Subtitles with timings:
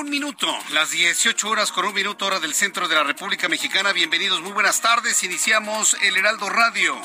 [0.00, 3.92] Un minuto, las 18 horas con un minuto hora del centro de la República Mexicana.
[3.92, 5.22] Bienvenidos, muy buenas tardes.
[5.24, 6.98] Iniciamos el Heraldo Radio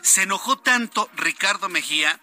[0.02, 2.20] Se enojó tanto Ricardo Mejía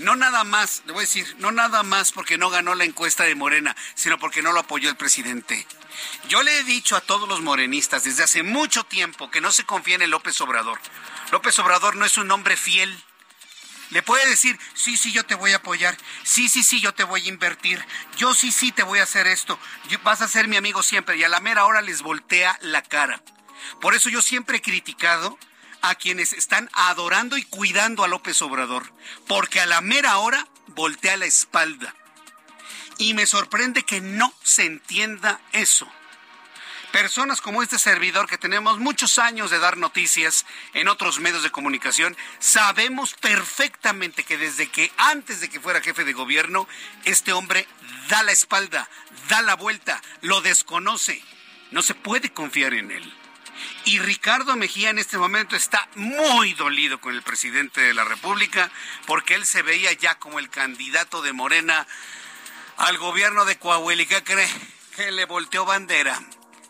[0.00, 3.24] no nada más, le voy a decir, no nada más porque no ganó la encuesta
[3.24, 5.66] de Morena, sino porque no lo apoyó el presidente.
[6.28, 9.64] Yo le he dicho a todos los morenistas desde hace mucho tiempo que no se
[9.64, 10.80] confíen en López Obrador.
[11.32, 12.98] López Obrador no es un hombre fiel.
[13.90, 17.02] Le puede decir, sí, sí, yo te voy a apoyar, sí, sí, sí, yo te
[17.02, 17.84] voy a invertir,
[18.16, 19.58] yo sí, sí, te voy a hacer esto,
[20.04, 23.20] vas a ser mi amigo siempre, y a la mera hora les voltea la cara.
[23.80, 25.36] Por eso yo siempre he criticado
[25.82, 28.92] a quienes están adorando y cuidando a López Obrador,
[29.26, 31.94] porque a la mera hora voltea la espalda.
[32.98, 35.90] Y me sorprende que no se entienda eso.
[36.92, 41.50] Personas como este servidor que tenemos muchos años de dar noticias en otros medios de
[41.50, 46.66] comunicación, sabemos perfectamente que desde que antes de que fuera jefe de gobierno,
[47.04, 47.68] este hombre
[48.08, 48.90] da la espalda,
[49.28, 51.22] da la vuelta, lo desconoce.
[51.70, 53.19] No se puede confiar en él.
[53.84, 58.70] Y Ricardo Mejía en este momento está muy dolido con el presidente de la República
[59.06, 61.86] porque él se veía ya como el candidato de Morena
[62.76, 64.02] al gobierno de Coahuila.
[64.02, 64.48] ¿Y qué cree?
[64.96, 66.20] Que le volteó bandera.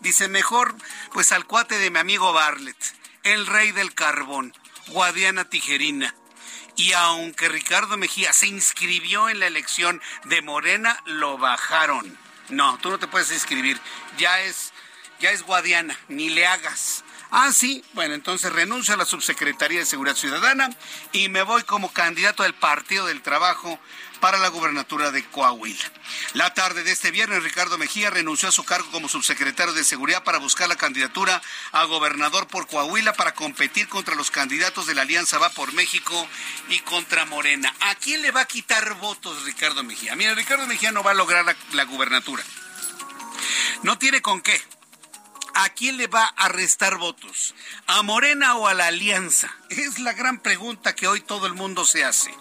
[0.01, 0.75] Dice, mejor
[1.13, 2.77] pues al cuate de mi amigo Barlet,
[3.25, 4.55] el rey del carbón,
[4.89, 6.15] Guadiana Tijerina.
[6.77, 12.17] Y aunque Ricardo Mejía se inscribió en la elección de Morena, lo bajaron.
[12.49, 13.79] No, tú no te puedes inscribir.
[14.17, 14.73] Ya es
[15.21, 17.05] ya es Guadiana, ni le hagas.
[17.31, 20.69] Ah, sí, bueno, entonces renuncio a la subsecretaría de Seguridad Ciudadana
[21.13, 23.79] y me voy como candidato del Partido del Trabajo
[24.19, 25.93] para la gubernatura de Coahuila.
[26.35, 30.25] La tarde de este viernes, Ricardo Mejía renunció a su cargo como subsecretario de Seguridad
[30.25, 31.41] para buscar la candidatura
[31.71, 36.27] a gobernador por Coahuila para competir contra los candidatos de la Alianza Va por México
[36.69, 37.73] y contra Morena.
[37.81, 40.17] ¿A quién le va a quitar votos Ricardo Mejía?
[40.17, 42.43] Mira, Ricardo Mejía no va a lograr la, la gubernatura.
[43.85, 44.61] No tiene con qué.
[45.55, 47.55] ¿A quién le va a restar votos?
[47.87, 49.55] ¿A Morena o a la Alianza?
[49.69, 52.35] Es la gran pregunta que hoy todo el mundo se hace.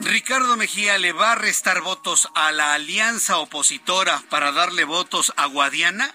[0.00, 5.46] Ricardo Mejía le va a restar votos a la alianza opositora para darle votos a
[5.46, 6.14] Guadiana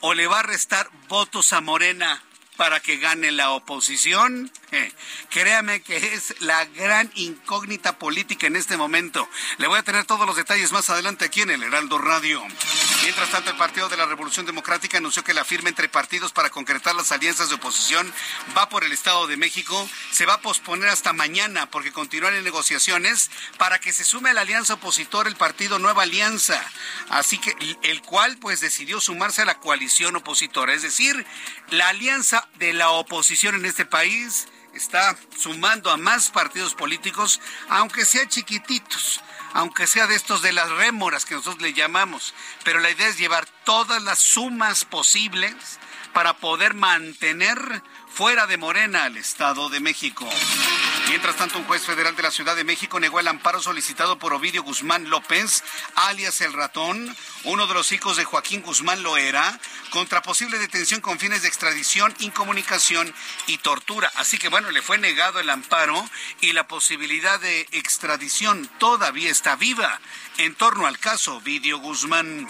[0.00, 2.22] o le va a restar votos a Morena
[2.62, 4.48] para que gane la oposición?
[5.30, 9.28] Créame que es la gran incógnita política en este momento.
[9.58, 12.40] Le voy a tener todos los detalles más adelante aquí en el Heraldo Radio.
[13.02, 16.50] Mientras tanto, el Partido de la Revolución Democrática anunció que la firma entre partidos para
[16.50, 18.14] concretar las alianzas de oposición
[18.56, 19.90] va por el Estado de México.
[20.12, 23.28] Se va a posponer hasta mañana porque continúan en negociaciones
[23.58, 26.64] para que se sume a la alianza opositora el partido Nueva Alianza.
[27.08, 30.72] Así que el cual pues decidió sumarse a la coalición opositora.
[30.74, 31.26] Es decir,
[31.70, 38.04] la alianza de la oposición en este país está sumando a más partidos políticos, aunque
[38.04, 39.20] sean chiquititos,
[39.52, 42.34] aunque sea de estos de las rémoras que nosotros le llamamos.
[42.64, 45.54] Pero la idea es llevar todas las sumas posibles
[46.12, 50.28] para poder mantener fuera de Morena al Estado de México.
[51.08, 54.32] Mientras tanto, un juez federal de la Ciudad de México negó el amparo solicitado por
[54.32, 55.64] Ovidio Guzmán López,
[55.94, 59.58] alias El Ratón, uno de los hijos de Joaquín Guzmán Loera,
[59.90, 63.12] contra posible detención con fines de extradición, incomunicación
[63.46, 64.10] y tortura.
[64.16, 66.08] Así que bueno, le fue negado el amparo
[66.40, 70.00] y la posibilidad de extradición todavía está viva
[70.38, 72.48] en torno al caso Ovidio Guzmán.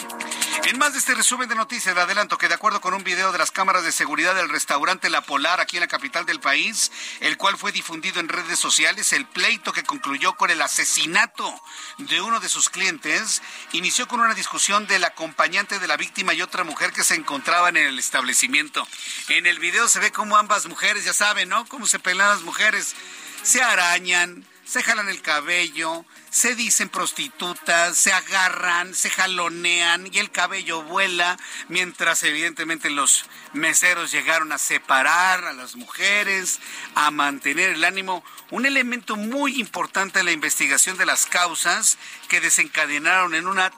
[0.65, 3.33] En más de este resumen de noticias, le adelanto que de acuerdo con un video
[3.33, 6.93] de las cámaras de seguridad del restaurante La Polar aquí en la capital del país,
[7.21, 11.53] el cual fue difundido en redes sociales, el pleito que concluyó con el asesinato
[11.99, 13.43] de uno de sus clientes
[13.73, 17.76] inició con una discusión del acompañante de la víctima y otra mujer que se encontraban
[17.76, 18.87] en el establecimiento.
[19.29, 21.67] En el video se ve como ambas mujeres, ya saben, ¿no?
[21.67, 22.94] Cómo se pelean las mujeres.
[23.43, 30.31] Se arañan, se jalan el cabello, se dicen prostitutas, se agarran, se jalonean y el
[30.31, 31.37] cabello vuela,
[31.69, 36.61] mientras evidentemente los meseros llegaron a separar a las mujeres,
[36.94, 42.40] a mantener el ánimo, un elemento muy importante en la investigación de las causas que
[42.40, 43.73] desencadenaron en una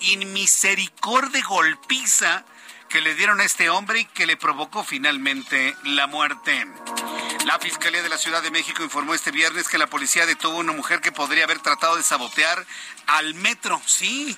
[0.00, 2.44] inmisericordia golpiza
[2.88, 6.66] que le dieron a este hombre y que le provocó finalmente la muerte.
[7.44, 10.60] La Fiscalía de la Ciudad de México informó este viernes que la policía detuvo a
[10.60, 12.64] una mujer que podría haber tratado de sabotear
[13.06, 13.80] al metro.
[13.86, 14.36] Sí,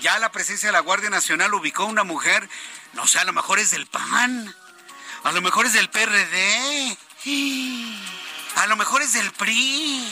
[0.00, 2.48] ya la presencia de la Guardia Nacional ubicó a una mujer,
[2.94, 4.54] no sé, a lo mejor es del PAN,
[5.24, 6.96] a lo mejor es del PRD,
[8.56, 10.06] a lo mejor es del PRI.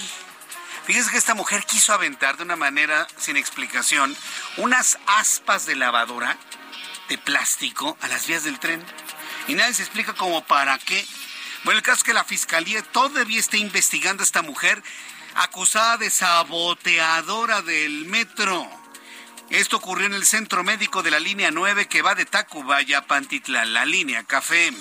[0.90, 4.16] Fíjense que esta mujer quiso aventar de una manera sin explicación
[4.56, 6.36] unas aspas de lavadora
[7.08, 8.84] de plástico a las vías del tren.
[9.46, 11.06] Y nadie se explica como para qué.
[11.62, 14.82] Bueno, el caso es que la fiscalía todavía está investigando a esta mujer
[15.36, 18.79] acusada de saboteadora del metro.
[19.50, 23.06] Esto ocurrió en el centro médico de la línea 9 que va de Tacubaya a
[23.06, 24.72] Pantitlán, la línea Café.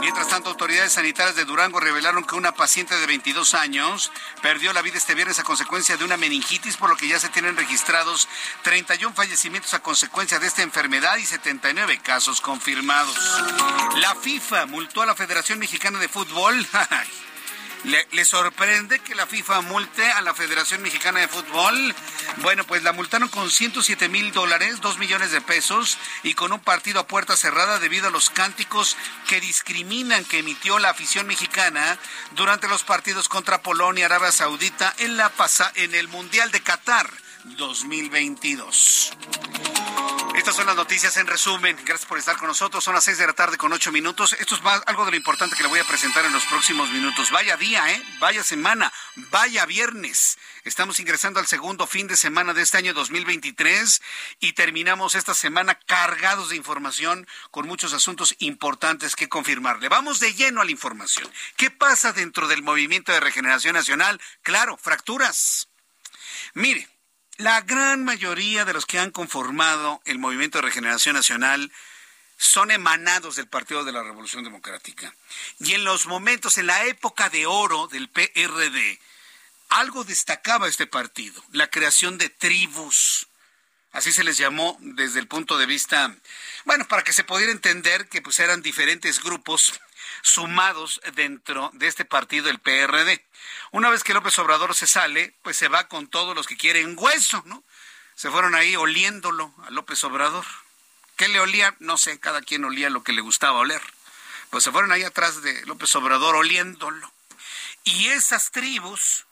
[0.00, 4.10] Mientras tanto, autoridades sanitarias de Durango revelaron que una paciente de 22 años
[4.40, 7.28] perdió la vida este viernes a consecuencia de una meningitis, por lo que ya se
[7.28, 8.26] tienen registrados
[8.62, 13.16] 31 fallecimientos a consecuencia de esta enfermedad y 79 casos confirmados.
[13.96, 16.66] La FIFA multó a la Federación Mexicana de Fútbol.
[17.84, 21.94] ¿Le, sorprende que la FIFA multe a la Federación Mexicana de Fútbol?
[22.38, 26.60] Bueno, pues la multaron con 107 mil dólares, 2 millones de pesos, y con un
[26.60, 31.98] partido a puerta cerrada debido a los cánticos que discriminan que emitió la afición mexicana
[32.32, 36.60] durante los partidos contra Polonia y Arabia Saudita en, la pasa, en el Mundial de
[36.60, 37.10] Qatar
[37.44, 39.12] 2022.
[40.36, 41.76] Estas son las noticias en resumen.
[41.84, 42.82] Gracias por estar con nosotros.
[42.82, 44.34] Son las seis de la tarde con ocho minutos.
[44.38, 47.30] Esto es algo de lo importante que le voy a presentar en los próximos minutos.
[47.30, 48.02] Vaya día, ¿eh?
[48.20, 50.38] Vaya semana, vaya viernes.
[50.64, 54.00] Estamos ingresando al segundo fin de semana de este año 2023
[54.40, 59.88] y terminamos esta semana cargados de información con muchos asuntos importantes que confirmarle.
[59.88, 61.30] Vamos de lleno a la información.
[61.56, 64.20] ¿Qué pasa dentro del movimiento de regeneración nacional?
[64.42, 65.68] Claro, fracturas.
[66.54, 66.88] Mire,
[67.40, 71.72] la gran mayoría de los que han conformado el Movimiento de Regeneración Nacional
[72.36, 75.14] son emanados del Partido de la Revolución Democrática.
[75.58, 79.00] Y en los momentos, en la época de oro del PRD,
[79.70, 83.26] algo destacaba este partido, la creación de tribus.
[83.92, 86.14] Así se les llamó desde el punto de vista,
[86.64, 89.80] bueno, para que se pudiera entender que pues eran diferentes grupos
[90.22, 93.24] sumados dentro de este partido, el PRD.
[93.72, 96.94] Una vez que López Obrador se sale, pues se va con todos los que quieren
[96.96, 97.64] hueso, ¿no?
[98.14, 100.44] Se fueron ahí oliéndolo a López Obrador.
[101.16, 101.74] ¿Qué le olía?
[101.80, 103.82] No sé, cada quien olía lo que le gustaba oler.
[104.50, 107.12] Pues se fueron ahí atrás de López Obrador oliéndolo.
[107.84, 109.26] Y esas tribus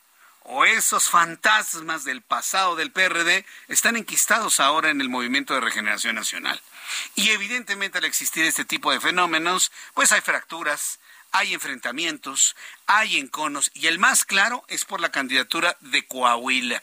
[0.51, 6.15] o esos fantasmas del pasado del PRD están enquistados ahora en el movimiento de regeneración
[6.15, 6.59] nacional.
[7.15, 11.01] Y evidentemente al existir este tipo de fenómenos, pues hay fracturas,
[11.33, 16.83] hay enfrentamientos, hay enconos, y el más claro es por la candidatura de Coahuila.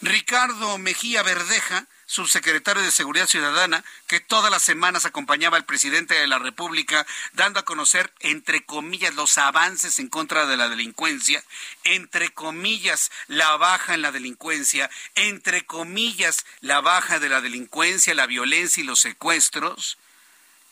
[0.00, 6.26] Ricardo Mejía Verdeja subsecretario de Seguridad Ciudadana, que todas las semanas acompañaba al presidente de
[6.26, 11.44] la República, dando a conocer, entre comillas, los avances en contra de la delincuencia,
[11.84, 18.26] entre comillas, la baja en la delincuencia, entre comillas, la baja de la delincuencia, la
[18.26, 19.98] violencia y los secuestros.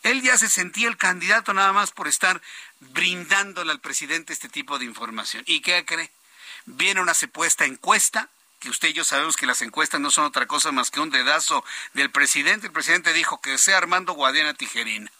[0.01, 2.41] Él ya se sentía el candidato nada más por estar
[2.79, 5.43] brindándole al presidente este tipo de información.
[5.45, 6.09] ¿Y qué cree?
[6.65, 8.27] Viene una supuesta encuesta
[8.59, 11.09] que usted y yo sabemos que las encuestas no son otra cosa más que un
[11.09, 12.67] dedazo del presidente.
[12.67, 15.11] El presidente dijo que sea Armando Guadiana Tijerina.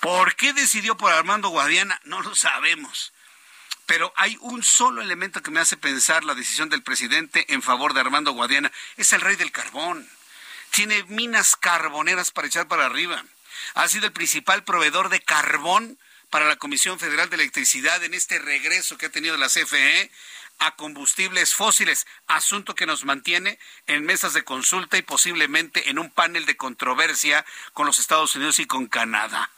[0.00, 2.00] ¿Por qué decidió por Armando Guadiana?
[2.04, 3.12] No lo sabemos.
[3.86, 7.94] Pero hay un solo elemento que me hace pensar la decisión del presidente en favor
[7.94, 8.70] de Armando Guadiana.
[8.96, 10.08] Es el rey del carbón.
[10.70, 13.24] Tiene minas carboneras para echar para arriba.
[13.74, 15.98] Ha sido el principal proveedor de carbón
[16.30, 20.10] para la Comisión Federal de Electricidad en este regreso que ha tenido la CFE
[20.58, 26.10] a combustibles fósiles, asunto que nos mantiene en mesas de consulta y posiblemente en un
[26.10, 29.50] panel de controversia con los Estados Unidos y con Canadá.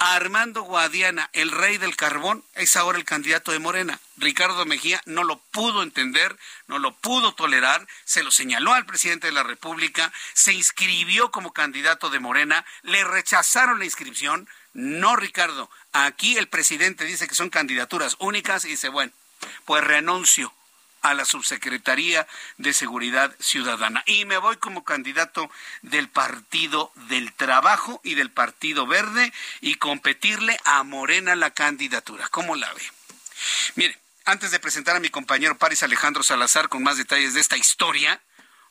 [0.00, 3.98] Armando Guadiana, el rey del carbón, es ahora el candidato de Morena.
[4.16, 9.26] Ricardo Mejía no lo pudo entender, no lo pudo tolerar, se lo señaló al presidente
[9.26, 14.48] de la República, se inscribió como candidato de Morena, le rechazaron la inscripción.
[14.72, 19.12] No, Ricardo, aquí el presidente dice que son candidaturas únicas y dice, bueno,
[19.64, 20.52] pues renuncio
[21.02, 22.26] a la subsecretaría
[22.56, 25.50] de Seguridad Ciudadana y me voy como candidato
[25.82, 32.28] del Partido del Trabajo y del Partido Verde y competirle a Morena la candidatura.
[32.28, 32.82] ¿Cómo la ve?
[33.76, 37.56] Mire, antes de presentar a mi compañero Paris Alejandro Salazar con más detalles de esta
[37.56, 38.20] historia,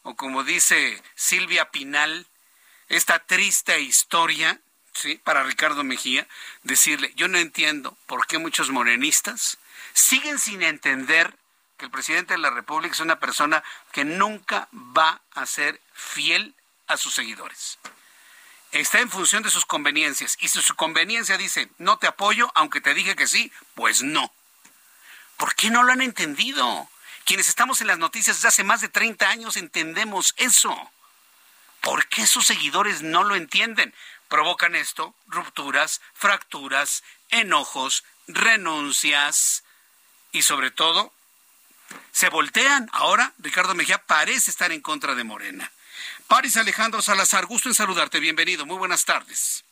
[0.03, 2.27] o como dice Silvia Pinal,
[2.89, 4.59] esta triste historia,
[4.93, 5.19] ¿sí?
[5.24, 6.27] Para Ricardo Mejía,
[6.63, 9.57] decirle, yo no entiendo por qué muchos morenistas
[9.98, 11.36] siguen sin entender
[11.75, 16.56] que el presidente de la República es una persona que nunca va a ser fiel
[16.86, 17.80] a sus seguidores.
[18.72, 20.38] Está en función de sus conveniencias.
[20.39, 24.32] Y si su conveniencia dice, no te apoyo, aunque te dije que sí, pues no.
[25.38, 26.88] ¿Por qué no lo han entendido?
[27.25, 30.92] Quienes estamos en las noticias desde hace más de 30 años entendemos eso.
[31.82, 33.96] ¿Por qué sus seguidores no lo entienden?
[34.27, 39.63] Provocan esto, rupturas, fracturas, enojos, renuncias,
[40.31, 41.13] y sobre todo
[42.12, 42.89] se voltean.
[42.93, 45.72] Ahora Ricardo Mejía parece estar en contra de Morena.
[46.27, 48.19] Paris Alejandro Salazar, gusto en saludarte.
[48.19, 48.65] Bienvenido.
[48.65, 49.63] Muy buenas tardes.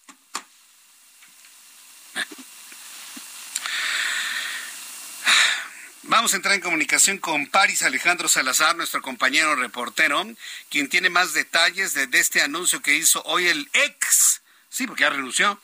[6.03, 10.23] Vamos a entrar en comunicación con Paris Alejandro Salazar, nuestro compañero reportero,
[10.69, 15.09] quien tiene más detalles de, este anuncio que hizo hoy el ex, sí, porque ya
[15.09, 15.59] renunció,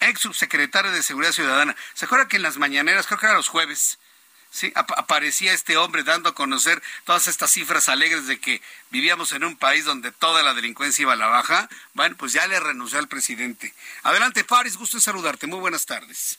[0.00, 1.76] ex subsecretario de Seguridad Ciudadana.
[1.94, 3.98] ¿Se acuerda que en las mañaneras, creo que era los jueves,
[4.54, 9.42] Sí, aparecía este hombre dando a conocer todas estas cifras alegres de que vivíamos en
[9.42, 11.68] un país donde toda la delincuencia iba a la baja.
[11.92, 13.74] Bueno, pues ya le renunció al presidente.
[14.04, 15.48] Adelante, Paris, gusto en saludarte.
[15.48, 16.38] Muy buenas tardes.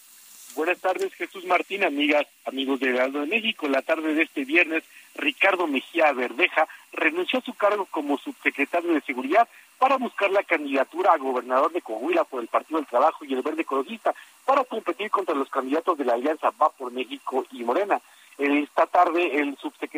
[0.56, 3.68] Buenas tardes, Jesús Martín, amigas, amigos de Heraldo de México.
[3.68, 9.02] La tarde de este viernes, Ricardo Mejía Verdeja renunció a su cargo como subsecretario de
[9.02, 9.50] Seguridad
[9.86, 13.44] para buscar la candidatura a gobernador de Coahuila por el Partido del Trabajo y el
[13.44, 18.02] Verde Ecologista para competir contra los candidatos de la Alianza Va por México y Morena.
[18.40, 19.56] Esta tarde, el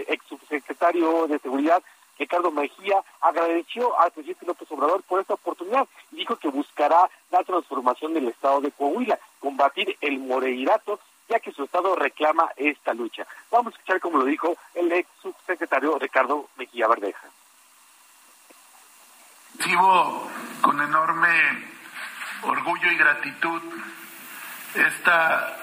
[0.10, 1.82] ex subsecretario de Seguridad,
[2.20, 7.46] Ricardo Mejía, agradeció al presidente López Obrador por esta oportunidad y dijo que buscará la
[7.46, 13.26] transformación del estado de Coahuila, combatir el moreirato, ya que su estado reclama esta lucha.
[13.50, 17.30] Vamos a escuchar cómo lo dijo el ex subsecretario Ricardo Mejía Verdeja.
[19.58, 21.68] Recibo con enorme
[22.44, 23.62] orgullo y gratitud
[24.76, 25.58] esta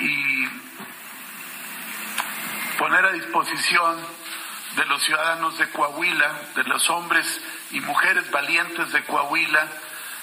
[0.00, 0.48] y
[2.78, 3.98] poner a disposición
[4.74, 7.40] de los ciudadanos de Coahuila, de los hombres
[7.72, 9.68] y mujeres valientes de Coahuila,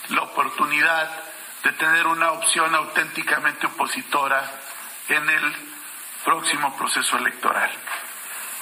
[0.09, 1.09] la oportunidad
[1.63, 4.43] de tener una opción auténticamente opositora
[5.07, 5.55] en el
[6.25, 7.71] próximo proceso electoral.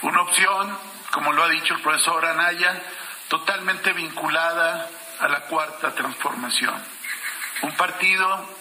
[0.01, 0.77] Una opción,
[1.11, 2.81] como lo ha dicho el profesor Anaya,
[3.29, 6.75] totalmente vinculada a la cuarta transformación.
[7.61, 8.59] Un partido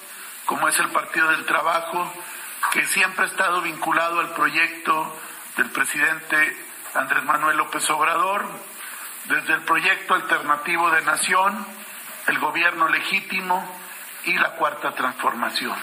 [0.49, 2.11] como es el Partido del Trabajo,
[2.73, 5.15] que siempre ha estado vinculado al proyecto
[5.59, 6.57] del presidente
[6.95, 8.47] Andrés Manuel López Obrador,
[9.27, 11.67] desde el proyecto alternativo de nación,
[12.29, 13.63] el gobierno legítimo
[14.25, 15.77] y la cuarta transformación.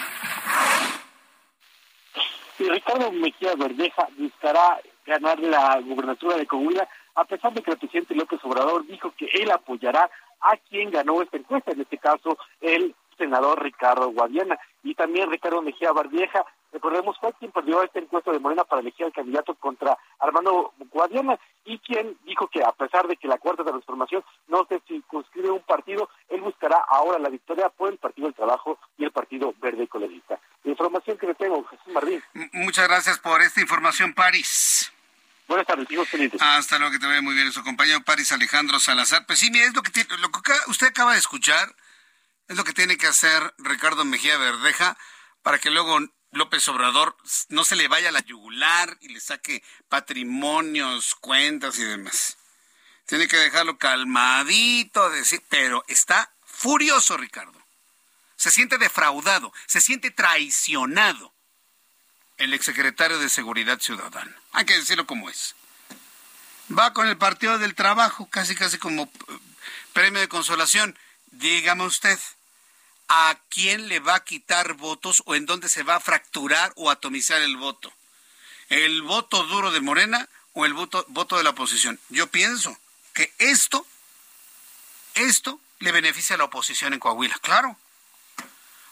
[2.58, 8.16] Ricardo Mejía Verdeja buscará ganar la gubernatura de Coahuila, a pesar de que el presidente
[8.16, 10.10] López Obrador dijo que él apoyará
[10.42, 14.60] a quien ganó esta encuesta, en este caso el senador Ricardo Guadiana.
[14.84, 19.06] Y también Ricardo Mejía Bardieja, recordemos, fue quien perdió esta encuesta de Morena para elegir
[19.06, 23.64] al candidato contra Armando Guadiana y quien dijo que a pesar de que la cuarta
[23.64, 28.36] transformación no se circunscribe un partido, él buscará ahora la victoria por el Partido del
[28.36, 30.40] Trabajo y el Partido Verde Ecologista.
[30.64, 32.22] Información que le tengo, Jesús Martín.
[32.54, 34.92] Muchas gracias por esta información, París.
[35.48, 36.08] Buenas tardes, hijos
[36.40, 37.52] Hasta luego, que te vaya muy bien.
[37.52, 39.28] Su compañero París Alejandro Salazar.
[39.28, 41.76] Pues sí, mira, es lo que, lo que usted acaba de escuchar
[42.48, 44.98] es lo que tiene que hacer Ricardo Mejía Verdeja
[45.44, 46.00] para que luego
[46.32, 47.16] López Obrador
[47.50, 52.38] no se le vaya a la yugular y le saque patrimonios, cuentas y demás.
[53.06, 57.64] Tiene que dejarlo calmadito, decir, pero está furioso Ricardo.
[58.36, 61.35] Se siente defraudado, se siente traicionado
[62.38, 64.36] el exsecretario de Seguridad Ciudadana.
[64.52, 65.56] Hay que decirlo como es.
[66.78, 69.40] Va con el Partido del Trabajo, casi casi como eh,
[69.94, 70.98] premio de consolación.
[71.32, 72.20] Dígame usted,
[73.08, 76.90] ¿a quién le va a quitar votos o en dónde se va a fracturar o
[76.90, 77.94] atomizar el voto?
[78.70, 82.00] ¿El voto duro de Morena o el voto, voto de la oposición?
[82.10, 82.76] Yo pienso
[83.14, 83.86] que esto,
[85.14, 87.78] esto le beneficia a la oposición en Coahuila, claro.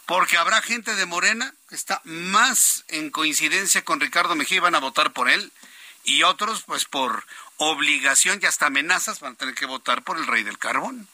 [0.06, 4.74] Porque habrá gente de Morena que está más en coincidencia con Ricardo Mejía y van
[4.74, 5.52] a votar por él.
[6.04, 7.24] Y otros, pues por
[7.56, 11.08] obligación y hasta amenazas, van a tener que votar por el rey del carbón.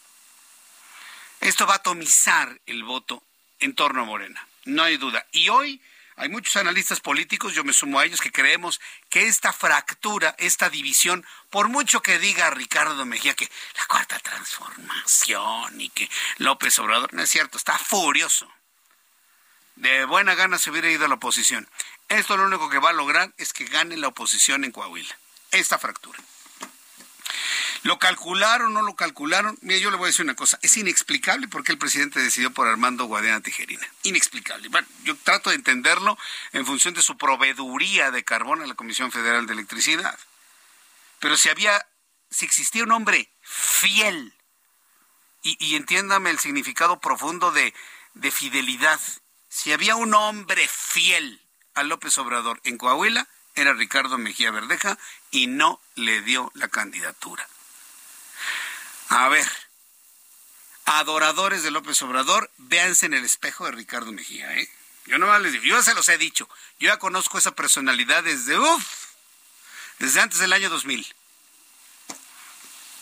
[1.41, 3.23] Esto va a atomizar el voto
[3.61, 5.27] en torno a Morena, no hay duda.
[5.33, 5.81] Y hoy
[6.17, 8.79] hay muchos analistas políticos, yo me sumo a ellos, que creemos
[9.09, 15.81] que esta fractura, esta división, por mucho que diga Ricardo Mejía que la cuarta transformación
[15.81, 18.51] y que López Obrador, no es cierto, está furioso.
[19.81, 21.67] De buena gana se hubiera ido a la oposición.
[22.11, 25.17] Esto lo único que va a lograr es que gane la oposición en Coahuila.
[25.53, 26.19] Esta fractura.
[27.83, 29.59] ¿Lo calcularon o no lo calcularon?
[29.63, 30.59] Mire, yo le voy a decir una cosa.
[30.61, 33.89] Es inexplicable por qué el presidente decidió por Armando Guadiana Tijerina.
[34.03, 34.69] Inexplicable.
[34.69, 36.19] Bueno, yo trato de entenderlo
[36.53, 40.19] en función de su proveeduría de carbón a la Comisión Federal de Electricidad.
[41.21, 41.87] Pero si había,
[42.31, 44.35] si existía un hombre fiel,
[45.43, 47.73] y, entiéndame el significado profundo de,
[48.13, 49.01] de fidelidad,
[49.51, 51.43] si había un hombre fiel
[51.75, 54.97] a López Obrador en Coahuila, era Ricardo Mejía Verdeja
[55.31, 57.47] y no le dio la candidatura.
[59.09, 59.47] A ver,
[60.85, 64.71] adoradores de López Obrador, véanse en el espejo de Ricardo Mejía, ¿eh?
[65.07, 68.23] Yo no les digo, yo ya se los he dicho, yo ya conozco esa personalidad
[68.23, 68.87] desde, uff,
[69.99, 71.15] desde antes del año 2000.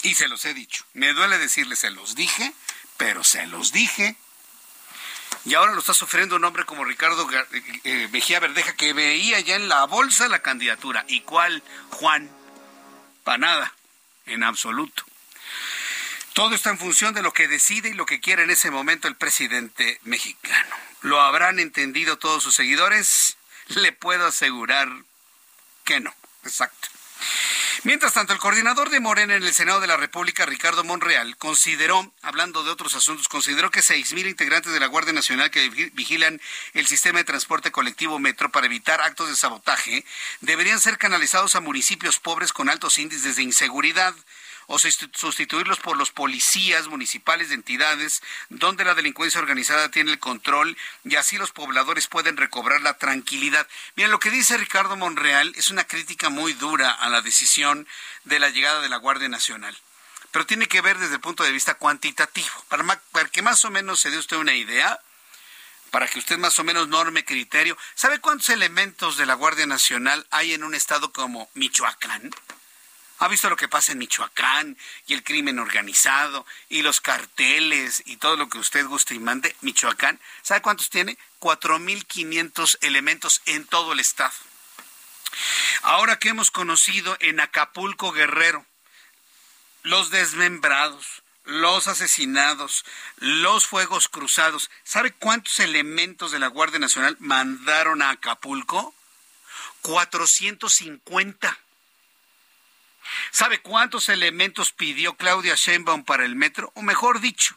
[0.02, 0.87] Y se los he dicho.
[0.94, 2.54] Me duele decirles, se los dije,
[2.96, 4.16] pero se los dije.
[5.45, 9.41] Y ahora lo está sufriendo un hombre como Ricardo eh, eh, Mejía Verdeja, que veía
[9.41, 11.05] ya en la bolsa la candidatura.
[11.09, 12.31] ¿Y cuál, Juan?
[13.25, 13.75] Para nada,
[14.27, 15.05] en absoluto.
[16.33, 19.09] Todo está en función de lo que decide y lo que quiere en ese momento
[19.09, 20.77] el presidente mexicano.
[21.03, 23.37] ¿Lo habrán entendido todos sus seguidores?
[23.69, 24.88] Le puedo asegurar
[25.85, 26.14] que no.
[26.45, 26.88] Exacto.
[27.85, 32.12] Mientras tanto, el coordinador de Morena en el Senado de la República, Ricardo Monreal, consideró,
[32.23, 36.41] hablando de otros asuntos, consideró que 6.000 integrantes de la Guardia Nacional que vigilan
[36.75, 40.05] el sistema de transporte colectivo Metro para evitar actos de sabotaje
[40.41, 44.12] deberían ser canalizados a municipios pobres con altos índices de inseguridad
[44.68, 50.76] o sustituirlos por los policías municipales de entidades donde la delincuencia organizada tiene el control
[51.04, 53.66] y así los pobladores pueden recobrar la tranquilidad.
[53.96, 57.88] Miren, lo que dice Ricardo Monreal es una crítica muy dura a la decisión
[58.24, 59.76] de la llegada de la Guardia Nacional
[60.31, 62.52] pero tiene que ver desde el punto de vista cuantitativo.
[62.68, 65.00] Para, para, que más o menos se dé usted una idea,
[65.90, 70.26] para que usted más o menos norme criterio, ¿sabe cuántos elementos de la Guardia Nacional
[70.31, 72.31] hay en un estado como Michoacán?
[73.20, 74.76] ¿Ha visto lo que pasa en Michoacán
[75.07, 79.57] y el crimen organizado y los carteles y todo lo que usted guste y mande?
[79.61, 81.18] Michoacán, ¿sabe cuántos tiene?
[81.40, 84.35] 4.500 elementos en todo el estado.
[85.83, 88.64] Ahora que hemos conocido en Acapulco Guerrero
[89.83, 92.85] los desmembrados, los asesinados,
[93.16, 98.94] los fuegos cruzados, ¿sabe cuántos elementos de la Guardia Nacional mandaron a Acapulco?
[99.83, 101.59] 450.
[103.31, 106.73] ¿Sabe cuántos elementos pidió Claudia Sheinbaum para el metro?
[106.75, 107.57] O mejor dicho,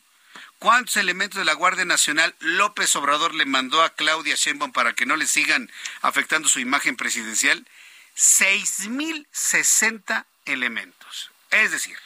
[0.61, 5.07] ¿Cuántos elementos de la Guardia Nacional López Obrador le mandó a Claudia Sheinbaum para que
[5.07, 5.71] no le sigan
[6.03, 7.67] afectando su imagen presidencial?
[8.15, 11.31] 6.060 elementos.
[11.49, 11.97] Es decir,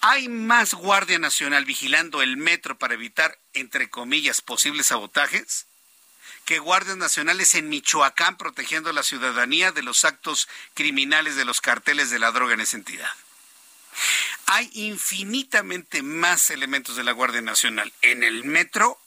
[0.00, 5.68] hay más Guardia Nacional vigilando el metro para evitar, entre comillas, posibles sabotajes
[6.46, 11.60] que guardias nacionales en Michoacán protegiendo a la ciudadanía de los actos criminales de los
[11.60, 13.10] carteles de la droga en esa entidad.
[14.46, 18.98] Hay infinitamente más elementos de la Guardia Nacional en el metro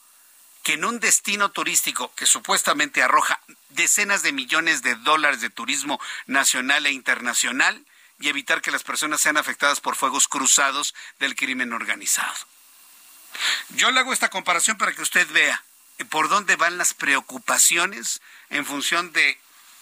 [0.63, 5.99] que en un destino turístico que supuestamente arroja decenas de millones de dólares de turismo
[6.27, 7.85] nacional e internacional
[8.19, 12.35] y evitar que las personas sean afectadas por fuegos cruzados del crimen organizado.
[13.69, 15.63] Yo le hago esta comparación para que usted vea
[16.05, 19.37] por dónde van las preocupaciones en función de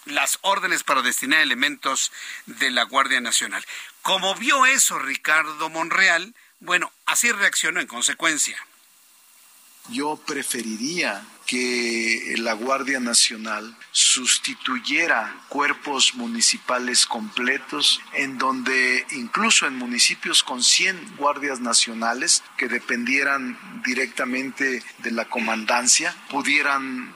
[0.06, 2.12] las órdenes para destinar elementos
[2.46, 3.64] de la Guardia Nacional.
[4.02, 8.58] Como vio eso Ricardo Monreal, bueno, así reaccionó en consecuencia.
[9.90, 20.44] Yo preferiría que la Guardia Nacional sustituyera cuerpos municipales completos en donde incluso en municipios
[20.44, 27.14] con 100 guardias nacionales que dependieran directamente de la comandancia pudieran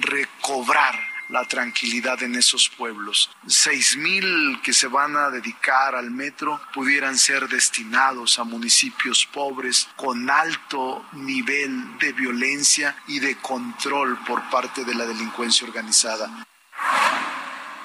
[0.00, 3.30] recobrar la tranquilidad en esos pueblos.
[3.46, 9.88] Seis mil que se van a dedicar al metro pudieran ser destinados a municipios pobres
[9.96, 16.46] con alto nivel de violencia y de control por parte de la delincuencia organizada.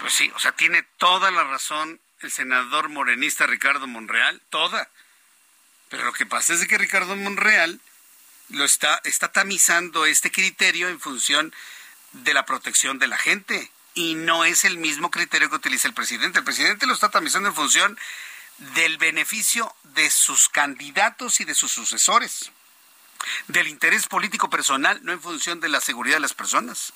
[0.01, 4.89] Pues sí, o sea, tiene toda la razón el senador morenista Ricardo Monreal, toda.
[5.89, 7.79] Pero lo que pasa es que Ricardo Monreal
[8.49, 11.53] lo está, está tamizando este criterio en función
[12.12, 13.72] de la protección de la gente.
[13.93, 16.39] Y no es el mismo criterio que utiliza el presidente.
[16.39, 17.98] El presidente lo está tamizando en función
[18.76, 22.52] del beneficio de sus candidatos y de sus sucesores.
[23.48, 26.93] Del interés político personal, no en función de la seguridad de las personas.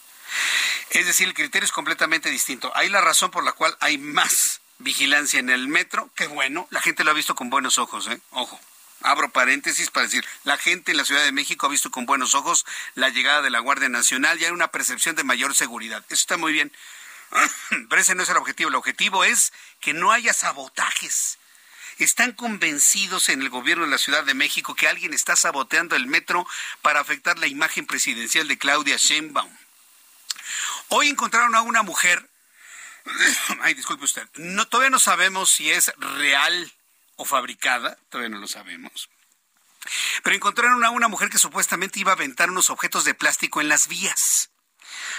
[0.91, 2.71] Es decir, el criterio es completamente distinto.
[2.76, 6.12] Hay la razón por la cual hay más vigilancia en el metro.
[6.15, 8.21] Que bueno, la gente lo ha visto con buenos ojos, ¿eh?
[8.30, 8.60] Ojo
[9.03, 12.35] abro paréntesis para decir, la gente en la Ciudad de México ha visto con buenos
[12.35, 16.03] ojos la llegada de la Guardia Nacional y hay una percepción de mayor seguridad.
[16.09, 16.71] Eso está muy bien.
[17.89, 18.69] Pero ese no es el objetivo.
[18.69, 21.37] El objetivo es que no haya sabotajes.
[21.97, 26.07] Están convencidos en el gobierno de la Ciudad de México que alguien está saboteando el
[26.07, 26.47] metro
[26.81, 29.55] para afectar la imagen presidencial de Claudia Sheinbaum.
[30.89, 32.27] Hoy encontraron a una mujer,
[33.61, 36.73] ay, disculpe usted, no, todavía no sabemos si es real
[37.21, 39.10] o fabricada, todavía no lo sabemos.
[40.23, 43.69] Pero encontraron a una mujer que supuestamente iba a aventar unos objetos de plástico en
[43.69, 44.51] las vías.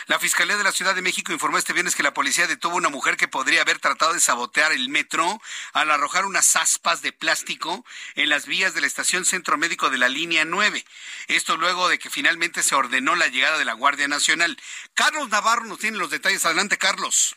[0.06, 2.78] La Fiscalía de la Ciudad de México informó este viernes que la policía detuvo a
[2.78, 5.40] una mujer que podría haber tratado de sabotear el metro
[5.72, 7.84] al arrojar unas aspas de plástico
[8.14, 10.84] en las vías de la estación Centro Médico de la línea 9.
[11.28, 14.58] Esto luego de que finalmente se ordenó la llegada de la Guardia Nacional.
[14.94, 16.44] Carlos Navarro nos tiene los detalles.
[16.44, 17.36] Adelante, Carlos.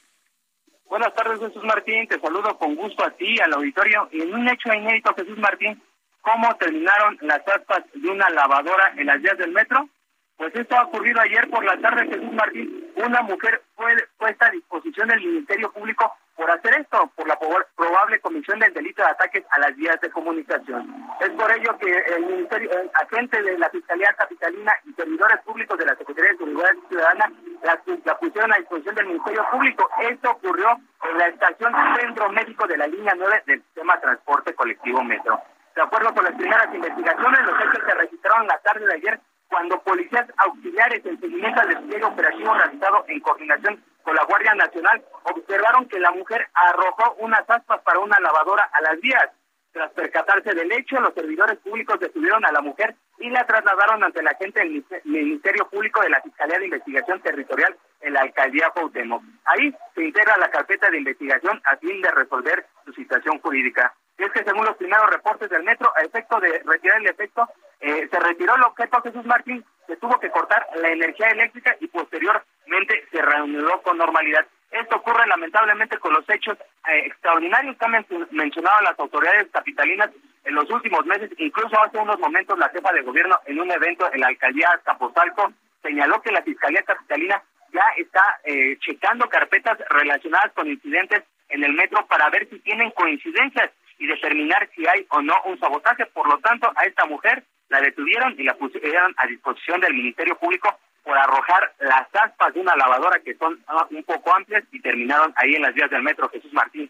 [0.88, 2.08] Buenas tardes, Jesús Martín.
[2.08, 4.08] Te saludo con gusto a ti, al auditorio.
[4.12, 5.82] En un hecho inédito, Jesús Martín,
[6.22, 9.90] ¿cómo terminaron las aspas de una lavadora en las vías del metro?
[10.38, 12.92] Pues esto ha ocurrido ayer por la tarde, Jesús Martín.
[12.98, 17.40] Una mujer fue puesta a disposición del Ministerio Público por hacer esto, por la
[17.76, 21.08] probable comisión del delito de ataques a las vías de comunicación.
[21.22, 25.78] Es por ello que el Ministerio, el agente de la Fiscalía Capitalina y servidores públicos
[25.78, 27.32] de la Secretaría de Seguridad Ciudadana
[27.64, 29.90] la, la pusieron a disposición del Ministerio Público.
[30.02, 30.78] Esto ocurrió
[31.10, 35.42] en la estación Centro Médico de la línea 9 del sistema transporte colectivo Metro.
[35.76, 39.20] De acuerdo con las primeras investigaciones, los hechos se registraron la tarde de ayer
[39.50, 45.04] cuando policías auxiliares en seguimiento al despliegue operativo realizado en coordinación con la Guardia Nacional
[45.24, 49.32] observaron que la mujer arrojó unas aspas para una lavadora a las vías.
[49.72, 54.22] Tras percatarse del hecho, los servidores públicos detuvieron a la mujer y la trasladaron ante
[54.22, 59.24] la gente del Ministerio Público de la Fiscalía de Investigación Territorial en la Alcaldía Cuauhtémoc.
[59.46, 63.94] Ahí se integra la carpeta de investigación a fin de resolver su situación jurídica.
[64.18, 67.50] Y es que según los primeros reportes del metro, a efecto de retirar el efecto,
[67.82, 71.88] eh, se retiró el objeto Jesús Martín, se tuvo que cortar la energía eléctrica y
[71.88, 74.46] posteriormente se reanudó con normalidad.
[74.72, 80.10] Esto ocurre lamentablemente con los hechos eh, extraordinarios que han mencionado las autoridades capitalinas
[80.44, 81.32] en los últimos meses.
[81.38, 85.54] Incluso hace unos momentos la jefa de gobierno en un evento en la alcaldía Zapozalco
[85.82, 91.74] señaló que la Fiscalía Capitalina ya está eh, checando carpetas relacionadas con incidentes en el
[91.74, 96.06] metro para ver si tienen coincidencias y determinar si hay o no un sabotaje.
[96.08, 100.38] Por lo tanto, a esta mujer la detuvieron y la pusieron a disposición del Ministerio
[100.38, 104.82] Público por arrojar las aspas de una lavadora que son ah, un poco amplias y
[104.82, 106.90] terminaron ahí en las vías del metro Jesús Martín.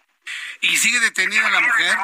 [0.61, 1.97] ¿Y sigue detenida la mujer?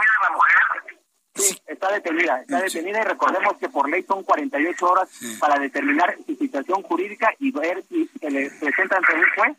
[1.34, 6.16] Sí, está detenida, está detenida y recordemos que por ley son 48 horas para determinar
[6.26, 9.58] su situación jurídica y ver si se le presenta ante un juez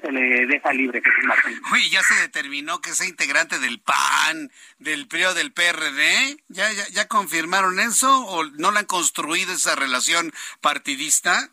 [0.00, 1.60] se le deja libre Jesús Martín.
[1.72, 6.42] Uy, ya se determinó que sea integrante del PAN, del PRI o del PRD.
[6.48, 11.50] ¿Ya, ya, ¿Ya confirmaron eso o no le han construido esa relación partidista?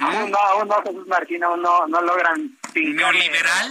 [0.00, 2.58] Aún no, aún no, Jesús Martín, aún no, no logran...
[2.74, 3.70] ¿Neoliberal?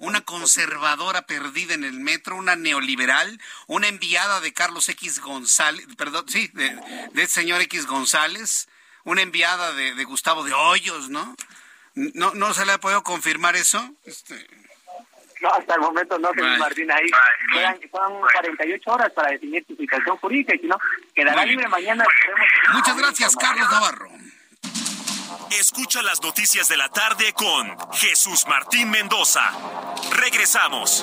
[0.00, 2.36] ¿Una conservadora perdida en el metro?
[2.36, 3.38] ¿Una neoliberal?
[3.66, 5.86] ¿Una enviada de Carlos X González?
[5.98, 6.74] Perdón, sí, de,
[7.12, 8.68] de señor X González.
[9.04, 11.36] ¿Una enviada de, de Gustavo de Hoyos, no?
[11.94, 13.94] ¿No, no se le ha podido confirmar eso?
[14.04, 14.46] Este...
[15.40, 16.90] No, hasta el momento no, Jesús Martín.
[16.92, 17.10] Ahí
[17.52, 20.78] quedan, son 48 horas para definir su situación jurídica y si no,
[21.14, 22.04] quedará libre mañana.
[22.72, 24.08] Muchas gracias, Carlos Navarro.
[25.50, 29.50] Escucha las noticias de la tarde con Jesús Martín Mendoza.
[30.12, 31.02] Regresamos.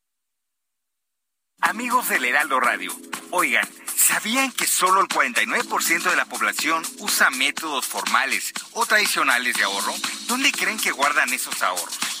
[1.61, 2.91] Amigos del Heraldo Radio,
[3.29, 9.63] oigan, ¿sabían que solo el 49% de la población usa métodos formales o tradicionales de
[9.63, 9.93] ahorro?
[10.27, 12.20] ¿Dónde creen que guardan esos ahorros?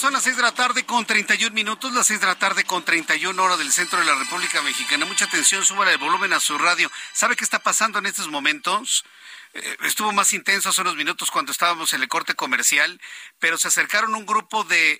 [0.00, 2.82] Son las 6 de la tarde con 31 minutos, las 6 de la tarde con
[2.82, 5.04] 31 horas del centro de la República Mexicana.
[5.04, 6.90] Mucha atención, súbale el volumen a su radio.
[7.12, 9.04] ¿Sabe qué está pasando en estos momentos?
[9.52, 12.98] Eh, estuvo más intenso hace unos minutos cuando estábamos en el corte comercial,
[13.38, 14.98] pero se acercaron un grupo de,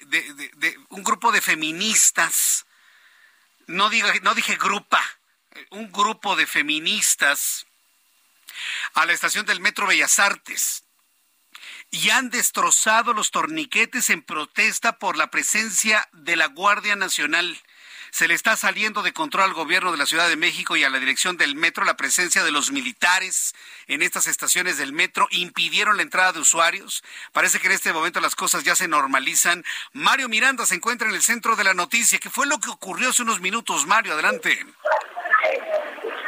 [0.90, 2.66] un grupo de feministas.
[3.68, 5.02] No, diga, no dije grupa,
[5.70, 7.66] un grupo de feministas
[8.92, 10.84] a la estación del Metro Bellas Artes
[11.90, 17.58] y han destrozado los torniquetes en protesta por la presencia de la Guardia Nacional.
[18.12, 20.90] Se le está saliendo de control al gobierno de la Ciudad de México y a
[20.90, 23.54] la dirección del metro la presencia de los militares
[23.86, 25.28] en estas estaciones del metro.
[25.30, 27.04] Impidieron la entrada de usuarios.
[27.32, 29.64] Parece que en este momento las cosas ya se normalizan.
[29.92, 32.18] Mario Miranda se encuentra en el centro de la noticia.
[32.18, 33.86] ¿Qué fue lo que ocurrió hace unos minutos?
[33.86, 34.66] Mario, adelante.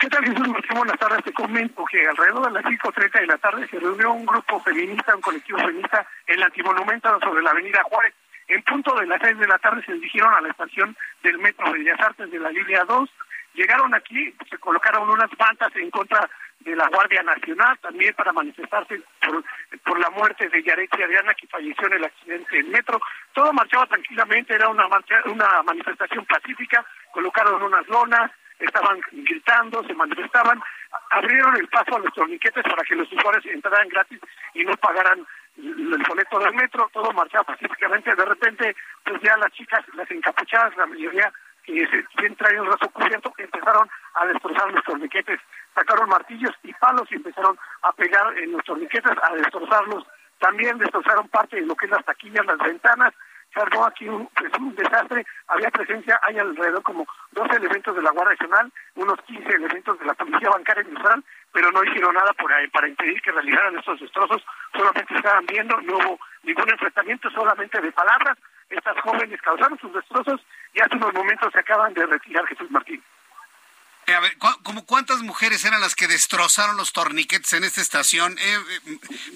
[0.02, 0.76] ¿Qué tal, Jesús Martín?
[0.78, 1.22] Buenas tardes.
[1.22, 5.14] Te comento que alrededor de las 5.30 de la tarde se reunió un grupo feminista,
[5.14, 8.12] un colectivo feminista en la antimonumenta sobre la avenida Juárez.
[8.48, 11.70] En punto de las 6 de la tarde se dirigieron a la estación del Metro
[11.70, 13.10] Bellas Artes de la línea 2.
[13.54, 19.00] Llegaron aquí, se colocaron unas mantas en contra de la Guardia Nacional, también para manifestarse
[19.24, 19.44] por,
[19.84, 23.00] por la muerte de Yaretsi Adriana, que falleció en el accidente del metro.
[23.32, 24.88] Todo marchaba tranquilamente, era una,
[25.26, 28.32] una manifestación pacífica, colocaron unas lonas,
[28.64, 30.62] estaban gritando, se manifestaban,
[31.11, 34.20] abrieron el paso a los torniquetes para que los usuarios entraran gratis
[34.55, 39.53] y no pagaran el boleto del metro, todo marchaba pacíficamente, de repente, pues ya las
[39.53, 41.33] chicas, las encapuchadas, la mayoría
[41.64, 45.40] que se traen el brazo cubierto, empezaron a destrozar los torniquetes,
[45.75, 50.05] sacaron martillos y palos y empezaron a pegar en los torniquetes, a destrozarlos,
[50.38, 53.14] también destrozaron parte de lo que es las taquillas, las ventanas,
[53.52, 58.10] se aquí un, pues, un desastre, había presencia, hay alrededor como 12 elementos de la
[58.10, 62.50] Guardia Nacional, unos 15 elementos de la Policía Bancaria Industrial, pero no hicieron nada por,
[62.70, 67.92] para impedir que realizaran estos destrozos, solamente estaban viendo, no hubo ningún enfrentamiento, solamente de
[67.92, 68.38] palabras,
[68.70, 70.40] estas jóvenes causaron sus destrozos
[70.72, 73.02] y hace unos momentos se acaban de retirar Jesús Martín.
[74.06, 78.36] A ver, ¿cómo cuántas mujeres eran las que destrozaron los torniquetes en esta estación?
[78.38, 78.58] Eh,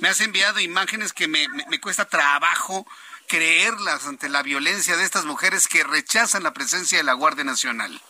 [0.00, 2.86] me has enviado imágenes que me, me cuesta trabajo
[3.26, 8.00] creerlas ante la violencia de estas mujeres que rechazan la presencia de la Guardia Nacional?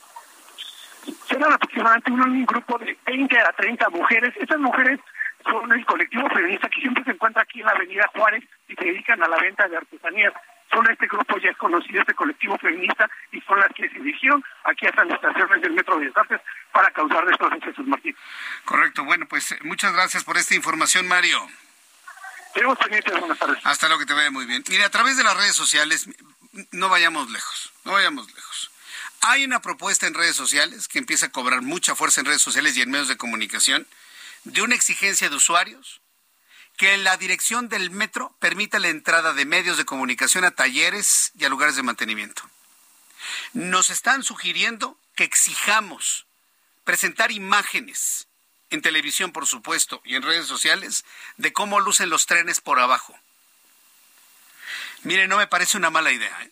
[1.29, 4.35] Serán aproximadamente un, grupo de 20 a 30 mujeres.
[4.41, 5.01] Estas mujeres
[5.45, 8.85] son el colectivo feminista que siempre se encuentra aquí en la Avenida Juárez y se
[8.85, 10.33] dedican a la venta de artesanías.
[10.73, 14.45] Son este grupo ya es conocido, este colectivo feminista, y son las que se dirigieron
[14.65, 16.41] aquí hasta las estaciones del Metro de Artes
[16.73, 18.17] para causar destrozos, Jesús Martín.
[18.65, 21.39] Correcto, bueno, pues muchas gracias por esta información, Mario.
[23.65, 24.65] Hasta luego, que te vaya muy bien.
[24.69, 26.07] Mire, a través de las redes sociales,
[26.71, 28.71] no vayamos lejos, no vayamos lejos.
[29.21, 32.77] Hay una propuesta en redes sociales que empieza a cobrar mucha fuerza en redes sociales
[32.77, 33.87] y en medios de comunicación
[34.45, 36.01] de una exigencia de usuarios
[36.77, 41.45] que la dirección del metro permita la entrada de medios de comunicación a talleres y
[41.45, 42.43] a lugares de mantenimiento.
[43.55, 46.27] Nos están sugiriendo que exijamos
[46.85, 48.29] presentar imágenes
[48.71, 51.05] en televisión, por supuesto, y en redes sociales,
[51.37, 53.19] de cómo lucen los trenes por abajo.
[55.03, 56.37] Mire, no me parece una mala idea.
[56.43, 56.51] ¿eh?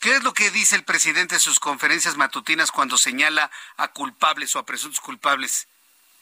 [0.00, 4.54] ¿Qué es lo que dice el presidente en sus conferencias matutinas cuando señala a culpables
[4.54, 5.66] o a presuntos culpables?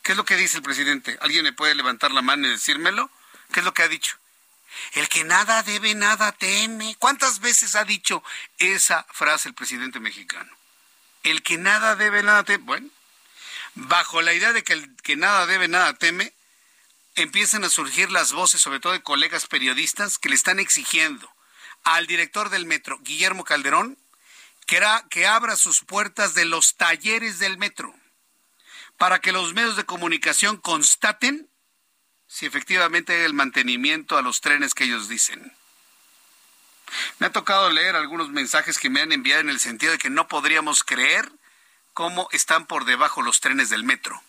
[0.02, 1.18] ¿Qué es lo que dice el presidente?
[1.20, 3.10] ¿Alguien me puede levantar la mano y decírmelo?
[3.52, 4.16] ¿Qué es lo que ha dicho?
[4.92, 6.96] El que nada debe, nada teme.
[6.98, 8.22] ¿Cuántas veces ha dicho
[8.58, 10.50] esa frase el presidente mexicano?
[11.22, 12.64] El que nada debe, nada teme.
[12.64, 12.88] Bueno,
[13.76, 16.32] bajo la idea de que el que nada debe, nada teme,
[17.14, 21.30] empiezan a surgir las voces, sobre todo de colegas periodistas, que le están exigiendo
[21.84, 23.98] al director del metro, Guillermo Calderón,
[24.66, 27.94] que, que abra sus puertas de los talleres del metro
[28.96, 31.48] para que los medios de comunicación constaten
[32.26, 35.52] si efectivamente hay el mantenimiento a los trenes que ellos dicen.
[37.18, 40.10] Me ha tocado leer algunos mensajes que me han enviado en el sentido de que
[40.10, 41.30] no podríamos creer
[41.96, 44.22] cómo están por debajo los trenes del metro.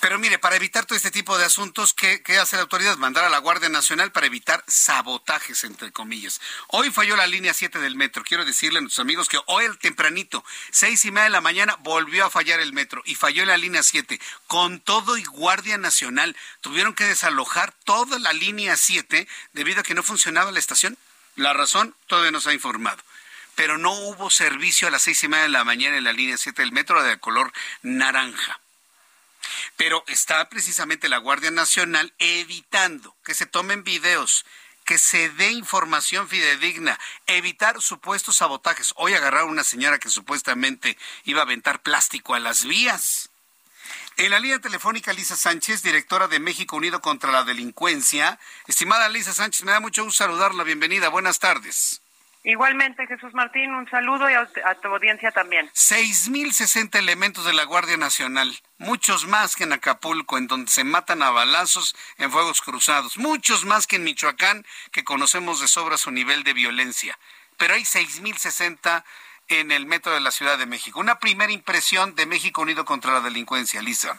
[0.00, 2.96] Pero mire, para evitar todo este tipo de asuntos, ¿qué, hace la autoridad?
[2.96, 6.40] Mandar a la Guardia Nacional para evitar sabotajes, entre comillas.
[6.68, 8.24] Hoy falló la línea 7 del metro.
[8.24, 11.76] Quiero decirle a nuestros amigos que hoy el tempranito, seis y media de la mañana,
[11.80, 14.18] volvió a fallar el metro y falló la línea 7.
[14.46, 19.94] Con todo y Guardia Nacional, tuvieron que desalojar toda la línea 7 debido a que
[19.94, 20.96] no funcionaba la estación.
[21.36, 23.02] La razón todavía nos ha informado
[23.54, 26.36] pero no hubo servicio a las seis y media de la mañana en la línea
[26.36, 28.60] 7 del metro de color naranja.
[29.76, 34.44] Pero está precisamente la Guardia Nacional evitando que se tomen videos,
[34.84, 38.92] que se dé información fidedigna, evitar supuestos sabotajes.
[38.96, 43.30] Hoy agarraron a una señora que supuestamente iba a aventar plástico a las vías.
[44.18, 48.38] En la línea telefónica, Lisa Sánchez, directora de México Unido contra la Delincuencia.
[48.66, 50.64] Estimada Lisa Sánchez, me da mucho gusto saludarla.
[50.64, 51.08] Bienvenida.
[51.08, 52.01] Buenas tardes.
[52.44, 55.70] Igualmente, Jesús Martín, un saludo y a, tu audiencia también.
[55.70, 61.22] 6.060 elementos de la Guardia Nacional, muchos más que en Acapulco, en donde se matan
[61.22, 66.10] a balazos en fuegos cruzados, muchos más que en Michoacán, que conocemos de sobra su
[66.10, 67.16] nivel de violencia.
[67.58, 69.04] Pero hay 6.060
[69.46, 70.98] en el metro de la Ciudad de México.
[70.98, 74.18] Una primera impresión de México Unido contra la Delincuencia, Lisa.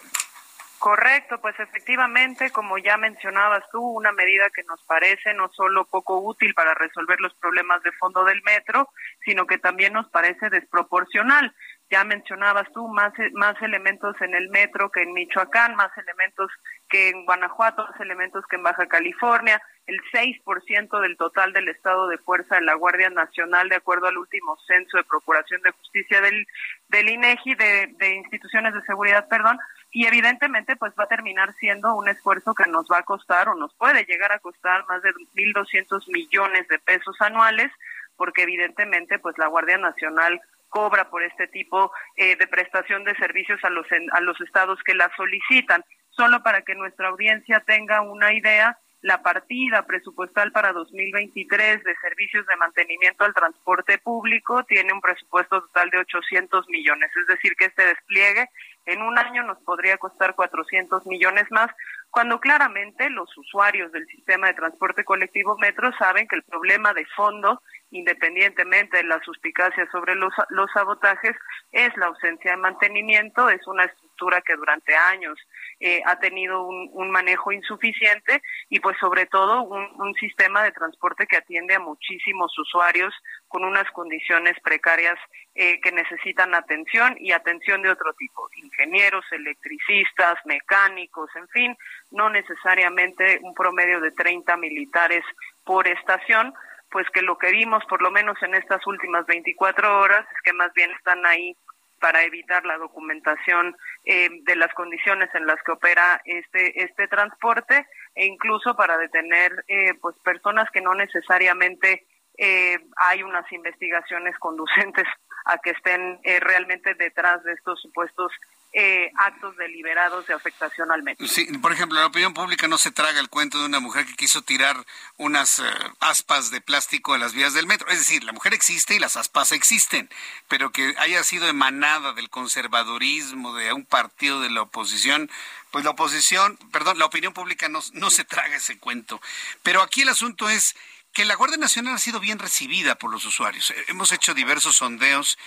[0.84, 6.20] Correcto, pues efectivamente, como ya mencionabas tú, una medida que nos parece no solo poco
[6.20, 8.90] útil para resolver los problemas de fondo del metro,
[9.24, 11.56] sino que también nos parece desproporcional.
[11.90, 16.52] Ya mencionabas tú más, más elementos en el metro que en Michoacán, más elementos
[16.90, 22.10] que en Guanajuato, más elementos que en Baja California, el 6% del total del estado
[22.10, 26.20] de fuerza de la Guardia Nacional, de acuerdo al último censo de Procuración de Justicia
[26.20, 26.46] del,
[26.90, 29.58] del INEGI, de, de instituciones de seguridad, perdón,
[29.94, 33.56] y evidentemente pues va a terminar siendo un esfuerzo que nos va a costar o
[33.56, 37.72] nos puede llegar a costar más de 1.200 millones de pesos anuales,
[38.18, 43.60] porque evidentemente pues la Guardia Nacional cobra por este tipo eh, de prestación de servicios
[43.64, 45.86] a los, a los estados que la solicitan.
[46.10, 52.48] Solo para que nuestra audiencia tenga una idea, la partida presupuestal para 2023 de servicios
[52.48, 57.66] de mantenimiento al transporte público tiene un presupuesto total de 800 millones, es decir, que
[57.66, 58.50] este despliegue
[58.86, 61.70] en un año nos podría costar 400 millones más,
[62.10, 67.06] cuando claramente los usuarios del sistema de transporte colectivo metro saben que el problema de
[67.16, 71.36] fondo, independientemente de la suspicacia sobre los, los sabotajes,
[71.72, 75.38] es la ausencia de mantenimiento, es una estructura que durante años
[75.80, 81.38] eh, ha tenido un, manejo insuficiente y pues sobre todo un, sistema de transporte que
[81.38, 83.14] atiende a muchísimos usuarios
[83.48, 85.20] con unas condiciones precarias
[85.56, 91.78] eh, que necesitan atención y atención de otro tipo, ingenieros, electricistas, mecánicos, en fin,
[92.12, 95.24] no necesariamente un promedio de 30 militares
[95.64, 96.54] por estación,
[96.90, 100.54] pues que lo que vimos por lo menos en estas últimas 24 horas es que
[100.54, 101.56] más bien están ahí
[102.04, 107.88] para evitar la documentación eh, de las condiciones en las que opera este este transporte
[108.14, 112.06] e incluso para detener eh, pues personas que no necesariamente
[112.38, 115.06] eh, hay unas investigaciones conducentes
[115.46, 118.32] a que estén realmente detrás de estos supuestos
[118.76, 121.28] eh, actos deliberados de afectación al medio.
[121.28, 124.16] Sí, por ejemplo, la opinión pública no se traga el cuento de una mujer que
[124.16, 124.76] quiso tirar
[125.18, 125.64] unas eh,
[126.00, 127.88] aspas de plástico en las vías del metro.
[127.90, 130.10] Es decir, la mujer existe y las aspas existen,
[130.48, 135.30] pero que haya sido emanada del conservadurismo de un partido de la oposición,
[135.70, 139.22] pues la oposición, perdón, la opinión pública no, no se traga ese cuento.
[139.62, 140.76] Pero aquí el asunto es
[141.14, 143.72] que la Guardia Nacional ha sido bien recibida por los usuarios.
[143.88, 145.38] Hemos hecho diversos sondeos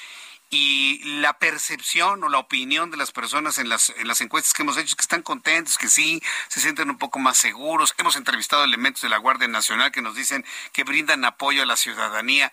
[0.48, 4.62] y la percepción o la opinión de las personas en las, en las encuestas que
[4.62, 7.94] hemos hecho es que están contentos, que sí, se sienten un poco más seguros.
[7.98, 11.76] Hemos entrevistado elementos de la Guardia Nacional que nos dicen que brindan apoyo a la
[11.76, 12.52] ciudadanía,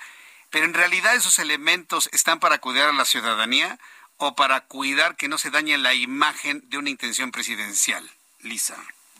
[0.49, 3.79] pero en realidad esos elementos están para cuidar a la ciudadanía
[4.17, 8.09] o para cuidar que no se dañe la imagen de una intención presidencial.
[8.39, 8.75] Lisa.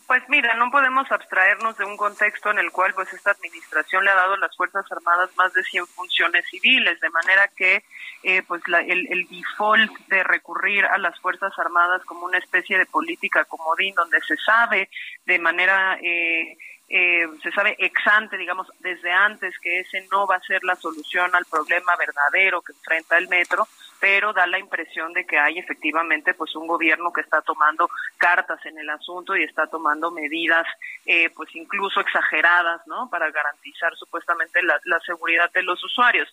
[0.08, 4.12] Pues mira, no podemos abstraernos de un contexto en el cual pues esta administración le
[4.12, 7.84] ha dado a las Fuerzas Armadas más de 100 funciones civiles, de manera que
[8.24, 12.86] eh, pues el, el, default de recurrir a las Fuerzas Armadas como una especie de
[12.86, 14.90] política comodín donde se sabe
[15.26, 15.98] de manera...
[16.02, 16.58] Eh,
[16.90, 20.76] eh, se sabe ex ante, digamos, desde antes que ese no va a ser la
[20.76, 23.68] solución al problema verdadero que enfrenta el metro,
[24.04, 28.60] pero da la impresión de que hay efectivamente pues un gobierno que está tomando cartas
[28.66, 30.68] en el asunto y está tomando medidas
[31.06, 36.28] eh, pues incluso exageradas no para garantizar supuestamente la, la seguridad de los usuarios.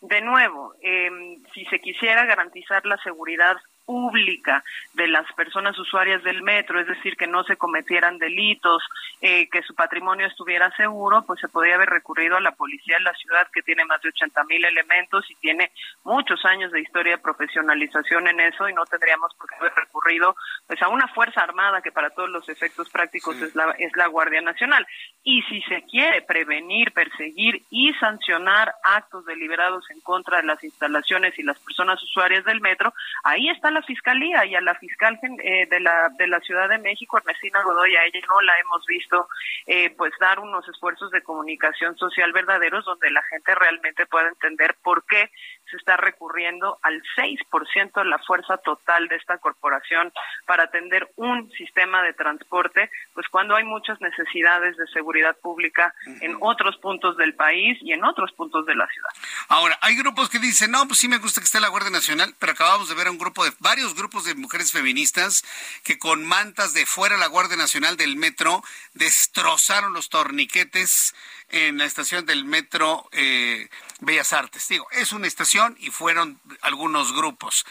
[0.00, 1.10] De nuevo eh,
[1.52, 4.62] si se quisiera garantizar la seguridad pública
[4.94, 8.82] de las personas usuarias del metro, es decir, que no se cometieran delitos,
[9.20, 13.04] eh, que su patrimonio estuviera seguro, pues se podría haber recurrido a la policía de
[13.04, 15.72] la ciudad que tiene más de 80 mil elementos y tiene
[16.04, 20.36] muchos años de historia de profesionalización en eso y no tendríamos por qué haber recurrido
[20.66, 24.06] pues a una fuerza armada que para todos los efectos prácticos es la es la
[24.06, 24.86] Guardia Nacional.
[25.22, 31.38] Y si se quiere prevenir, perseguir y sancionar actos deliberados en contra de las instalaciones
[31.38, 32.92] y las personas usuarias del metro,
[33.24, 36.78] ahí está la fiscalía y a la fiscal eh, de la de la Ciudad de
[36.78, 39.28] México, Ernestina Godoy, a ella no la hemos visto
[39.66, 44.74] eh, pues dar unos esfuerzos de comunicación social verdaderos donde la gente realmente pueda entender
[44.82, 45.30] por qué
[45.70, 50.12] se está recurriendo al 6% de la fuerza total de esta corporación
[50.46, 56.36] para atender un sistema de transporte, pues cuando hay muchas necesidades de seguridad pública en
[56.40, 59.10] otros puntos del país y en otros puntos de la ciudad.
[59.48, 62.34] Ahora, hay grupos que dicen, no, pues sí me gusta que esté la Guardia Nacional,
[62.38, 65.44] pero acabamos de ver a un grupo de varios grupos de mujeres feministas
[65.84, 68.62] que con mantas de fuera la Guardia Nacional del metro
[68.94, 71.14] destrozaron los torniquetes
[71.50, 73.68] en la estación del metro eh,
[74.00, 74.66] Bellas Artes.
[74.68, 77.66] Digo, es una estación y fueron algunos grupos.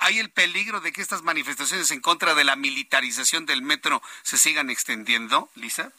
[0.00, 4.38] ¿Hay el peligro de que estas manifestaciones en contra de la militarización del metro se
[4.38, 5.92] sigan extendiendo, Lisa?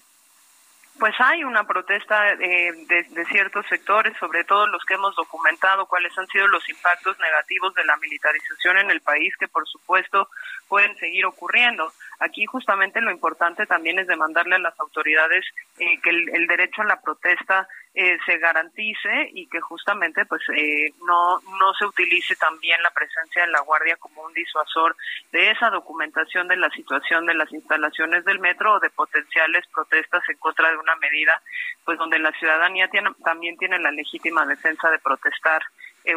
[0.99, 6.17] Pues hay una protesta eh, de, ciertos sectores, sobre todo los que hemos documentado cuáles
[6.17, 10.29] han sido los impactos negativos de la militarización en el país, que por supuesto
[10.67, 11.93] pueden seguir ocurriendo.
[12.19, 15.45] Aquí justamente lo importante también es demandarle a las autoridades
[15.77, 20.93] eh, que el, derecho a la protesta eh, se garantice y que justamente pues eh,
[21.05, 24.95] no no se utilice también la presencia de la guardia como un disuasor
[25.31, 30.23] de esa documentación de la situación de las instalaciones del metro o de potenciales protestas
[30.27, 31.39] en contra de una medida
[31.85, 35.61] pues donde la ciudadanía tiene, también tiene la legítima defensa de protestar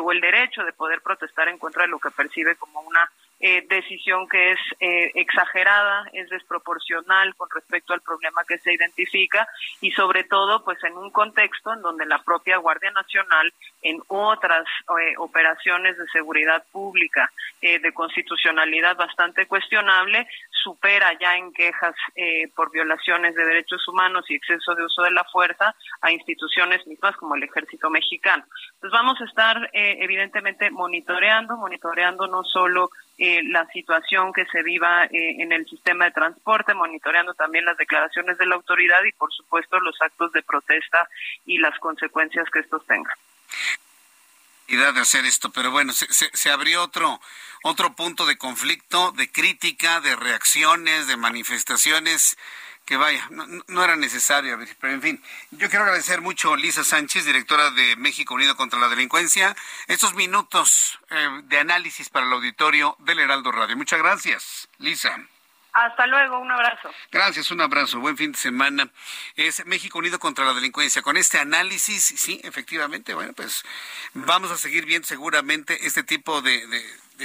[0.01, 3.11] o el derecho de poder protestar en contra de lo que percibe como una
[3.43, 9.49] eh, decisión que es eh, exagerada, es desproporcional con respecto al problema que se identifica
[9.80, 14.64] y sobre todo pues en un contexto en donde la propia Guardia Nacional en otras
[14.64, 17.30] eh, operaciones de seguridad pública
[17.62, 20.26] de constitucionalidad bastante cuestionable
[20.62, 21.94] supera ya en quejas
[22.54, 27.16] por violaciones de derechos humanos y exceso de uso de la fuerza a instituciones mismas
[27.16, 28.44] como el ejército mexicano.
[28.74, 32.90] Entonces vamos a estar evidentemente monitoreando, monitoreando no solo
[33.22, 37.76] eh, la situación que se viva eh, en el sistema de transporte, monitoreando también las
[37.76, 41.06] declaraciones de la autoridad y, por supuesto, los actos de protesta
[41.44, 43.12] y las consecuencias que estos tengan
[44.77, 47.21] de hacer esto, pero bueno, se, se, abrió otro
[47.62, 52.37] otro punto de conflicto, de crítica, de reacciones, de manifestaciones
[52.87, 57.25] que vaya, no, era necesario, pero en fin, yo quiero agradecer mucho a Lisa Sánchez,
[57.25, 59.55] directora de México Unido contra la Delincuencia,
[59.87, 63.77] estos minutos eh, de análisis para el auditorio del Heraldo Radio.
[63.77, 65.16] Muchas gracias, Lisa.
[65.73, 66.91] Hasta luego, un abrazo.
[67.12, 68.91] Gracias, un abrazo, buen fin de semana.
[69.37, 71.03] Es México Unido contra la Delincuencia.
[71.03, 73.64] Con este análisis, sí, efectivamente, bueno, pues
[74.14, 76.64] vamos a seguir viendo seguramente este tipo de,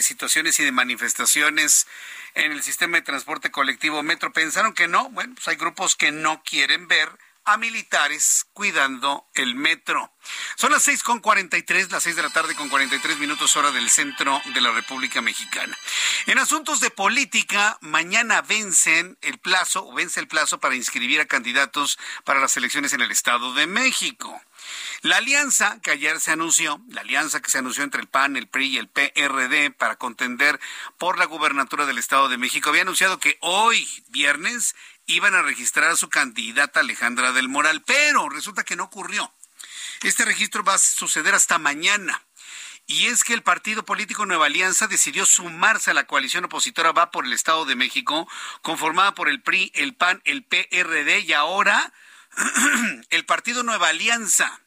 [0.02, 1.88] situaciones y de manifestaciones
[2.36, 4.32] en el sistema de transporte colectivo Metro.
[4.32, 7.10] Pensaron que no, bueno, pues hay grupos que no quieren ver
[7.46, 10.12] a militares cuidando el metro.
[10.56, 13.00] Son las seis con cuarenta y tres, las seis de la tarde con cuarenta y
[13.00, 15.78] tres minutos hora del centro de la República Mexicana.
[16.26, 21.26] En asuntos de política, mañana vencen el plazo, o vence el plazo para inscribir a
[21.26, 24.41] candidatos para las elecciones en el Estado de México.
[25.02, 28.48] La alianza que ayer se anunció, la alianza que se anunció entre el PAN, el
[28.48, 30.60] PRI y el PRD para contender
[30.98, 34.76] por la gubernatura del Estado de México, había anunciado que hoy, viernes,
[35.08, 39.34] iban a registrar a su candidata Alejandra del Moral, pero resulta que no ocurrió.
[40.01, 42.22] Este registro va a suceder hasta mañana.
[42.88, 47.10] Y es que el partido político Nueva Alianza decidió sumarse a la coalición opositora Va
[47.10, 48.28] por el Estado de México,
[48.62, 51.93] conformada por el PRI, el PAN, el PRD y ahora
[53.10, 54.62] el partido Nueva Alianza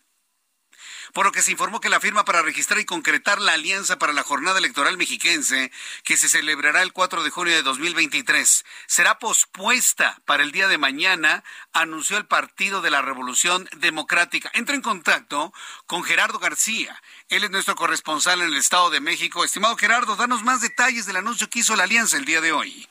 [1.13, 4.13] por lo que se informó que la firma para registrar y concretar la alianza para
[4.13, 5.71] la jornada electoral mexiquense,
[6.05, 10.79] que se celebrará el 4 de junio de 2023, será pospuesta para el día de
[10.79, 14.51] mañana, anunció el Partido de la Revolución Democrática.
[14.55, 15.53] Entra en contacto
[15.87, 17.01] con Gerardo García.
[17.29, 19.45] Él es nuestro corresponsal en el Estado de México.
[19.45, 22.89] Estimado Gerardo, danos más detalles del anuncio que hizo la alianza el día de hoy.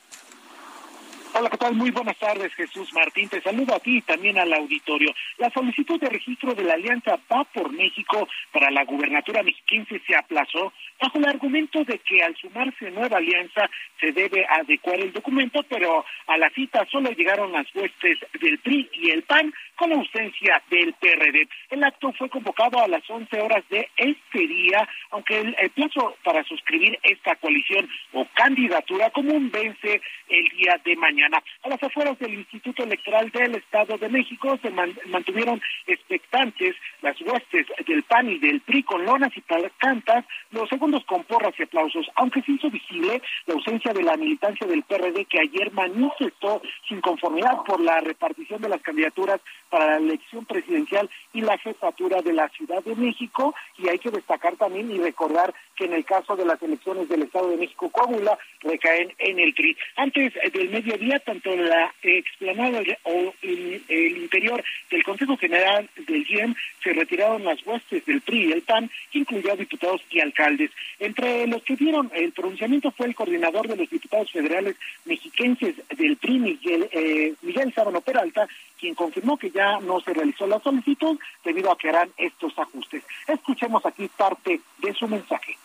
[1.38, 1.76] Hola, ¿qué tal?
[1.76, 3.28] Muy buenas tardes, Jesús Martín.
[3.28, 5.14] Te saludo a ti y también al auditorio.
[5.36, 10.16] La solicitud de registro de la Alianza Va por México para la gubernatura mexiquense se
[10.16, 13.70] aplazó bajo el argumento de que al sumarse nueva alianza
[14.00, 18.90] se debe adecuar el documento, pero a la cita solo llegaron las huestes del PRI
[18.94, 21.48] y el PAN con ausencia del PRD.
[21.70, 26.42] El acto fue convocado a las 11 horas de este día, aunque el, plazo para
[26.44, 31.42] suscribir esta coalición o candidatura común vence el día de mañana.
[31.62, 37.66] A las afueras del Instituto Electoral del Estado de México se mantuvieron expectantes las huestes
[37.86, 39.42] del PAN y del PRI con lonas y
[39.78, 44.16] cantas, los segundos con porras y aplausos, aunque se hizo visible la ausencia de la
[44.16, 49.86] militancia del PRD que ayer manifestó su inconformidad por la repartición de las candidaturas para
[49.86, 53.54] la elección presidencial y la jefatura de la Ciudad de México.
[53.76, 57.22] Y hay que destacar también y recordar que en el caso de las elecciones del
[57.22, 59.76] Estado de México, Coahuila, recaen en el TRI.
[59.96, 66.54] Antes del mediodía, tanto la explanada o el, el interior del Consejo General del IEM
[66.82, 70.70] se retiraron las huestes del PRI y el PAN, que incluyó a diputados y alcaldes.
[70.98, 74.74] Entre los que dieron el pronunciamiento fue el coordinador de los diputados federales
[75.04, 78.48] mexiquenses del PRI, Miguel, eh, Miguel Sábano Peralta,
[78.80, 83.04] quien confirmó que ya no se realizó la solicitud debido a que harán estos ajustes.
[83.28, 85.56] Escuchemos aquí parte de su mensaje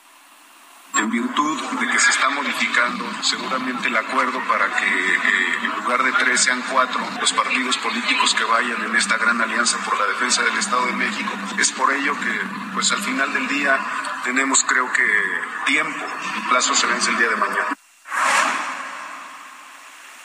[0.96, 6.04] en virtud de que se está modificando seguramente el acuerdo para que eh, en lugar
[6.04, 10.06] de tres sean cuatro los partidos políticos que vayan en esta gran alianza por la
[10.06, 11.32] defensa del Estado de México.
[11.58, 12.42] Es por ello que
[12.74, 13.80] pues al final del día
[14.24, 15.06] tenemos creo que
[15.66, 17.78] tiempo, el plazo se vence el día de mañana.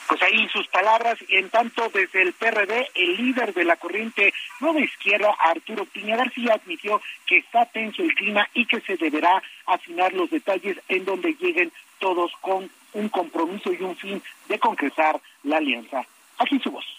[0.09, 4.33] Pues ahí sus palabras, y en tanto desde el PRD, el líder de la corriente
[4.59, 9.43] nueva izquierda, Arturo Piña García, admitió que está tenso el clima y que se deberá
[9.67, 15.21] afinar los detalles en donde lleguen todos con un compromiso y un fin de concretar
[15.43, 16.03] la alianza.
[16.39, 16.98] Aquí su voz.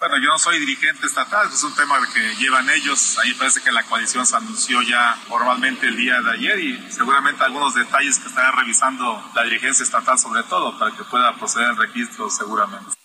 [0.00, 3.18] Bueno, yo no soy dirigente estatal, es un tema que llevan ellos.
[3.18, 6.90] A mí parece que la coalición se anunció ya formalmente el día de ayer y
[6.90, 11.72] seguramente algunos detalles que estará revisando la dirigencia estatal sobre todo para que pueda proceder
[11.72, 12.96] el registro seguramente.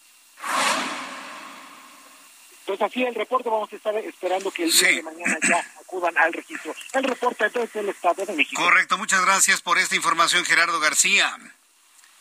[2.65, 6.17] Pues así el reporte, vamos a estar esperando que el día de mañana ya acudan
[6.17, 6.73] al registro.
[6.93, 8.61] El reporte desde el Estado de México.
[8.61, 11.37] Correcto, muchas gracias por esta información, Gerardo García.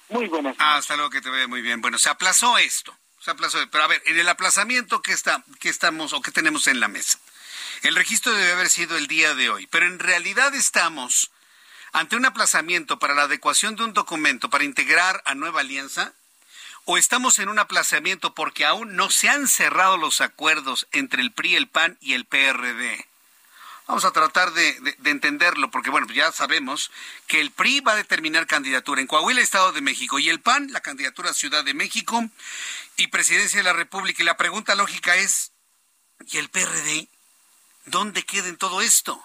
[0.09, 0.57] Muy buenas.
[0.59, 1.81] Hasta luego, que te vea muy bien.
[1.81, 2.93] Bueno, se aplazó esto.
[3.25, 6.89] Pero a ver, en el aplazamiento que, está, que estamos o que tenemos en la
[6.89, 7.18] mesa,
[7.83, 11.31] el registro debe haber sido el día de hoy, pero en realidad estamos
[11.93, 16.12] ante un aplazamiento para la adecuación de un documento para integrar a Nueva Alianza
[16.85, 21.33] o estamos en un aplazamiento porque aún no se han cerrado los acuerdos entre el
[21.33, 23.07] PRI, el PAN y el PRD.
[23.87, 26.91] Vamos a tratar de, entenderlo, porque bueno, ya sabemos
[27.26, 30.72] que el PRI va a determinar candidatura en Coahuila, Estado de México, y el PAN,
[30.72, 32.24] la candidatura Ciudad de México
[32.97, 34.22] y Presidencia de la República.
[34.22, 35.53] Y la pregunta lógica es,
[36.26, 37.09] ¿y el PRD?
[37.85, 39.22] ¿Dónde queda en todo esto?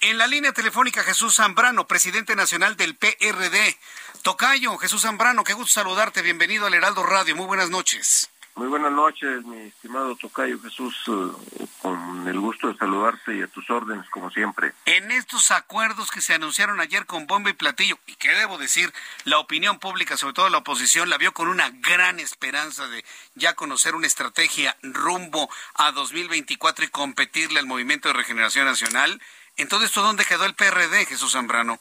[0.00, 3.78] En la línea telefónica Jesús Zambrano, presidente nacional del PRD.
[4.22, 8.28] Tocayo, Jesús Zambrano, qué gusto saludarte, bienvenido al Heraldo Radio, muy buenas noches.
[8.56, 13.48] Muy buenas noches, mi estimado Tocayo Jesús, eh, con el gusto de saludarte y a
[13.48, 14.72] tus órdenes, como siempre.
[14.84, 18.92] En estos acuerdos que se anunciaron ayer con bomba y platillo, y que debo decir,
[19.24, 23.54] la opinión pública, sobre todo la oposición, la vio con una gran esperanza de ya
[23.54, 29.20] conocer una estrategia rumbo a 2024 y competirle al Movimiento de Regeneración Nacional.
[29.56, 31.80] Entonces, ¿esto dónde quedó el PRD, Jesús Zambrano?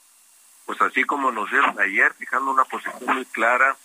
[0.66, 3.78] Pues así como nos dieron ayer, fijando una posición muy clara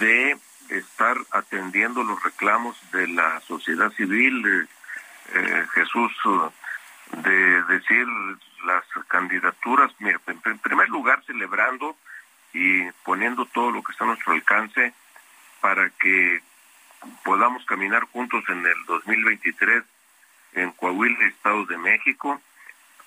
[0.00, 0.36] de
[0.70, 4.68] estar atendiendo los reclamos de la sociedad civil,
[5.34, 6.12] eh, Jesús,
[7.12, 8.06] de decir
[8.64, 11.96] las candidaturas, en primer lugar celebrando
[12.52, 14.92] y poniendo todo lo que está a nuestro alcance
[15.60, 16.40] para que
[17.24, 19.84] podamos caminar juntos en el 2023
[20.54, 22.40] en Coahuila, Estado de México.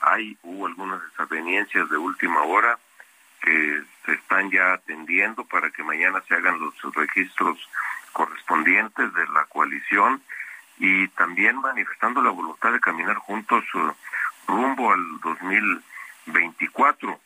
[0.01, 2.78] Hay, hubo algunas desavenencias de última hora,
[3.43, 7.59] que se están ya atendiendo para que mañana se hagan los registros
[8.13, 10.21] correspondientes de la coalición
[10.79, 13.91] y también manifestando la voluntad de caminar juntos uh,
[14.47, 17.19] rumbo al 2024.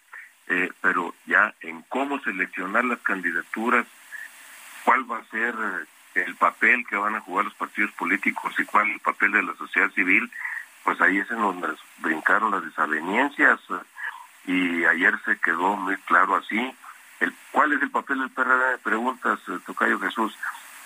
[0.49, 3.85] Eh, pero ya en cómo seleccionar las candidaturas,
[4.85, 5.53] cuál va a ser
[6.15, 9.43] eh, el papel que van a jugar los partidos políticos y cuál el papel de
[9.43, 10.31] la sociedad civil,
[10.83, 13.59] pues ahí es en donde brincaron las desavenencias.
[14.47, 16.75] Y ayer se quedó muy claro así.
[17.19, 18.77] El, ¿Cuál es el papel del PRD?
[18.79, 20.35] Preguntas, eh, Tocayo Jesús.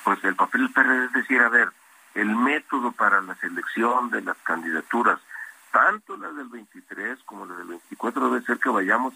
[0.04, 1.70] Pues el papel del PRD es decir, a ver,
[2.16, 5.20] el método para la selección de las candidaturas,
[5.72, 9.14] tanto las del 23 como las del 24, debe ser que vayamos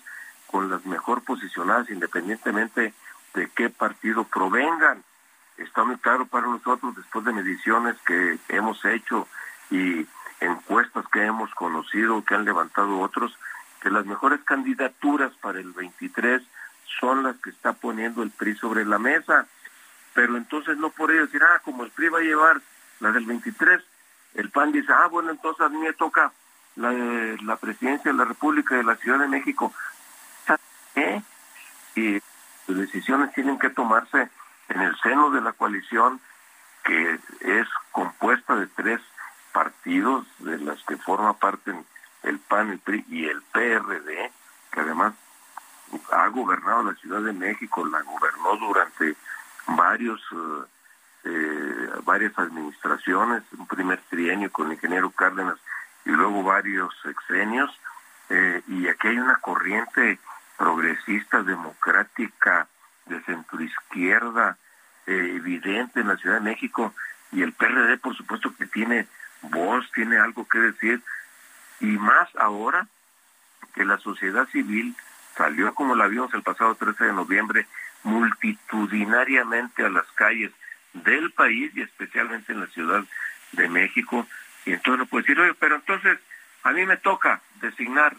[0.48, 2.93] con las mejor posicionadas independientemente
[3.34, 5.04] de qué partido provengan.
[5.58, 9.28] Está muy claro para nosotros, después de mediciones que hemos hecho
[9.72, 10.06] y
[10.39, 13.38] encuestas que hemos conocido, que han levantado otros,
[13.86, 16.42] que las mejores candidaturas para el 23
[17.00, 19.46] son las que está poniendo el PRI sobre la mesa.
[20.16, 22.62] Pero entonces no por ello decir, ah, como el PRI va a llevar
[23.00, 23.84] la del 23,
[24.34, 26.32] el PAN dice, ah, bueno, entonces a mí me toca
[26.78, 29.72] la, presidencia de la República de la Ciudad de México.
[30.96, 31.22] ¿Eh?
[31.94, 32.14] Y
[32.66, 34.30] las decisiones tienen que tomarse
[34.70, 36.20] en el seno de la coalición
[36.84, 39.00] que es compuesta de tres
[39.54, 41.72] partidos de las que forma parte
[42.26, 44.32] el PAN, el PRI y el PRD,
[44.72, 45.14] que además
[46.12, 49.16] ha gobernado la Ciudad de México, la gobernó durante
[49.68, 50.66] varios eh,
[51.26, 55.58] eh, varias administraciones, un primer trienio con el ingeniero Cárdenas
[56.06, 57.72] y luego varios sexenios,
[58.30, 60.20] eh, y aquí hay una corriente
[60.58, 62.68] progresista, democrática,
[63.08, 64.58] de centroizquierda,
[65.08, 66.94] evidente en la Ciudad de México,
[67.32, 69.08] y el PRD por supuesto que tiene
[69.42, 71.02] voz, tiene algo que decir,
[71.80, 72.88] y más ahora
[73.74, 74.96] que la sociedad civil
[75.36, 77.68] salió, como la vimos el pasado 13 de noviembre,
[78.04, 80.52] multitudinariamente a las calles
[80.94, 83.04] del país y especialmente en la Ciudad
[83.52, 84.26] de México.
[84.66, 86.20] Y entonces no puede decir, oye, pero entonces
[86.64, 88.16] a mí me toca designar,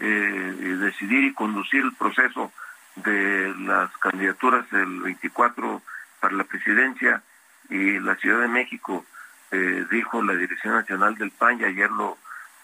[0.00, 2.52] eh, decidir y conducir el proceso
[2.96, 5.82] de las candidaturas del 24
[6.20, 7.22] para la presidencia
[7.70, 9.04] y la Ciudad de México,
[9.50, 12.18] eh, dijo la Dirección Nacional del PAN y ayer lo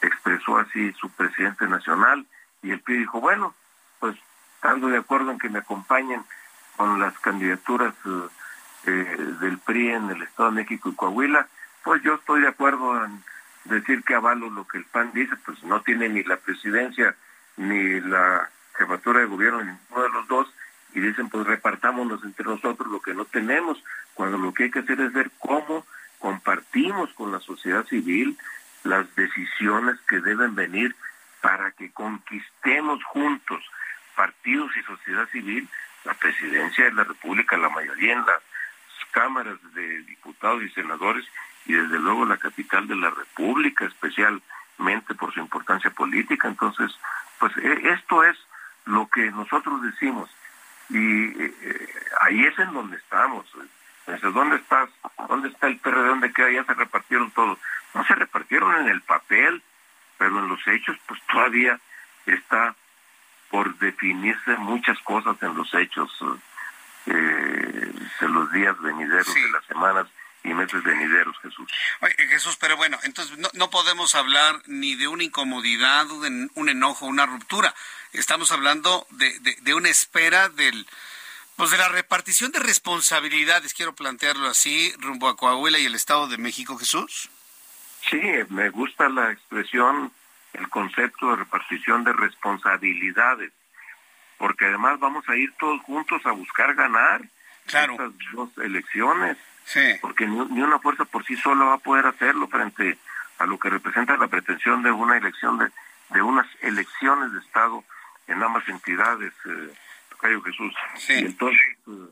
[0.07, 2.27] expresó así su presidente nacional
[2.63, 3.55] y el PRI dijo, bueno,
[4.01, 4.17] pues
[4.57, 6.25] estando de acuerdo en que me acompañen
[6.77, 8.29] con las candidaturas eh,
[8.87, 11.47] eh, del PRI en el Estado de México y Coahuila,
[11.83, 13.23] pues yo estoy de acuerdo en
[13.65, 17.15] decir que avalo lo que el PAN dice, pues no tiene ni la presidencia
[17.57, 20.53] ni la jefatura de gobierno, ninguno de los dos,
[20.95, 23.83] y dicen pues repartámonos entre nosotros lo que no tenemos,
[24.15, 25.87] cuando lo que hay que hacer es ver cómo
[26.19, 28.39] compartimos con la sociedad civil,
[28.85, 30.95] las decisiones que deben venir
[31.41, 33.63] para que conquistemos juntos,
[34.15, 35.69] partidos y sociedad civil,
[36.05, 38.41] la presidencia de la República, la mayoría en las
[39.11, 41.25] cámaras de diputados y senadores
[41.67, 46.49] y desde luego la capital de la República, especialmente por su importancia política.
[46.49, 46.91] Entonces,
[47.39, 48.37] pues e, esto es
[48.87, 50.31] lo que nosotros decimos
[50.91, 51.89] y eh, eh,
[52.21, 53.47] ahí es en donde estamos.
[54.07, 54.91] ¿Dónde estás?
[55.29, 56.07] ¿Dónde está el PRD?
[56.07, 56.51] ¿Dónde queda?
[56.51, 57.59] Ya se repartieron todos
[57.95, 59.63] no se repartieron en el papel,
[60.19, 61.79] pero en los hechos pues todavía
[62.27, 62.75] está
[63.51, 66.11] por definirse muchas cosas en los hechos
[67.07, 70.07] eh, de los días venideros, de las semanas
[70.43, 71.71] y meses venideros, Jesús.
[72.29, 77.07] Jesús, pero bueno, entonces no, no podemos hablar ni de una incomodidad, de un enojo,
[77.07, 77.75] una ruptura.
[78.13, 80.87] Estamos hablando de, de, de una espera del,
[81.57, 86.27] pues de la repartición de responsabilidades, quiero plantearlo así, rumbo a Coahuila y el Estado
[86.27, 87.31] de México, Jesús.
[88.11, 90.13] Sí, me gusta la expresión,
[90.53, 93.53] el concepto de repartición de responsabilidades,
[94.37, 97.23] porque además vamos a ir todos juntos a buscar ganar
[97.67, 97.93] claro.
[97.93, 99.37] estas dos elecciones.
[100.01, 102.99] porque ni, una fuerza por sí sola va a poder hacerlo frente
[103.39, 105.71] a lo que representa la pretensión de una elección de,
[106.11, 107.83] de unas elecciones de Estado
[108.27, 109.75] en ambas entidades, eh,
[110.43, 110.75] Jesús.
[111.09, 112.09] Y entonces, eh,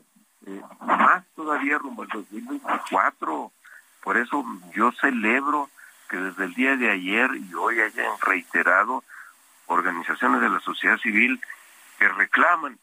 [0.47, 3.51] eh, más todavía rumbo al 2024.
[4.03, 4.45] Por eso
[4.75, 5.69] yo celebro
[6.09, 9.03] que desde el día de ayer y hoy hayan reiterado
[9.67, 11.41] organizaciones de la sociedad civil
[11.97, 12.77] que reclaman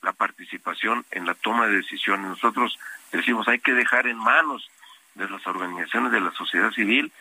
[0.00, 2.26] la participación en la toma de decisiones.
[2.26, 2.78] Nosotros
[3.12, 4.68] decimos hay que dejar en manos
[5.14, 7.12] de las organizaciones de la sociedad civil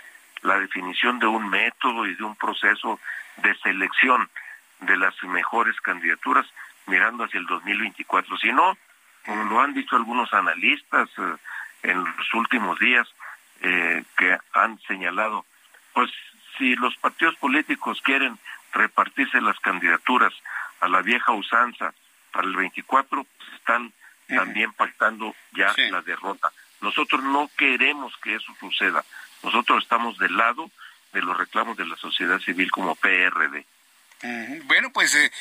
[0.41, 2.99] la definición de un método y de un proceso
[3.37, 4.29] de selección
[4.79, 6.47] de las mejores candidaturas
[6.87, 8.37] mirando hacia el 2024.
[8.37, 8.77] Si no,
[9.25, 11.35] como lo han dicho algunos analistas eh,
[11.83, 13.07] en los últimos días,
[13.61, 15.45] eh, que han señalado,
[15.93, 16.11] pues
[16.57, 18.37] si los partidos políticos quieren
[18.73, 20.33] repartirse las candidaturas
[20.79, 21.93] a la vieja usanza
[22.31, 23.93] para el 24, pues están
[24.27, 26.51] también pactando ya la derrota.
[26.79, 29.03] Nosotros no queremos que eso suceda.
[29.43, 30.71] Nosotros estamos del lado
[31.13, 33.65] de los reclamos de la sociedad civil como PRD.
[34.65, 35.31] Bueno, pues eh,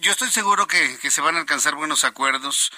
[0.00, 2.70] yo estoy seguro que, se van a alcanzar buenos acuerdos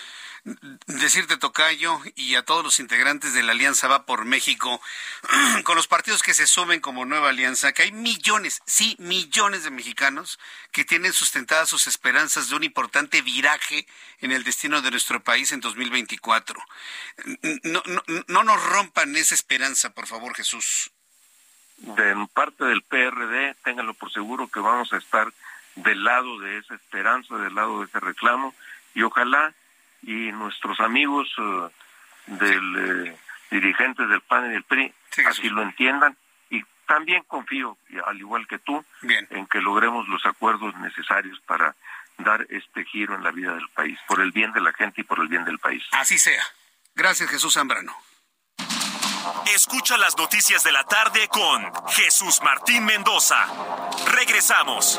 [0.87, 4.81] decirte, Tocayo, y a todos los integrantes de la Alianza Va por México,
[5.65, 9.71] con los partidos que se sumen como nueva alianza, que hay millones, sí, millones de
[9.71, 10.41] mexicanos
[10.73, 13.87] que tienen sustentadas sus esperanzas de un importante viraje
[14.21, 16.61] en el destino de nuestro país en 2024.
[17.63, 20.91] No, no, no nos rompan esa esperanza, por favor, Jesús.
[21.77, 25.33] De parte del PRD, ténganlo por seguro que vamos a estar
[25.77, 28.55] del lado de esa esperanza, del lado de ese reclamo,
[28.95, 29.53] y ojalá
[30.03, 31.71] y nuestros amigos uh,
[32.27, 33.17] del eh,
[33.51, 34.93] dirigentes del PAN y del PRI
[35.27, 36.17] así lo entiendan
[36.51, 41.75] y también confío, al igual que tú, en que logremos los acuerdos necesarios para
[42.19, 45.05] dar este giro en la vida del país, por el bien de la gente y
[45.05, 45.83] por el bien del país.
[45.93, 46.43] Así sea.
[46.95, 47.97] Gracias, Jesús Zambrano.
[49.55, 53.47] Escucha las noticias de la tarde con Jesús Martín Mendoza.
[54.13, 54.99] Regresamos.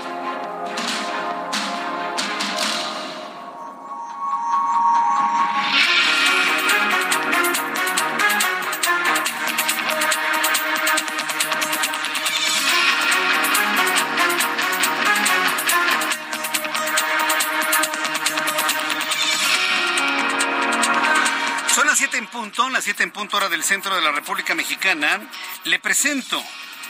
[22.21, 25.19] En punto, las siete en punto hora del centro de la República Mexicana,
[25.63, 26.39] le presento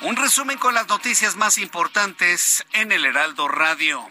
[0.02, 4.06] un resumen con las noticias más importantes en el Heraldo Radio.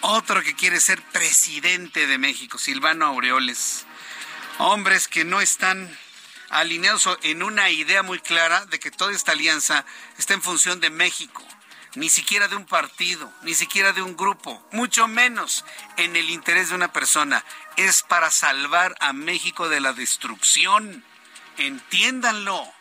[0.00, 3.86] otro que quiere ser presidente de México, Silvano Aureoles.
[4.58, 5.96] Hombres que no están
[6.50, 9.84] alineados en una idea muy clara de que toda esta alianza
[10.18, 11.46] está en función de México
[11.94, 15.64] ni siquiera de un partido, ni siquiera de un grupo, mucho menos
[15.96, 17.44] en el interés de una persona.
[17.76, 21.04] Es para salvar a México de la destrucción.
[21.56, 22.72] entiéndanlo.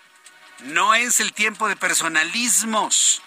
[0.59, 3.22] No es el tiempo de personalismos.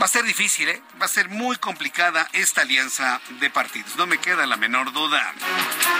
[0.00, 0.82] Va a ser difícil, ¿eh?
[1.00, 5.32] Va a ser muy complicada esta alianza de partidos, no me queda la menor duda.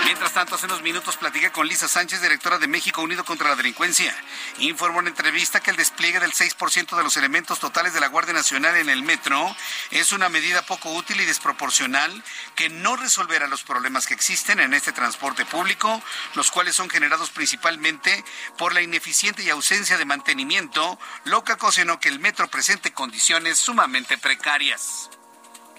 [0.05, 3.55] Mientras tanto, hace unos minutos platiqué con Lisa Sánchez, directora de México Unido contra la
[3.55, 4.13] Delincuencia.
[4.59, 8.33] Informó en entrevista que el despliegue del 6% de los elementos totales de la Guardia
[8.33, 9.55] Nacional en el metro
[9.91, 12.23] es una medida poco útil y desproporcional
[12.55, 16.01] que no resolverá los problemas que existen en este transporte público,
[16.33, 18.23] los cuales son generados principalmente
[18.57, 23.59] por la ineficiente y ausencia de mantenimiento, lo que ocasionó que el metro presente condiciones
[23.59, 23.82] sumamente
[24.21, 25.09] precarias.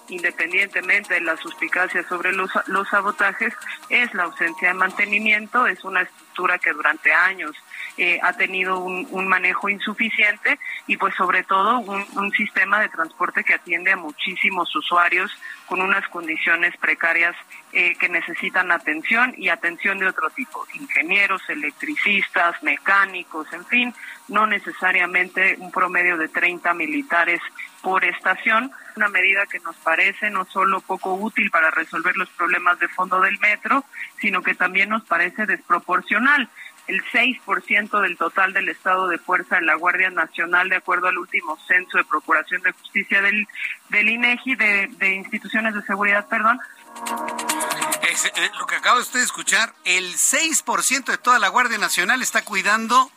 [0.09, 3.55] Independientemente de la suspicacia sobre los, los sabotajes,
[3.89, 7.57] es la ausencia de mantenimiento, es una estructura que durante años
[7.97, 13.45] eh, ha tenido un, manejo insuficiente y pues sobre todo un, un, sistema de transporte
[13.45, 15.31] que atiende a muchísimos usuarios
[15.67, 17.35] con unas condiciones precarias
[17.73, 23.95] eh, que necesitan atención y atención de otro tipo, ingenieros, electricistas, mecánicos, en fin,
[24.29, 27.41] no necesariamente un promedio de 30 militares
[27.85, 32.79] por estación, una medida que nos parece no solo poco útil para resolver los problemas
[32.79, 33.85] de fondo del metro,
[34.21, 36.49] sino que también nos parece desproporcional.
[36.87, 41.19] El 6% del total del estado de fuerza de la Guardia Nacional, de acuerdo al
[41.19, 43.47] último censo de Procuración de Justicia del,
[44.09, 46.59] INEGI, de, de instituciones de seguridad, perdón,
[48.03, 52.43] eh, lo que acaba usted de escuchar, el 6% de toda la Guardia Nacional está
[52.43, 53.11] cuidando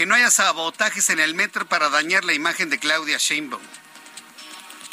[0.00, 3.60] que no haya sabotajes en el metro para dañar la imagen de Claudia Sheinbaum.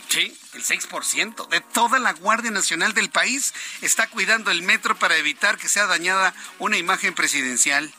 [0.09, 5.15] Sí, el 6% de toda la Guardia Nacional del país está cuidando el metro para
[5.15, 7.89] evitar que sea dañada una imagen presidencial.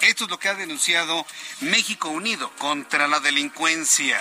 [0.00, 1.26] Esto es lo que ha denunciado
[1.58, 4.20] México Unido contra la delincuencia.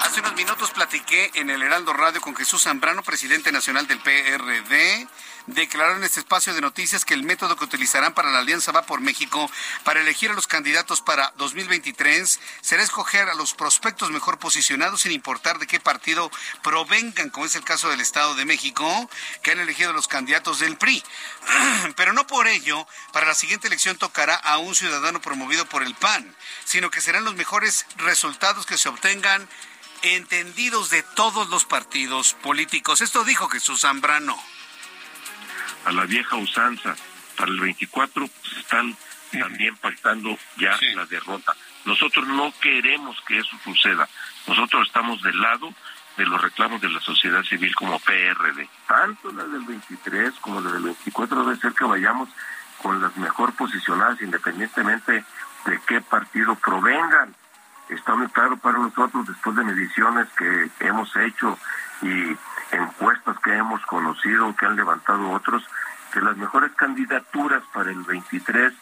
[0.00, 5.06] Hace unos minutos platiqué en el Heraldo Radio con Jesús Zambrano, presidente nacional del PRD
[5.46, 8.82] declaró en este espacio de noticias que el método que utilizarán para la Alianza Va
[8.82, 9.50] por México
[9.84, 15.12] para elegir a los candidatos para 2023 será escoger a los prospectos mejor posicionados sin
[15.12, 16.30] importar de qué partido
[16.62, 19.08] provengan, como es el caso del Estado de México,
[19.42, 21.02] que han elegido a los candidatos del PRI.
[21.96, 25.94] Pero no por ello, para la siguiente elección tocará a un ciudadano promovido por el
[25.94, 26.34] PAN,
[26.64, 29.48] sino que serán los mejores resultados que se obtengan
[30.02, 33.00] entendidos de todos los partidos políticos.
[33.00, 34.36] Esto dijo Jesús Zambrano
[35.86, 36.94] a la vieja usanza.
[37.36, 38.96] Para el 24 pues, están
[39.32, 41.54] también pactando ya la derrota.
[41.84, 44.08] Nosotros no queremos que eso suceda.
[44.46, 45.72] Nosotros estamos del lado
[46.16, 48.68] de los reclamos de la sociedad civil como PRD.
[48.86, 52.28] Tanto la del 23 como la del 24 debe ser que vayamos
[52.82, 55.24] con las mejor posicionadas independientemente
[55.66, 57.34] de qué partido provengan.
[57.88, 61.58] Está muy claro para nosotros después de mediciones que hemos hecho
[62.02, 62.36] y
[62.76, 65.64] encuestas que hemos conocido, que han levantado otros,
[66.12, 68.72] que las mejores candidaturas para el 23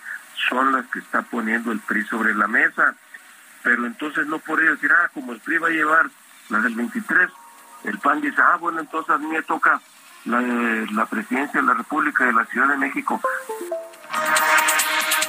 [0.48, 2.94] son las que está poniendo el PRI sobre la mesa.
[3.62, 6.10] Pero entonces no podría decir, ah, como el PRI va a llevar
[6.50, 7.30] las del 23,
[7.84, 9.80] el PAN dice, ah, bueno, entonces a mí me toca
[10.26, 13.20] la, la presidencia de la República de la Ciudad de México.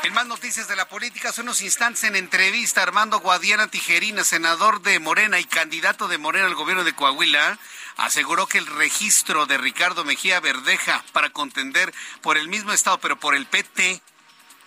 [0.05, 4.83] En más noticias de la política, hace unos instantes en entrevista, Armando Guadiana Tijerina, senador
[4.83, 7.57] de Morena y candidato de Morena al gobierno de Coahuila,
[7.97, 11.91] aseguró que el registro de Ricardo Mejía Verdeja para contender
[12.21, 13.99] por el mismo estado, pero por el PT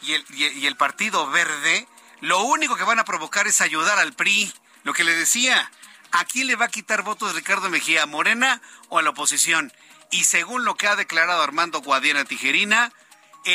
[0.02, 1.86] y el, Partido Verde,
[2.20, 4.52] lo único que van a provocar es ayudar al PRI.
[4.82, 5.70] Lo que le decía,
[6.10, 8.02] ¿a quién le va a quitar votos Ricardo Mejía?
[8.02, 9.72] ¿A Morena o a la oposición?
[10.10, 12.92] Y según lo que ha declarado Armando Guadiana Tijerina,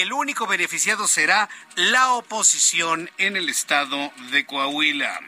[0.01, 5.19] el único beneficiado será la oposición en el estado de Coahuila.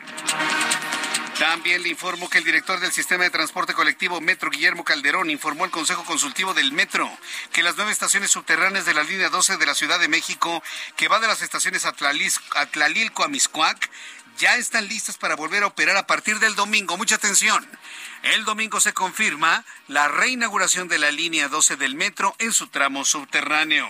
[1.38, 5.66] También le informo que el director del sistema de transporte colectivo Metro, Guillermo Calderón, informó
[5.66, 7.08] al Consejo Consultivo del Metro
[7.52, 10.64] que las nueve estaciones subterráneas de la línea 12 de la Ciudad de México,
[10.96, 13.92] que va de las estaciones Atlalilco a Miscuac,
[14.38, 16.98] ya están listas para volver a operar a partir del domingo.
[16.98, 17.66] Mucha atención.
[18.34, 23.06] El domingo se confirma la reinauguración de la línea 12 del metro en su tramo
[23.06, 23.88] subterráneo.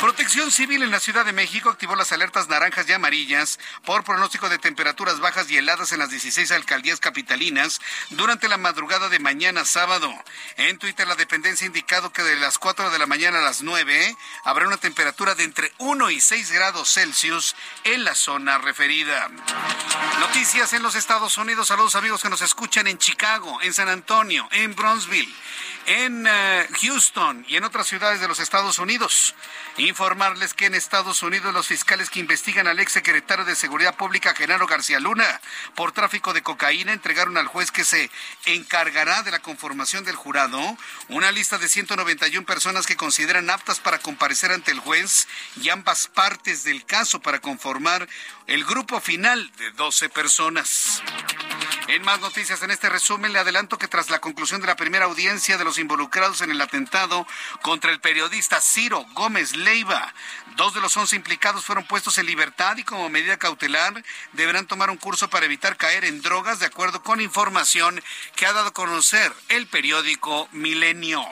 [0.00, 4.48] Protección Civil en la Ciudad de México activó las alertas naranjas y amarillas por pronóstico
[4.48, 7.80] de temperaturas bajas y heladas en las 16 alcaldías capitalinas
[8.10, 10.12] durante la madrugada de mañana sábado.
[10.56, 13.62] En Twitter la dependencia ha indicado que de las 4 de la mañana a las
[13.62, 19.30] 9 habrá una temperatura de entre 1 y 6 grados Celsius en la zona referida.
[20.18, 21.68] Noticias en los Estados Unidos.
[21.68, 25.32] Saludos amigos que nos escuchan en Chicago en San Antonio, en Bronzeville,
[25.86, 29.34] en eh, Houston y en otras ciudades de los Estados Unidos.
[29.76, 34.34] Informarles que en Estados Unidos los fiscales que investigan al ex secretario de Seguridad Pública,
[34.34, 35.40] Genaro García Luna,
[35.74, 38.10] por tráfico de cocaína, entregaron al juez que se
[38.46, 40.60] encargará de la conformación del jurado
[41.08, 45.26] una lista de 191 personas que consideran aptas para comparecer ante el juez
[45.60, 48.08] y ambas partes del caso para conformar
[48.46, 51.02] el grupo final de 12 personas.
[51.88, 55.04] En más noticias en este resumen le adelanto que tras la conclusión de la primera
[55.04, 57.26] audiencia de los involucrados en el atentado
[57.62, 60.12] contra el periodista Ciro Gómez Leiva,
[60.56, 64.90] dos de los once implicados fueron puestos en libertad y como medida cautelar deberán tomar
[64.90, 68.02] un curso para evitar caer en drogas de acuerdo con información
[68.36, 71.24] que ha dado a conocer el periódico Milenio.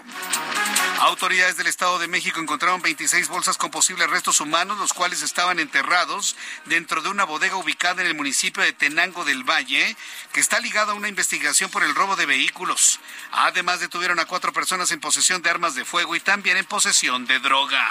[1.01, 5.59] Autoridades del Estado de México encontraron 26 bolsas con posibles restos humanos, los cuales estaban
[5.59, 9.97] enterrados dentro de una bodega ubicada en el municipio de Tenango del Valle,
[10.33, 13.01] que está ligado a una investigación por el robo de vehículos.
[13.33, 17.27] Además, detuvieron a cuatro personas en posesión de armas de fuego y también en posesión
[17.27, 17.89] de droga.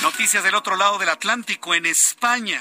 [0.00, 2.60] Noticias del otro lado del Atlántico, en España.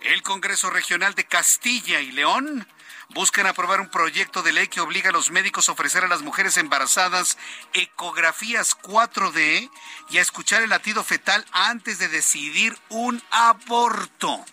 [0.00, 2.68] El Congreso Regional de Castilla y León
[3.08, 6.22] buscan aprobar un proyecto de ley que obliga a los médicos a ofrecer a las
[6.22, 7.36] mujeres embarazadas
[7.72, 9.68] ecografías 4D
[10.10, 14.44] y a escuchar el latido fetal antes de decidir un aborto.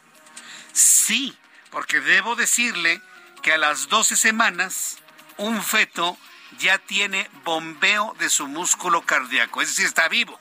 [0.71, 1.37] Sí,
[1.69, 3.03] porque debo decirle
[3.43, 4.97] que a las 12 semanas
[5.37, 6.17] un feto
[6.57, 10.39] ya tiene bombeo de su músculo cardíaco, es decir, está vivo,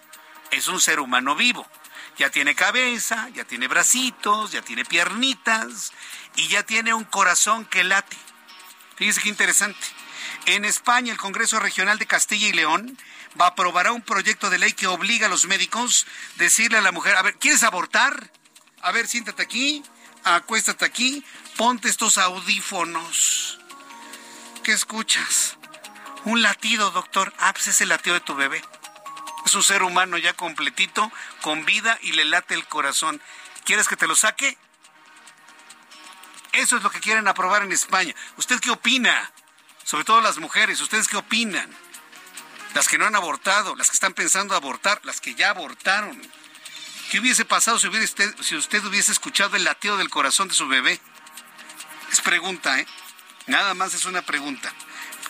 [0.51, 1.69] es un ser humano vivo.
[2.23, 5.93] Ya tiene cabeza, ya tiene bracitos, ya tiene piernitas
[6.37, 8.17] y ya tiene un corazón que late.
[8.95, 9.81] Fíjense qué interesante.
[10.47, 12.97] En España, el Congreso Regional de Castilla y León
[13.41, 16.07] va a aprobar un proyecto de ley que obliga a los médicos
[16.37, 18.31] a decirle a la mujer, a ver, ¿quieres abortar?
[18.83, 19.83] A ver, siéntate aquí,
[20.23, 21.25] acuéstate aquí,
[21.57, 23.59] ponte estos audífonos.
[24.63, 25.57] ¿Qué escuchas?
[26.25, 27.35] Un latido, doctor.
[27.41, 28.63] Ah, pues es el latido de tu bebé.
[29.45, 33.21] Es un ser humano ya completito, con vida y le late el corazón.
[33.65, 34.57] ¿Quieres que te lo saque?
[36.53, 38.15] Eso es lo que quieren aprobar en España.
[38.37, 39.33] ¿Usted qué opina?
[39.85, 41.71] Sobre todo las mujeres, ¿ustedes qué opinan?
[42.75, 46.21] Las que no han abortado, las que están pensando abortar, las que ya abortaron.
[47.11, 50.69] ¿Qué hubiese pasado si, usted, si usted hubiese escuchado el latido del corazón de su
[50.69, 51.01] bebé?
[52.11, 52.87] Es pregunta, ¿eh?
[53.47, 54.73] Nada más es una pregunta.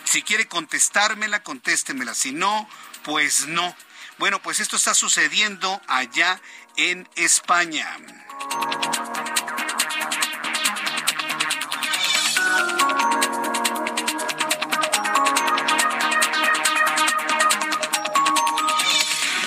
[0.03, 2.13] Si quiere contestármela, contéstemela.
[2.13, 2.69] Si no,
[3.03, 3.75] pues no.
[4.17, 6.39] Bueno, pues esto está sucediendo allá
[6.77, 7.97] en España.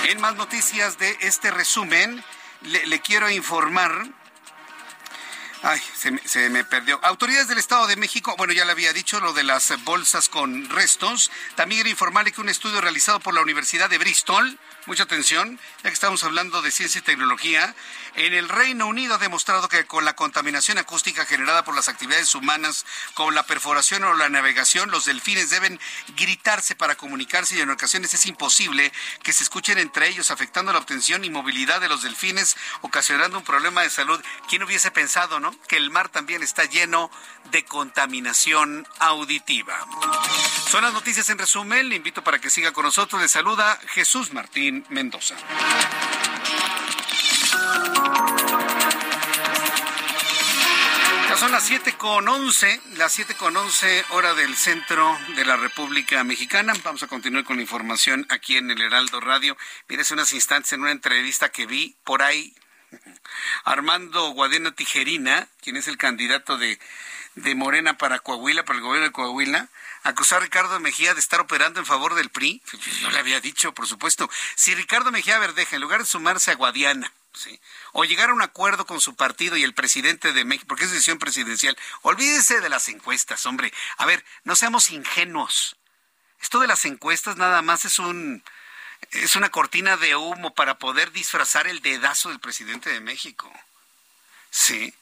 [0.09, 2.23] En más noticias de este resumen,
[2.63, 4.07] le, quiero informar
[5.63, 7.01] Ay, se me, perdió.
[7.03, 10.69] Autoridades del Estado de México, bueno, ya le había dicho lo de las bolsas con
[10.69, 11.31] restos.
[11.55, 15.91] También quiero informarle que un estudio realizado por la Universidad de Bristol mucha atención, ya
[15.91, 17.75] que estamos hablando de ciencia y tecnología.
[18.15, 22.35] En el Reino Unido ha demostrado que con la contaminación acústica generada por las actividades
[22.35, 25.79] humanas, como la perforación o la navegación, los delfines deben
[26.17, 28.93] gritarse para comunicarse y en ocasiones es imposible
[29.23, 33.45] que se escuchen entre ellos, afectando la obtención y movilidad de los delfines, ocasionando un
[33.45, 34.23] problema de salud.
[34.49, 35.55] ¿Quién hubiese pensado, no?
[35.69, 37.11] Que mar también está lleno
[37.51, 39.87] de contaminación auditiva.
[40.69, 41.89] Son las noticias en resumen.
[41.89, 43.21] Le invito para que siga con nosotros.
[43.21, 45.37] Le saluda Jesús Martín Mendoza.
[51.39, 56.25] Son las 7 con 11, las 7 con 11 hora del centro de la República
[56.25, 56.73] Mexicana.
[56.83, 59.55] Vamos a continuar con la información aquí en el Heraldo Radio.
[59.87, 62.55] Mire, hace unos instantes en una entrevista que vi por ahí,
[63.65, 66.79] Armando Guadena Tijerina, quien es el candidato de,
[67.35, 69.69] de Morena para Coahuila, para el gobierno de Coahuila,
[70.03, 72.63] acusar a Ricardo Mejía de estar operando en favor del PRI.
[73.01, 76.55] Yo le había dicho, por supuesto, si Ricardo Mejía Verdeja, en lugar de sumarse a
[76.55, 77.61] Guadiana, ¿sí?
[77.93, 80.91] o llegar a un acuerdo con su partido y el presidente de México, porque es
[80.91, 83.73] decisión presidencial, olvídese de las encuestas, hombre.
[83.99, 85.77] A ver, no seamos ingenuos.
[86.41, 88.43] Esto de las encuestas nada más es un
[89.11, 93.51] es una cortina de humo para poder disfrazar el dedazo del presidente de México.
[94.51, 94.95] Sí.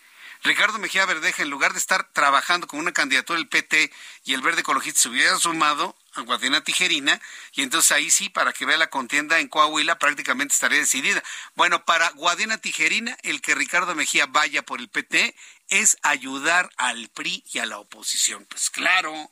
[0.42, 3.90] Ricardo Mejía Verdeja, en lugar de estar trabajando con una candidatura del PT
[4.24, 7.18] y el Verde Ecologista, se hubiera sumado a Guadiana Tijerina,
[7.55, 11.22] y entonces ahí sí, para que vea la contienda en Coahuila, prácticamente estaría decidida.
[11.55, 15.34] Bueno, para Guadiana Tijerina, el que Ricardo Mejía vaya por el PT
[15.68, 18.44] es ayudar al PRI y a la oposición.
[18.44, 19.30] Pues claro,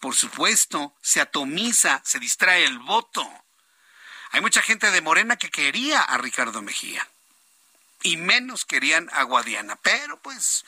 [0.00, 3.26] por supuesto, se atomiza, se distrae el voto.
[4.34, 7.06] Hay mucha gente de Morena que quería a Ricardo Mejía
[8.02, 9.76] y menos querían a Guadiana.
[9.80, 10.64] Pero pues,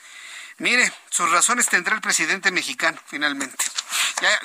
[0.59, 3.64] mire, sus razones tendrá el presidente mexicano finalmente.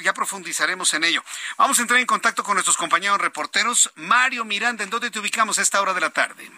[0.01, 1.23] ya, profundizaremos en ello.
[1.59, 3.91] Vamos a entrar en contacto con nuestros compañeros reporteros.
[3.93, 6.49] Mario Miranda, ¿en dónde te ubicamos a esta hora de la tarde?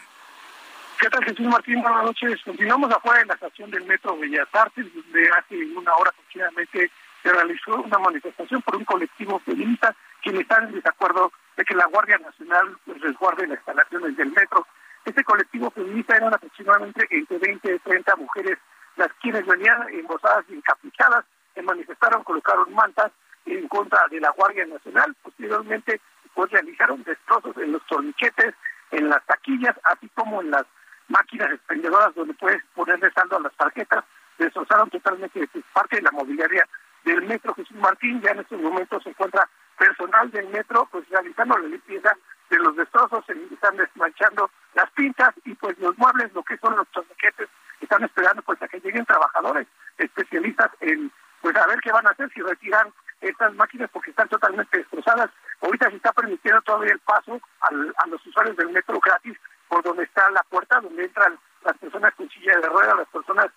[1.01, 1.81] ¿Qué tal, Jesús Martín?
[1.81, 2.39] Buenas noches.
[2.45, 6.89] Continuamos afuera en la estación del Metro Bellas Artes, donde hace una hora aproximadamente
[7.23, 11.85] se realizó una manifestación por un colectivo feminista quienes están en desacuerdo de que la
[11.87, 14.67] Guardia Nacional pues, resguarde las instalaciones del metro.
[15.05, 18.57] Este colectivo feminista eran aproximadamente entre 20 y 30 mujeres
[18.97, 23.11] las quienes venían embosadas y encapuchadas, se manifestaron, colocaron mantas
[23.45, 25.15] en contra de la Guardia Nacional.
[25.23, 25.99] Posteriormente,
[26.33, 28.53] pues realizaron destrozos en los torniquetes,
[28.91, 30.65] en las taquillas, así como en las
[31.07, 34.03] máquinas expendedoras donde puedes ponerle saldo a las tarjetas.
[34.37, 36.67] Destrozaron totalmente parte de la mobiliaria
[37.03, 38.21] del metro Jesús Martín.
[38.21, 39.47] Ya en estos momentos se encuentra
[39.77, 42.15] personal del metro pues realizando la limpieza
[42.49, 46.87] de los destrozos, están desmanchando las pintas y pues los muebles, lo que son los
[46.89, 47.49] torniquetes,
[47.81, 52.11] están esperando pues a que lleguen trabajadores especialistas en pues a ver qué van a
[52.11, 55.29] hacer si retiran estas máquinas porque están totalmente destrozadas.
[55.61, 59.37] Ahorita se está permitiendo todavía el paso a los usuarios del metro gratis
[59.67, 63.47] por donde está la puerta, donde entran las personas con silla de ruedas, las personas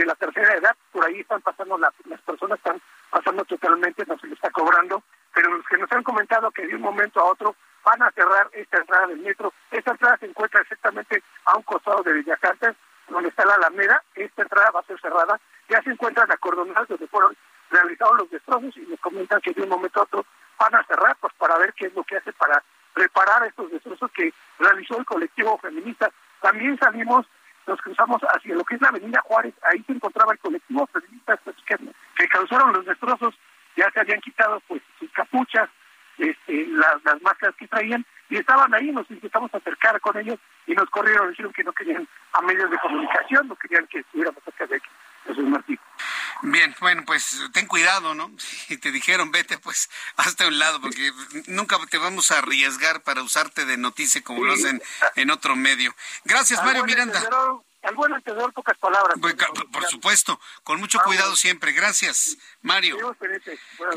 [0.00, 2.80] de la tercera edad, por ahí están pasando, las personas están
[3.10, 5.02] pasando totalmente, no se les está cobrando,
[5.34, 8.48] pero los que nos han comentado que de un momento a otro van a cerrar
[8.52, 12.74] esta entrada del metro, esta entrada se encuentra exactamente a un costado de Villacarta,
[13.08, 17.06] donde está la Alameda, esta entrada va a ser cerrada, ya se encuentran acordonadas donde
[17.06, 17.36] fueron
[17.70, 20.26] realizados los destrozos y nos comentan que de un momento a otro
[20.58, 22.62] van a cerrar pues para ver qué es lo que hace para
[22.94, 26.10] reparar estos destrozos que realizó el colectivo feminista.
[26.40, 27.26] También salimos,
[27.66, 31.36] nos cruzamos hacia lo que es la avenida Juárez, ahí se encontraba el colectivo feminista
[31.38, 31.76] pues, que,
[32.16, 33.34] que causaron los destrozos,
[33.76, 35.68] ya se habían quitado pues sus capuchas,
[36.18, 40.74] este, las, las máscaras que traían y estaban ahí, nos intentamos acercar con ellos y
[40.74, 44.66] nos corrieron, dijeron que no querían a medios de comunicación, no querían que estuviéramos cerca
[44.66, 44.88] de aquí.
[45.26, 45.78] Jesús Martín.
[46.42, 48.30] Bien, bueno, pues ten cuidado, ¿no?
[48.66, 51.12] Si te dijeron vete, pues hasta un lado, porque
[51.46, 54.82] nunca te vamos a arriesgar para usarte de noticia como lo hacen
[55.14, 55.94] en otro medio.
[56.24, 57.22] Gracias, Mario Miranda.
[57.82, 59.16] al buen entendedor, pocas palabras.
[59.72, 61.72] por, supuesto, con mucho cuidado siempre.
[61.72, 62.98] Gracias, Mario.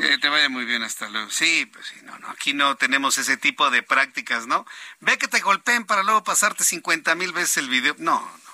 [0.00, 1.30] Que te vaya muy bien, hasta luego.
[1.30, 4.64] Sí, pues sí, no, no, aquí no tenemos ese tipo de prácticas, ¿no?
[5.00, 7.96] Ve que te golpeen para luego pasarte 50 mil veces el video.
[7.98, 8.49] No, no,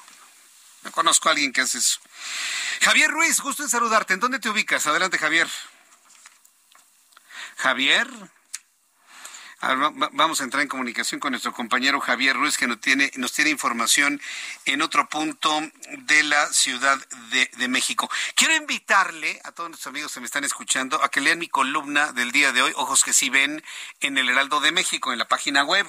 [0.87, 1.99] no conozco a alguien que hace eso.
[2.81, 4.15] Javier Ruiz, gusto en saludarte.
[4.15, 4.87] ¿En dónde te ubicas?
[4.87, 5.49] Adelante, Javier.
[7.57, 8.09] Javier.
[10.13, 13.51] vamos a entrar en comunicación con nuestro compañero Javier Ruiz, que nos tiene, nos tiene
[13.51, 14.21] información
[14.65, 15.61] en otro punto
[16.05, 16.97] de la Ciudad
[17.31, 18.09] de, de, México.
[18.37, 22.13] Quiero invitarle a todos nuestros amigos que me están escuchando a que lean mi columna
[22.13, 23.65] del día de hoy, Ojos que sí ven,
[24.01, 25.87] en el Heraldo de México, en la página web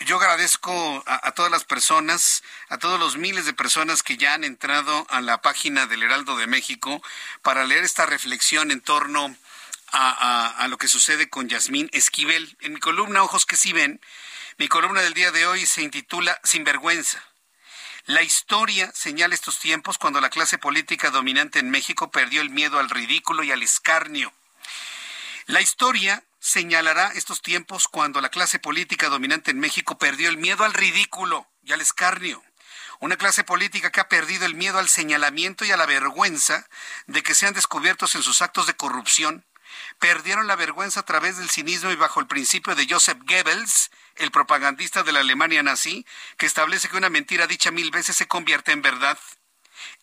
[0.00, 4.44] yo agradezco a, todas las personas, a todos los miles de personas que ya han
[4.44, 7.02] entrado a la página del Heraldo de México
[7.42, 9.34] para leer esta reflexión en torno
[9.92, 12.56] a, lo que sucede con Yasmín Esquivel.
[12.60, 14.00] En mi columna Ojos que sí ven,
[14.58, 17.22] mi columna del día de hoy se intitula Sinvergüenza.
[18.04, 22.78] La historia señala estos tiempos cuando la clase política dominante en México perdió el miedo
[22.78, 24.32] al ridículo y al escarnio.
[25.46, 30.62] La historia señalará estos tiempos cuando la clase política dominante en México perdió el miedo
[30.62, 32.40] al ridículo y al escarnio.
[33.00, 36.68] Una clase política que ha perdido el miedo al señalamiento y a la vergüenza
[37.08, 39.44] de que sean descubiertos en sus actos de corrupción.
[39.98, 44.30] Perdieron la vergüenza a través del cinismo y bajo el principio de Joseph Goebbels, el
[44.30, 46.06] propagandista de la Alemania nazi,
[46.38, 49.18] que establece que una mentira dicha mil veces se convierte en verdad.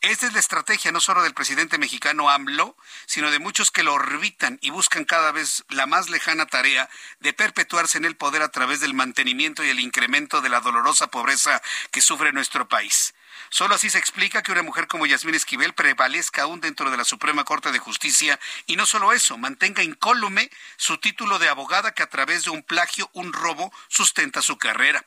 [0.02, 2.76] Esta es la estrategia no solo del presidente mexicano AMLO,
[3.06, 7.34] sino de muchos que lo orbitan y buscan cada vez la más lejana tarea de
[7.34, 11.62] perpetuarse en el poder a través del mantenimiento y el incremento de la dolorosa pobreza
[11.92, 13.14] que sufre nuestro país.
[13.50, 17.04] Solo así se explica que una mujer como Yasmín Esquivel prevalezca aún dentro de la
[17.04, 22.04] Suprema Corte de Justicia y no solo eso, mantenga incólume su título de abogada que
[22.04, 25.06] a través de un plagio, un robo, sustenta su carrera.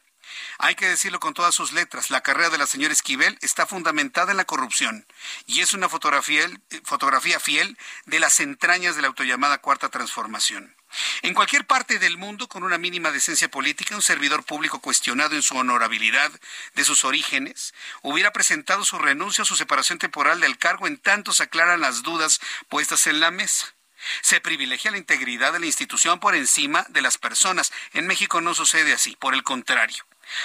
[0.58, 4.30] Hay que decirlo con todas sus letras, la carrera de la señora Esquivel está fundamentada
[4.30, 5.06] en la corrupción
[5.46, 6.48] y es una fotografía,
[6.84, 10.74] fotografía fiel de las entrañas de la autollamada Cuarta Transformación.
[11.22, 15.42] En cualquier parte del mundo, con una mínima decencia política, un servidor público cuestionado en
[15.42, 16.30] su honorabilidad
[16.74, 21.32] de sus orígenes, hubiera presentado su renuncia o su separación temporal del cargo en tanto
[21.32, 23.74] se aclaran las dudas puestas en la mesa.
[24.22, 27.72] Se privilegia la integridad de la institución por encima de las personas.
[27.92, 30.04] En México no sucede así, por el contrario.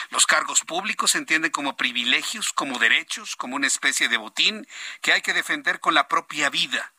[0.09, 4.67] Los cargos públicos se entienden como privilegios, como derechos, como una especie de botín
[5.01, 6.93] que hay que defender con la propia vida.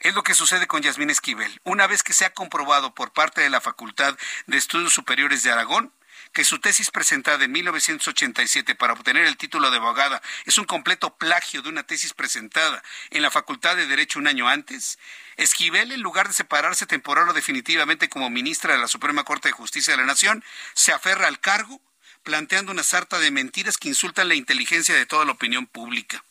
[0.00, 1.60] Es lo que sucede con Yasmín Esquivel.
[1.64, 4.16] Una vez que se ha comprobado por parte de la Facultad
[4.46, 5.92] de Estudios Superiores de Aragón
[6.32, 11.16] que su tesis presentada en 1987 para obtener el título de abogada es un completo
[11.16, 14.98] plagio de una tesis presentada en la Facultad de Derecho un año antes?
[15.36, 19.52] Esquivel, en lugar de separarse temporal o definitivamente como ministra de la Suprema Corte de
[19.52, 20.44] Justicia de la Nación,
[20.74, 21.80] se aferra al cargo,
[22.28, 26.22] planteando una sarta de mentiras que insultan la inteligencia de toda la opinión pública.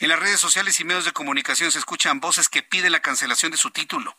[0.00, 3.50] En las redes sociales y medios de comunicación se escuchan voces que piden la cancelación
[3.50, 4.14] de su título.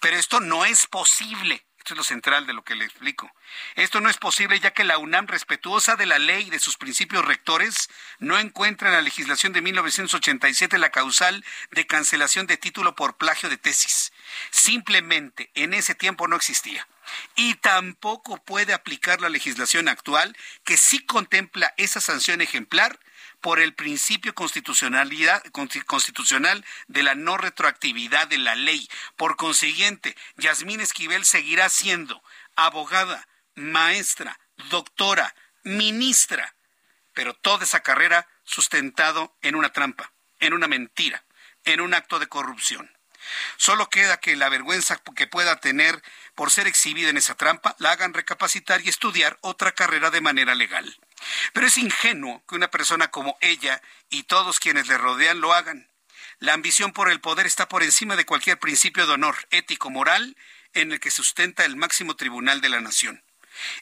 [0.00, 1.64] Pero esto no es posible.
[1.78, 3.32] Esto es lo central de lo que le explico.
[3.76, 6.76] Esto no es posible ya que la UNAM, respetuosa de la ley y de sus
[6.76, 7.88] principios rectores,
[8.18, 13.48] no encuentra en la legislación de 1987 la causal de cancelación de título por plagio
[13.48, 14.12] de tesis.
[14.50, 16.86] Simplemente en ese tiempo no existía.
[17.36, 22.98] Y tampoco puede aplicar la legislación actual que sí contempla esa sanción ejemplar
[23.40, 25.08] por el principio constitucional
[26.88, 28.88] de la no retroactividad de la ley.
[29.16, 32.22] Por consiguiente, Yasmín Esquivel seguirá siendo
[32.56, 34.38] abogada, maestra,
[34.70, 36.54] doctora, ministra,
[37.14, 41.24] pero toda esa carrera sustentado en una trampa, en una mentira,
[41.64, 42.90] en un acto de corrupción.
[43.56, 46.02] Solo queda que la vergüenza que pueda tener
[46.38, 50.54] por ser exhibida en esa trampa la hagan recapacitar y estudiar otra carrera de manera
[50.54, 50.96] legal.
[51.52, 55.90] Pero es ingenuo que una persona como ella y todos quienes le rodean lo hagan.
[56.38, 60.36] La ambición por el poder está por encima de cualquier principio de honor ético, moral,
[60.74, 63.24] en el que sustenta el máximo tribunal de la nación.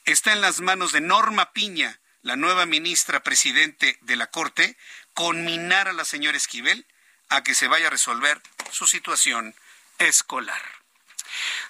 [0.07, 4.79] Está en las manos de Norma Piña, la nueva ministra presidente de la Corte,
[5.13, 6.87] conminar a la señora Esquivel
[7.29, 8.41] a que se vaya a resolver
[8.73, 9.55] su situación
[9.99, 10.76] escolar.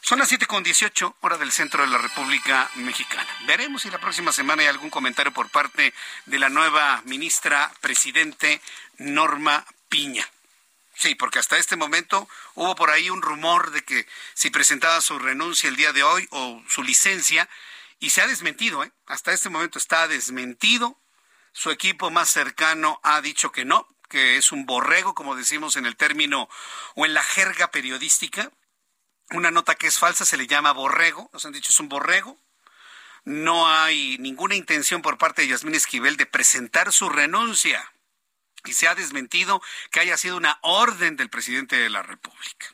[0.00, 3.26] Son las siete con dieciocho, hora del centro de la República Mexicana.
[3.46, 5.92] Veremos si la próxima semana hay algún comentario por parte
[6.26, 8.60] de la nueva ministra presidente
[8.98, 10.26] Norma Piña.
[10.94, 15.18] Sí, porque hasta este momento hubo por ahí un rumor de que si presentaba su
[15.18, 17.48] renuncia el día de hoy o su licencia,
[17.98, 18.92] y se ha desmentido, ¿eh?
[19.06, 20.98] hasta este momento está desmentido.
[21.52, 25.86] Su equipo más cercano ha dicho que no, que es un borrego, como decimos en
[25.86, 26.48] el término
[26.94, 28.50] o en la jerga periodística,
[29.30, 32.38] una nota que es falsa se le llama borrego, nos han dicho es un borrego.
[33.24, 37.92] No hay ninguna intención por parte de Yasmín Esquivel de presentar su renuncia
[38.64, 42.66] y se ha desmentido que haya sido una orden del presidente de la República.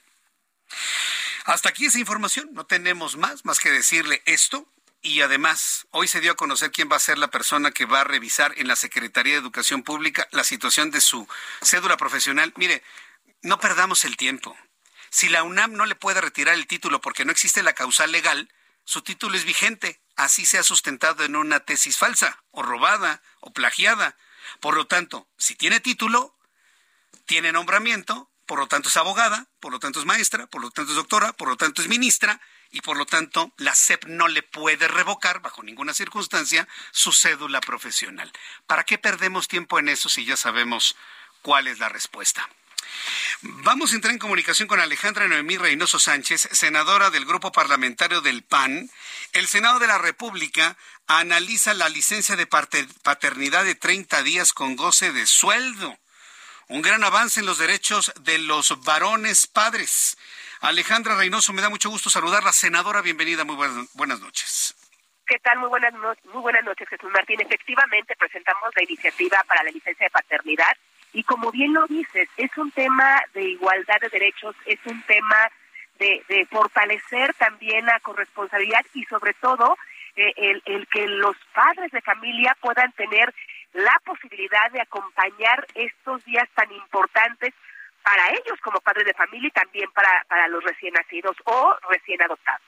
[1.44, 4.68] Hasta aquí esa información, no tenemos más, más que decirle esto.
[5.04, 8.02] Y además, hoy se dio a conocer quién va a ser la persona que va
[8.02, 11.26] a revisar en la Secretaría de Educación Pública la situación de su
[11.60, 12.52] cédula profesional.
[12.56, 12.84] Mire,
[13.42, 14.56] no perdamos el tiempo.
[15.12, 18.50] Si la UNAM no le puede retirar el título porque no existe la causal legal,
[18.84, 24.16] su título es vigente, así sea sustentado en una tesis falsa, o robada, o plagiada.
[24.60, 26.34] Por lo tanto, si tiene título,
[27.26, 30.92] tiene nombramiento, por lo tanto es abogada, por lo tanto es maestra, por lo tanto
[30.92, 32.40] es doctora, por lo tanto es ministra,
[32.70, 37.60] y por lo tanto la SEP no le puede revocar bajo ninguna circunstancia su cédula
[37.60, 38.32] profesional.
[38.66, 40.96] ¿Para qué perdemos tiempo en eso si ya sabemos
[41.42, 42.48] cuál es la respuesta?
[43.42, 48.44] Vamos a entrar en comunicación con Alejandra Noemí Reynoso Sánchez, senadora del Grupo Parlamentario del
[48.44, 48.88] PAN.
[49.32, 55.12] El Senado de la República analiza la licencia de paternidad de 30 días con goce
[55.12, 55.98] de sueldo.
[56.68, 60.16] Un gran avance en los derechos de los varones padres.
[60.60, 62.52] Alejandra Reynoso, me da mucho gusto saludarla.
[62.52, 63.56] Senadora, bienvenida, muy
[63.94, 64.76] buenas, noches.
[65.26, 65.58] ¿Qué tal?
[65.58, 67.40] Muy buenas, muy buenas noches, Jesús Martín.
[67.40, 70.76] Efectivamente, presentamos la iniciativa para la licencia de paternidad
[71.12, 75.50] y como bien lo dices, es un tema de igualdad de derechos, es un tema
[75.98, 79.76] de, fortalecer también la corresponsabilidad y sobre todo
[80.16, 83.32] eh, el, que los padres de familia puedan tener
[83.72, 87.54] la posibilidad de acompañar estos días tan importantes
[88.02, 92.62] para ellos como padres de familia y también para los recién nacidos o recién adoptados.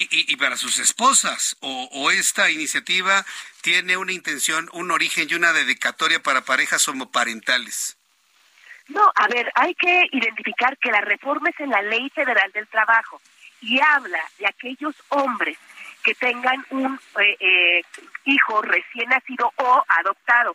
[0.00, 3.26] Y, y, para sus esposas, o, esta iniciativa
[3.62, 7.96] tiene una intención, un origen y una dedicatoria para parejas homoparentales?
[8.86, 12.68] No, a ver, hay que identificar que la reforma es en la Ley Federal del
[12.68, 13.20] Trabajo
[13.60, 15.58] y habla de aquellos hombres
[16.04, 17.82] que tengan un eh, eh,
[18.24, 20.54] hijo recién nacido o adoptado.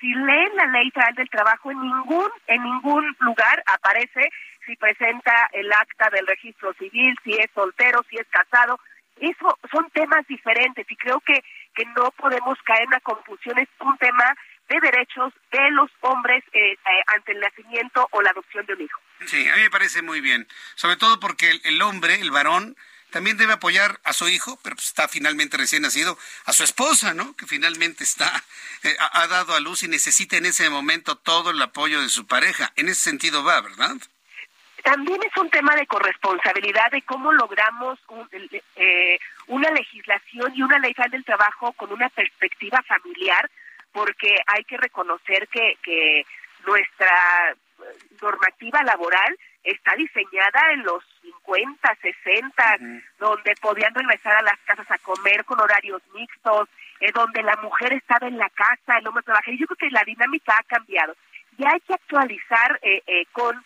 [0.00, 4.30] Si leen la Ley Federal del Trabajo, en ningún, en ningún lugar aparece
[4.66, 8.78] si presenta el acta del registro civil, si es soltero, si es casado.
[9.16, 11.42] Eso son temas diferentes y creo que,
[11.74, 13.58] que no podemos caer en la confusión.
[13.58, 14.34] Es un tema
[14.68, 16.78] de derechos de los hombres eh, eh,
[17.08, 19.00] ante el nacimiento o la adopción de un hijo.
[19.26, 20.48] Sí, a mí me parece muy bien.
[20.74, 22.76] Sobre todo porque el, hombre, el varón,
[23.10, 27.14] también debe apoyar a su hijo, pero pues está finalmente recién nacido, a su esposa,
[27.14, 27.36] ¿no?
[27.36, 28.42] Que finalmente está,
[28.82, 32.26] eh, ha dado a luz y necesita en ese momento todo el apoyo de su
[32.26, 32.72] pareja.
[32.76, 33.96] En ese sentido va, ¿verdad?
[34.84, 37.98] También es un tema de corresponsabilidad de cómo logramos
[38.76, 43.50] eh, una legislación y una ley del trabajo con una perspectiva familiar,
[43.92, 46.24] porque hay que reconocer que, que
[46.66, 47.56] nuestra
[48.20, 52.78] normativa laboral está diseñada en los 50, 60,
[53.18, 56.68] donde podían regresar a las casas a comer con horarios mixtos,
[57.00, 59.56] eh, donde la mujer estaba en la casa, el hombre trabajaba.
[59.56, 61.16] Yo creo que la dinámica ha cambiado.
[61.56, 63.64] Y hay que actualizar eh, eh, con,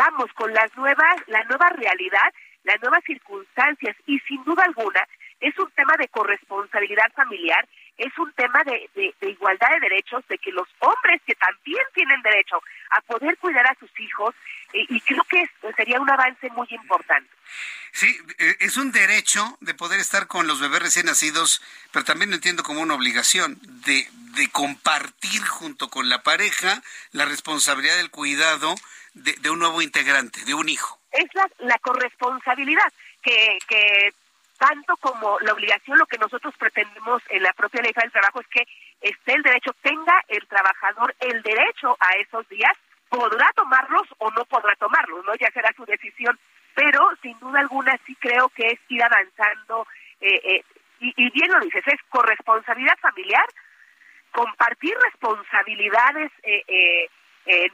[0.00, 2.32] vamos, con las nuevas, la nueva realidad,
[2.64, 3.94] las nuevas circunstancias.
[4.06, 5.06] Y sin duda alguna,
[5.40, 7.68] es un tema de corresponsabilidad familiar
[8.00, 12.56] es un tema de, igualdad de derechos, de que los hombres que también tienen derecho
[12.90, 14.34] a poder cuidar a sus hijos,
[14.72, 15.44] eh, y creo que
[15.76, 17.28] sería un avance muy importante.
[17.92, 21.62] Sí, eh, es un derecho de poder estar con los bebés recién nacidos,
[21.92, 26.82] pero también lo entiendo como una obligación de, de compartir junto con la pareja
[27.12, 28.74] la responsabilidad del cuidado
[29.14, 30.98] de, de un nuevo integrante, de un hijo.
[31.12, 32.92] Es la, la corresponsabilidad
[33.22, 34.12] que, que
[34.60, 38.46] tanto como la obligación, lo que nosotros pretendemos en la propia ley del trabajo es
[38.48, 38.62] que
[39.00, 42.76] esté el derecho, tenga el trabajador el derecho a esos días,
[43.08, 45.34] podrá tomarlos o no podrá tomarlos, ¿no?
[45.36, 46.38] Ya será su decisión,
[46.74, 49.86] pero sin duda alguna sí creo que es ir avanzando,
[50.20, 50.64] eh, eh,
[51.00, 53.46] y, bien lo dices, es corresponsabilidad familiar,
[54.30, 57.08] compartir responsabilidades eh,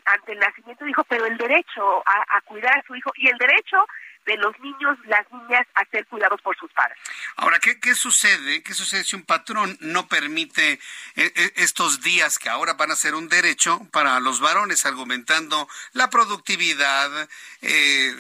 [0.05, 3.37] ante el nacimiento de hijo, pero el derecho a cuidar a su hijo y el
[3.39, 3.85] derecho
[4.27, 6.99] de los niños, las niñas a ser cuidados por sus padres.
[7.37, 8.63] Ahora, ¿qué, qué sucede?
[8.63, 10.81] ¿Qué sucede si un patrón no permite eh,
[11.15, 16.11] eh, estos días que ahora van a ser un derecho para los varones, argumentando la
[16.11, 17.29] productividad,
[17.63, 18.15] eh,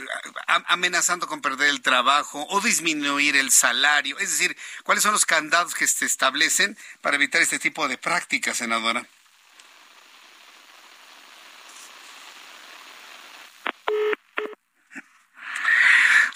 [0.68, 4.16] amenazando con perder el trabajo o disminuir el salario?
[4.18, 8.59] Es decir, ¿cuáles son los candados que se establecen para evitar este tipo de prácticas,
[8.59, 9.05] senadora?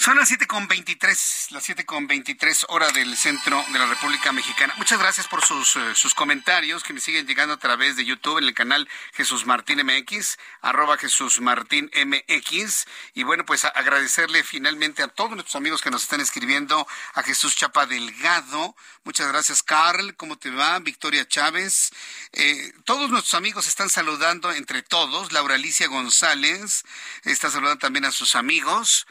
[0.01, 4.33] Son las siete con veintitrés, las siete con veintitrés hora del centro de la República
[4.33, 4.73] Mexicana.
[4.79, 8.39] Muchas gracias por sus, eh, sus comentarios que me siguen llegando a través de YouTube
[8.39, 12.87] en el canal Jesús Martín MX, arroba Jesús Martín MX.
[13.13, 17.55] Y bueno, pues agradecerle finalmente a todos nuestros amigos que nos están escribiendo, a Jesús
[17.55, 18.75] Chapa Delgado.
[19.05, 20.17] Muchas gracias, Carl.
[20.17, 20.79] ¿Cómo te va?
[20.79, 21.91] Victoria Chávez.
[22.33, 25.33] Eh, todos nuestros amigos están saludando entre todos.
[25.33, 26.85] Laura Alicia González
[27.25, 29.07] está saludando también a sus amigos.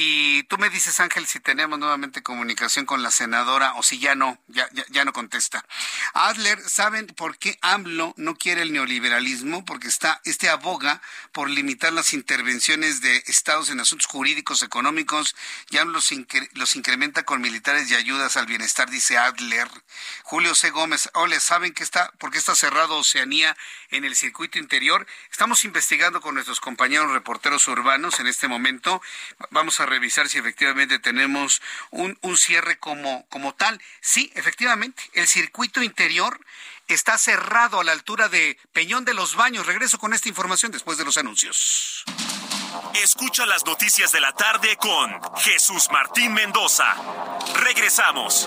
[0.00, 4.14] Y tú me dices, Ángel, si tenemos nuevamente comunicación con la senadora o si ya
[4.14, 5.66] no, ya, ya, no contesta.
[6.14, 9.64] Adler, ¿saben por qué AMLO no quiere el neoliberalismo?
[9.64, 11.02] Porque está, este aboga
[11.32, 15.34] por limitar las intervenciones de estados en asuntos jurídicos, económicos,
[15.68, 16.12] ya los,
[16.52, 19.68] los incrementa con militares y ayudas al bienestar, dice Adler.
[20.22, 20.70] Julio C.
[20.70, 23.56] Gómez, ole, ¿saben qué está, por qué está cerrado Oceanía
[23.90, 25.08] en el circuito interior?
[25.32, 29.02] Estamos investigando con nuestros compañeros reporteros urbanos en este momento.
[29.50, 33.80] Vamos a revisar si efectivamente tenemos un, un cierre como, como tal.
[34.00, 36.40] Sí, efectivamente, el circuito interior
[36.88, 39.66] está cerrado a la altura de Peñón de los Baños.
[39.66, 42.04] Regreso con esta información después de los anuncios.
[42.94, 46.94] Escucha las noticias de la tarde con Jesús Martín Mendoza.
[47.54, 48.46] Regresamos.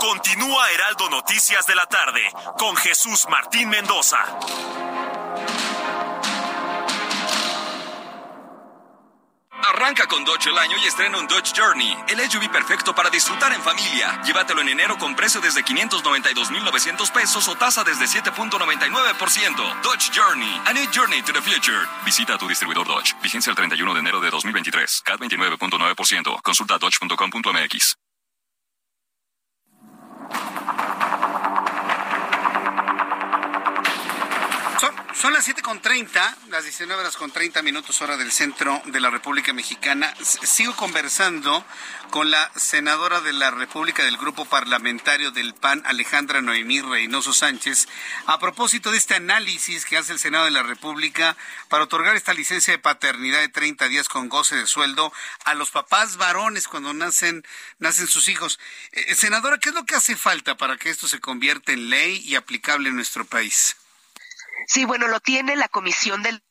[0.00, 2.22] Continúa Heraldo Noticias de la tarde
[2.58, 4.24] con Jesús Martín Mendoza.
[9.62, 13.52] Arranca con Dodge el año y estrena un Dodge Journey, el SUV perfecto para disfrutar
[13.52, 14.22] en familia.
[14.22, 19.82] Llévatelo en enero con precio desde 592,900 pesos o tasa desde 7.99%.
[19.82, 21.86] Dodge Journey, a new journey to the future.
[22.06, 23.14] Visita a tu distribuidor Dodge.
[23.22, 25.02] Vigencia el 31 de enero de 2023.
[25.04, 26.40] CAT 29.9%.
[26.42, 27.99] Consulta dodge.com.mx.
[35.20, 39.52] Son las 7.30, las 19 horas con 30 minutos hora del centro de la República
[39.52, 40.14] Mexicana.
[40.22, 41.62] Sigo conversando
[42.08, 47.86] con la senadora de la República del Grupo Parlamentario del PAN, Alejandra Noemí Reynoso Sánchez,
[48.24, 51.36] a propósito de este análisis que hace el Senado de la República
[51.68, 55.12] para otorgar esta licencia de paternidad de 30 días con goce de sueldo
[55.44, 57.44] a los papás varones cuando nacen,
[57.78, 58.58] nacen sus hijos.
[58.92, 62.22] Eh, senadora, ¿qué es lo que hace falta para que esto se convierta en ley
[62.24, 63.76] y aplicable en nuestro país?
[64.66, 66.42] Sí, bueno, lo tiene la Comisión del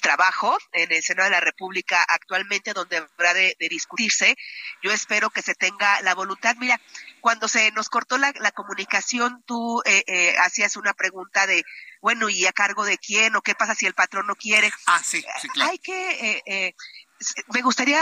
[0.00, 4.36] Trabajo en el Senado de la República actualmente, donde habrá de, discutirse.
[4.82, 6.56] Yo espero que se tenga la voluntad.
[6.56, 6.80] Mira,
[7.20, 11.64] cuando se nos cortó la, comunicación, tú eh, eh, hacías una pregunta de,
[12.00, 13.34] bueno, ¿y a cargo de quién?
[13.36, 14.70] ¿O qué pasa si el patrón no quiere?
[14.86, 15.70] Ah, sí, sí, claro.
[15.70, 16.42] Hay que...
[16.46, 16.74] Eh,
[17.52, 18.00] me gustaría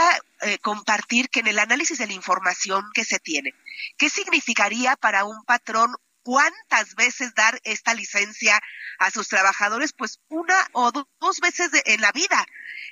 [0.61, 3.55] compartir que en el análisis de la información que se tiene,
[3.97, 5.95] ¿qué significaría para un patrón
[6.27, 8.61] cuántas veces dar esta licencia
[8.99, 12.45] a sus trabajadores, pues una o dos veces en la vida.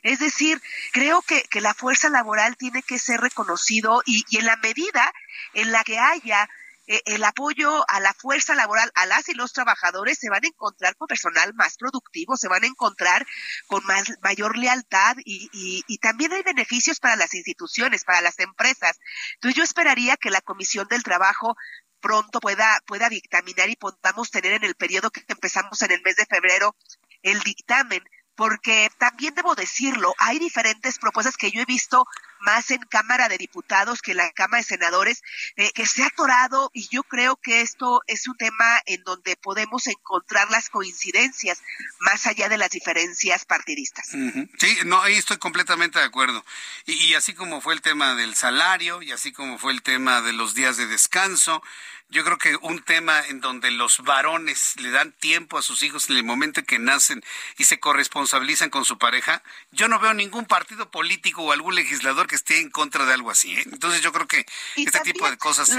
[0.03, 0.61] Es decir,
[0.93, 5.11] creo que, que, la fuerza laboral tiene que ser reconocido y, y en la medida
[5.53, 6.47] en la que haya
[6.87, 10.47] eh, el apoyo a la fuerza laboral, a las y los trabajadores, se van a
[10.47, 13.27] encontrar con personal más productivo, se van a encontrar
[13.67, 18.39] con más, mayor lealtad y, y, y también hay beneficios para las instituciones, para las
[18.39, 18.97] empresas.
[19.33, 21.57] Entonces yo esperaría que la Comisión del Trabajo
[22.05, 26.15] pronto pueda, pueda dictaminar y podamos tener en el periodo que empezamos en el mes
[26.15, 26.75] de febrero
[27.23, 28.03] el dictamen
[28.35, 32.05] porque también debo decirlo, hay diferentes propuestas que yo he visto
[32.41, 35.23] más en Cámara de Diputados que en la Cámara de Senadores,
[35.55, 39.35] eh, que se ha atorado y yo creo que esto es un tema en donde
[39.37, 41.61] podemos encontrar las coincidencias
[41.99, 44.09] más allá de las diferencias partidistas.
[44.09, 46.45] Sí, no, ahí estoy completamente de acuerdo.
[46.85, 50.21] Y, y así como fue el tema del salario y así como fue el tema
[50.21, 51.63] de los días de descanso,
[52.09, 56.09] yo creo que un tema en donde los varones le dan tiempo a sus hijos
[56.09, 57.23] en el momento en que nacen
[57.57, 59.41] y se corresponsabilizan con su pareja,
[59.71, 63.31] yo no veo ningún partido político o algún legislador que esté en contra de algo
[63.31, 63.55] así.
[63.55, 63.63] ¿eh?
[63.65, 64.45] Entonces yo creo que
[64.75, 65.71] este tipo de cosas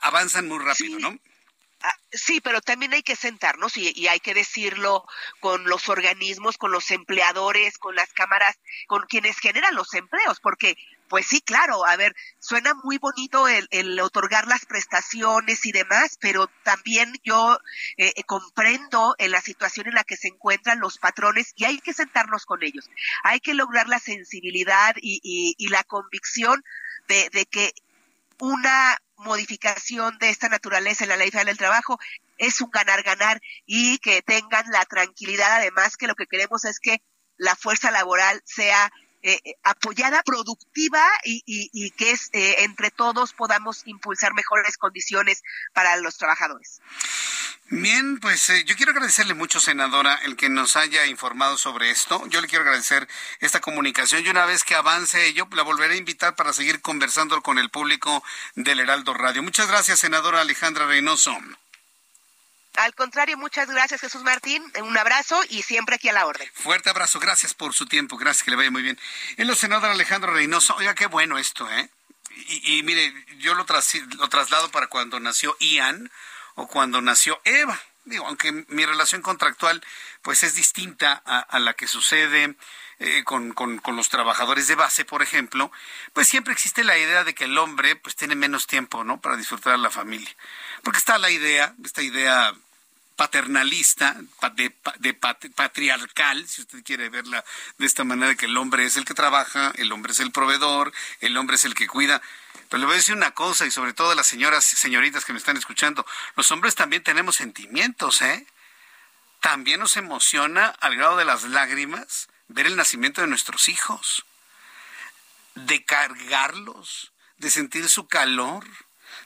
[0.00, 1.18] avanzan muy rápido, ¿no?
[1.84, 5.04] Ah, sí, pero también hay que sentarnos y, y, hay que decirlo
[5.40, 10.76] con los organismos, con los empleadores, con las cámaras, con quienes generan los empleos, porque
[11.12, 16.46] pues sí, claro, a ver, suena muy bonito el, otorgar las prestaciones y demás, pero
[16.62, 17.58] también yo
[17.98, 21.80] eh, eh, comprendo en la situación en la que se encuentran los patrones y hay
[21.80, 22.88] que sentarnos con ellos.
[23.24, 26.64] Hay que lograr la sensibilidad y, y, y la convicción
[27.08, 27.74] de, de que
[28.38, 32.00] una modificación de esta naturaleza en la ley federal del trabajo
[32.38, 37.02] es un ganar-ganar y que tengan la tranquilidad además que lo que queremos es que
[37.36, 38.90] la fuerza laboral sea
[39.24, 45.42] eh, eh, apoyada, productiva y, y, que es, eh, entre todos podamos impulsar mejores condiciones
[45.72, 46.80] para los trabajadores.
[47.70, 52.26] Bien, pues yo quiero agradecerle mucho, senadora, el que nos haya informado sobre esto.
[52.28, 53.08] Yo le quiero agradecer
[53.38, 57.40] esta comunicación y una vez que avance yo la volveré a invitar para seguir conversando
[57.42, 58.24] con el público
[58.56, 59.42] del Heraldo Radio.
[59.42, 61.38] Muchas gracias, senadora Alejandra Reynoso.
[62.76, 66.48] Al contrario, muchas gracias Jesús Martín, un abrazo y siempre aquí a la orden.
[66.54, 68.98] Fuerte abrazo, gracias por su tiempo, gracias que le vaya muy bien.
[69.36, 71.90] En los senador Alejandro Reynoso, oiga, qué bueno esto, ¿eh?
[72.34, 76.10] Y, mire, yo lo, lo traslado para cuando nació Ian
[76.54, 77.78] o cuando nació Eva.
[78.04, 79.84] Digo, aunque mi relación contractual
[80.22, 82.56] pues es distinta a, la que sucede
[82.98, 85.70] eh, con, con, con, los trabajadores de base, por ejemplo,
[86.12, 89.20] pues siempre existe la idea de que el hombre pues tiene menos tiempo, ¿no?
[89.20, 90.34] Para disfrutar de la familia.
[90.82, 92.54] Porque está la idea, esta idea
[93.22, 94.16] paternalista,
[94.56, 95.14] de,
[95.54, 97.44] patriarcal, si usted quiere verla
[97.78, 100.92] de esta manera, que el hombre es el que trabaja, el hombre es el proveedor,
[101.20, 102.20] el hombre es el que cuida.
[102.68, 105.32] Pero le voy a decir una cosa, y sobre todo a las señoras, señoritas que
[105.32, 106.04] me están escuchando,
[106.34, 108.44] los hombres también tenemos sentimientos, ¿eh?
[109.38, 114.24] También nos emociona al grado de las lágrimas ver el nacimiento de nuestros hijos,
[115.54, 118.66] de cargarlos, de sentir su calor,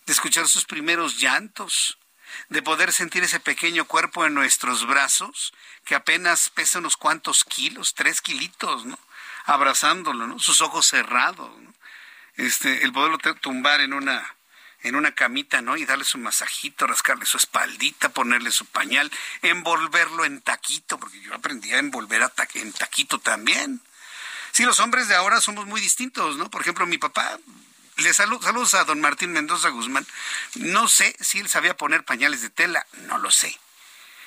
[0.05, 1.97] de escuchar sus primeros llantos,
[2.49, 5.53] de poder sentir ese pequeño cuerpo en nuestros brazos,
[5.85, 8.99] que apenas pesa unos cuantos kilos, tres kilitos, ¿no?
[9.45, 10.39] Abrazándolo, ¿no?
[10.39, 11.75] Sus ojos cerrados, ¿no?
[12.37, 14.37] Este, el poderlo tumbar en una,
[14.83, 15.77] en una camita, ¿no?
[15.77, 19.11] Y darle su masajito, rascarle su espaldita, ponerle su pañal,
[19.43, 23.81] envolverlo en taquito, porque yo aprendí a envolver a en taquito también.
[24.53, 26.51] Sí, los hombres de ahora somos muy distintos, ¿no?
[26.51, 27.39] Por ejemplo, mi papá
[27.97, 30.07] le saludos a don Martín Mendoza Guzmán.
[30.55, 33.59] No sé si él sabía poner pañales de tela, no lo sé.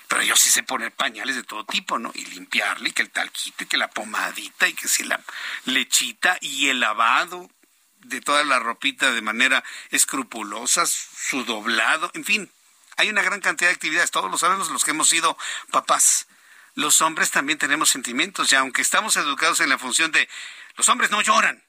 [0.07, 2.11] Pero yo sí sé poner pañales de todo tipo, ¿no?
[2.15, 5.21] Y limpiarle, y que el talquito, y que la pomadita, y que si la
[5.65, 7.49] lechita, y el lavado
[7.99, 12.51] de toda la ropita de manera escrupulosa, su doblado, en fin.
[12.97, 15.37] Hay una gran cantidad de actividades, todos lo sabemos los que hemos sido
[15.69, 16.27] papás.
[16.73, 20.27] Los hombres también tenemos sentimientos, y aunque estamos educados en la función de
[20.75, 21.63] los hombres no lloran,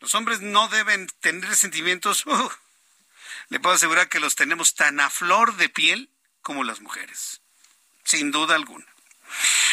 [0.00, 2.26] los hombres no deben tener sentimientos.
[2.26, 2.50] Uh,
[3.48, 6.10] le puedo asegurar que los tenemos tan a flor de piel
[6.42, 7.40] como las mujeres.
[8.04, 8.86] Sin duda alguna.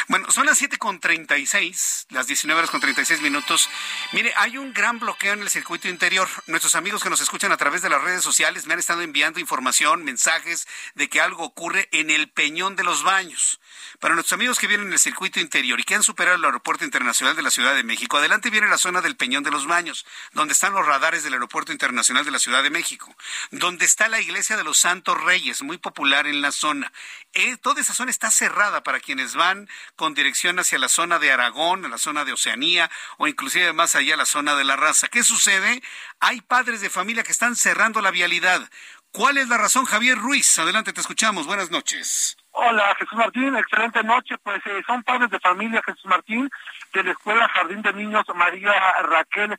[0.07, 3.69] Bueno, son las 7 con 36, las 19 horas con 36 minutos.
[4.11, 6.27] Mire, hay un gran bloqueo en el circuito interior.
[6.47, 9.39] Nuestros amigos que nos escuchan a través de las redes sociales me han estado enviando
[9.39, 13.61] información, mensajes de que algo ocurre en el Peñón de los Baños.
[13.99, 16.84] Para nuestros amigos que vienen en el circuito interior y que han superado el aeropuerto
[16.84, 20.05] internacional de la Ciudad de México, adelante viene la zona del Peñón de los Baños,
[20.34, 23.15] donde están los radares del aeropuerto internacional de la Ciudad de México,
[23.51, 26.91] donde está la iglesia de los Santos Reyes, muy popular en la zona.
[27.34, 29.43] Eh, toda esa zona está cerrada para quienes van
[29.95, 33.95] con dirección hacia la zona de Aragón, a la zona de Oceanía o inclusive más
[33.95, 35.07] allá a la zona de la raza.
[35.07, 35.82] ¿Qué sucede?
[36.20, 38.70] Hay padres de familia que están cerrando la vialidad.
[39.11, 40.57] ¿Cuál es la razón, Javier Ruiz?
[40.57, 41.45] Adelante, te escuchamos.
[41.45, 42.36] Buenas noches.
[42.52, 44.36] Hola, Jesús Martín, excelente noche.
[44.41, 46.49] Pues eh, son padres de familia, Jesús Martín,
[46.94, 49.57] de la Escuela Jardín de Niños María Raquel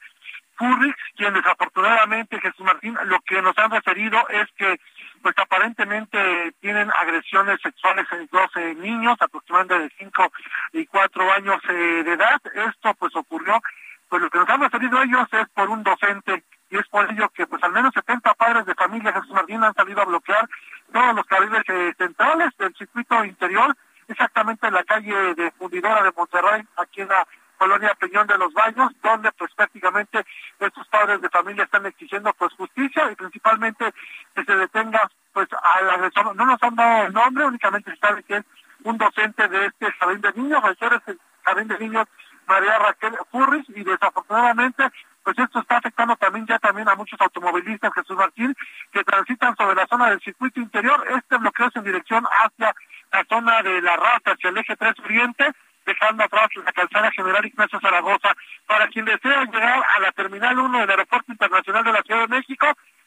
[0.57, 4.81] Furrix, quien desafortunadamente, Jesús Martín, lo que nos han referido es que
[5.23, 10.33] pues aparentemente tienen agresiones sexuales en 12 niños, aproximadamente de 5
[10.75, 12.41] y 4 años eh, de edad.
[12.69, 13.61] Esto pues ocurrió,
[14.09, 17.29] pues lo que nos han referido ellos es por un docente y es por ello
[17.31, 20.49] que pues al menos 70 padres de familia Jesús Martín han salido a bloquear
[20.93, 23.75] todos los carriles eh, centrales del circuito interior,
[24.09, 27.27] exactamente en la calle de Fundidora de Monterrey, aquí en la
[27.65, 30.23] colonia Peñón de los Baños, donde pues prácticamente
[30.61, 33.91] estos padres de familia están exigiendo pues justicia y principalmente
[34.35, 36.37] que se detenga pues al agresor.
[36.37, 38.45] No nos han dado el nombre, únicamente se sabe que es
[38.83, 42.07] un docente de este jardín de niños, el jardín de niños
[42.47, 44.91] María Raquel Furris y desafortunadamente
[45.23, 48.55] pues esto está afectando también ya también a muchos automovilistas, Jesús Martín,
[48.93, 51.03] que transitan sobre la zona del circuito interior.
[51.17, 52.75] Este bloqueo es en dirección hacia
[53.11, 55.47] la zona de la raza, hacia el eje 3 Oriente,
[55.85, 58.35] dejando atrás la calzada General Ignacio Zaragoza.
[58.67, 62.37] Para quien desea llegar a la Terminal 1 del Aeropuerto Internacional de la Ciudad de
[62.37, 62.67] México,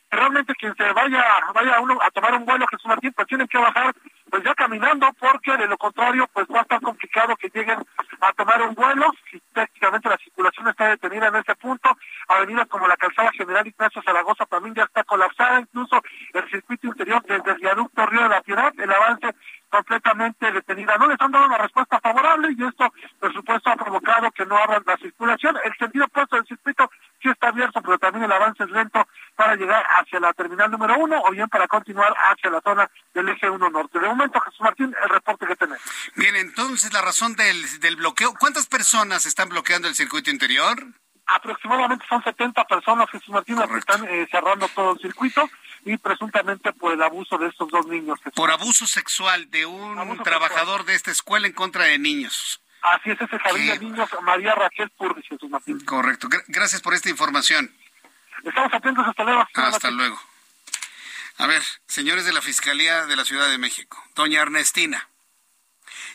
[0.09, 1.23] realmente quien se vaya
[1.53, 3.93] vaya uno a tomar un vuelo Jesús Martín pues tienen que bajar
[4.29, 7.83] pues ya caminando porque de lo contrario pues va a estar complicado que lleguen
[8.21, 11.89] a tomar un vuelo y prácticamente la circulación está detenida en ese punto
[12.29, 16.01] avenidas como la calzada general Ignacio Zaragoza también ya está colapsada incluso
[16.33, 19.35] el circuito interior desde el viaducto Río de la Piedad el avance
[19.69, 20.97] completamente detenida.
[20.97, 24.57] No les han dado una respuesta favorable y esto, por supuesto, ha provocado que no
[24.57, 25.57] abran la circulación.
[25.63, 26.89] El sentido opuesto del circuito
[27.21, 30.97] sí está abierto, pero también el avance es lento para llegar hacia la terminal número
[30.97, 33.99] uno o bien para continuar hacia la zona del eje 1 norte.
[33.99, 35.81] De momento, Jesús Martín, el reporte que tenemos.
[36.15, 40.77] Bien, entonces la razón del, del bloqueo, ¿cuántas personas están bloqueando el circuito interior?
[41.25, 45.49] Aproximadamente son 70 personas, Jesús Martín, las que están eh, cerrando todo el circuito
[45.85, 48.19] y presuntamente por el abuso de estos dos niños.
[48.35, 52.61] Por abuso sexual de un trabajador de esta escuela en contra de niños.
[52.81, 55.83] Así es, ese de niños, María Raquel Purris, Jesús Martín.
[55.83, 56.29] Correcto.
[56.47, 57.75] gracias por esta información.
[58.43, 59.47] Estamos atentos, hasta luego.
[59.53, 60.21] Hasta luego.
[61.37, 65.09] A ver, señores de la Fiscalía de la Ciudad de México, doña Ernestina,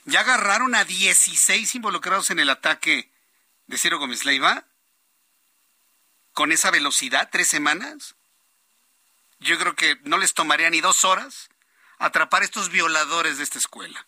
[0.05, 3.11] ¿ya agarraron a 16 involucrados en el ataque
[3.67, 4.65] de Ciro Gómez Leiva?
[6.33, 8.17] ¿Con esa velocidad, tres semanas?
[9.43, 11.51] Yo creo que no les tomaría ni dos horas
[11.98, 14.06] atrapar a estos violadores de esta escuela.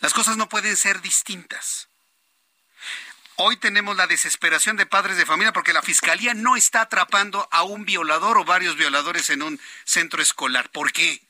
[0.00, 1.88] Las cosas no pueden ser distintas.
[3.36, 7.62] Hoy tenemos la desesperación de padres de familia porque la fiscalía no está atrapando a
[7.64, 10.70] un violador o varios violadores en un centro escolar.
[10.70, 11.22] ¿Por qué?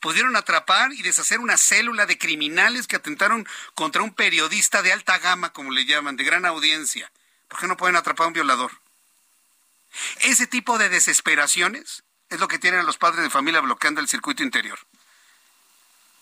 [0.00, 5.18] Pudieron atrapar y deshacer una célula de criminales que atentaron contra un periodista de alta
[5.18, 7.12] gama, como le llaman, de gran audiencia.
[7.48, 8.72] ¿Por qué no pueden atrapar a un violador?
[10.20, 14.42] Ese tipo de desesperaciones es lo que tienen los padres de familia bloqueando el circuito
[14.42, 14.78] interior.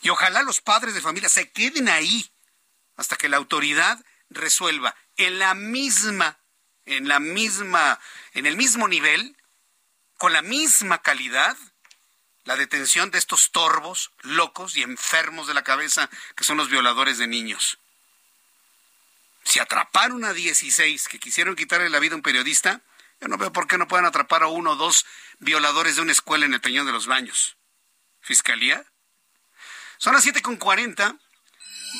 [0.00, 2.30] Y ojalá los padres de familia se queden ahí
[2.96, 6.38] hasta que la autoridad resuelva en la misma,
[6.86, 8.00] en la misma,
[8.32, 9.36] en el mismo nivel,
[10.16, 11.56] con la misma calidad,
[12.44, 17.18] la detención de estos torbos, locos y enfermos de la cabeza que son los violadores
[17.18, 17.78] de niños.
[19.44, 22.80] Si atraparon a 16 que quisieron quitarle la vida a un periodista,
[23.20, 25.04] yo no veo por qué no puedan atrapar a uno o dos
[25.38, 27.56] violadores de una escuela en el Peñón de los Baños.
[28.20, 28.84] ¿Fiscalía?
[29.98, 31.18] Son las 7.40,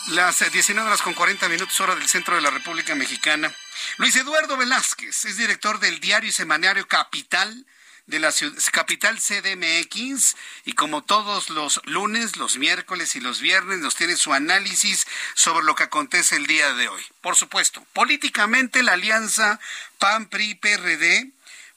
[0.09, 3.53] las 19 horas con 40 minutos hora del centro de la República Mexicana.
[3.97, 7.67] Luis Eduardo Velázquez es director del diario y semanario Capital
[8.09, 13.79] de la ciudad, capital CDMX y como todos los lunes, los miércoles y los viernes
[13.79, 17.03] nos tiene su análisis sobre lo que acontece el día de hoy.
[17.21, 19.61] Por supuesto, políticamente la alianza
[19.99, 21.33] PAN-PRI-PRD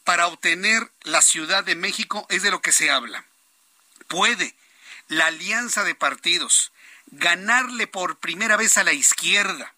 [0.06, 3.26] para obtener la Ciudad de México es de lo que se habla.
[4.08, 4.56] Puede
[5.10, 6.72] la alianza de partidos
[7.08, 9.76] ganarle por primera vez a la izquierda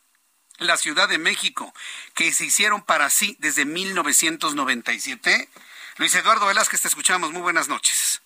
[0.60, 1.74] la Ciudad de México,
[2.14, 5.50] que se hicieron para sí desde 1997?
[5.98, 7.32] Luis Eduardo Velázquez, te escuchamos.
[7.32, 8.23] Muy buenas noches.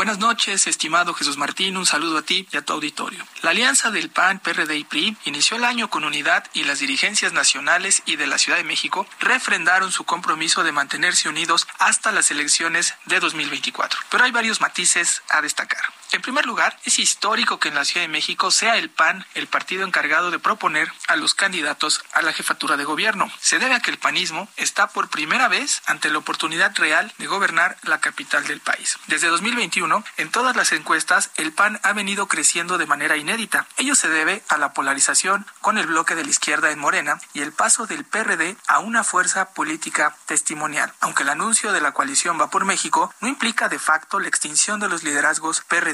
[0.00, 3.22] Buenas noches, estimado Jesús Martín, un saludo a ti y a tu auditorio.
[3.42, 7.34] La alianza del PAN, PRD y PRI inició el año con unidad y las dirigencias
[7.34, 12.30] nacionales y de la Ciudad de México refrendaron su compromiso de mantenerse unidos hasta las
[12.30, 14.00] elecciones de 2024.
[14.10, 15.82] Pero hay varios matices a destacar.
[16.12, 19.46] En primer lugar, es histórico que en la Ciudad de México sea el PAN el
[19.46, 23.30] partido encargado de proponer a los candidatos a la jefatura de gobierno.
[23.40, 27.26] Se debe a que el panismo está por primera vez ante la oportunidad real de
[27.28, 28.98] gobernar la capital del país.
[29.06, 33.66] Desde 2021, en todas las encuestas, el PAN ha venido creciendo de manera inédita.
[33.76, 37.42] Ello se debe a la polarización con el bloque de la izquierda en Morena y
[37.42, 40.92] el paso del PRD a una fuerza política testimonial.
[41.00, 44.80] Aunque el anuncio de la coalición Va por México no implica de facto la extinción
[44.80, 45.90] de los liderazgos PRD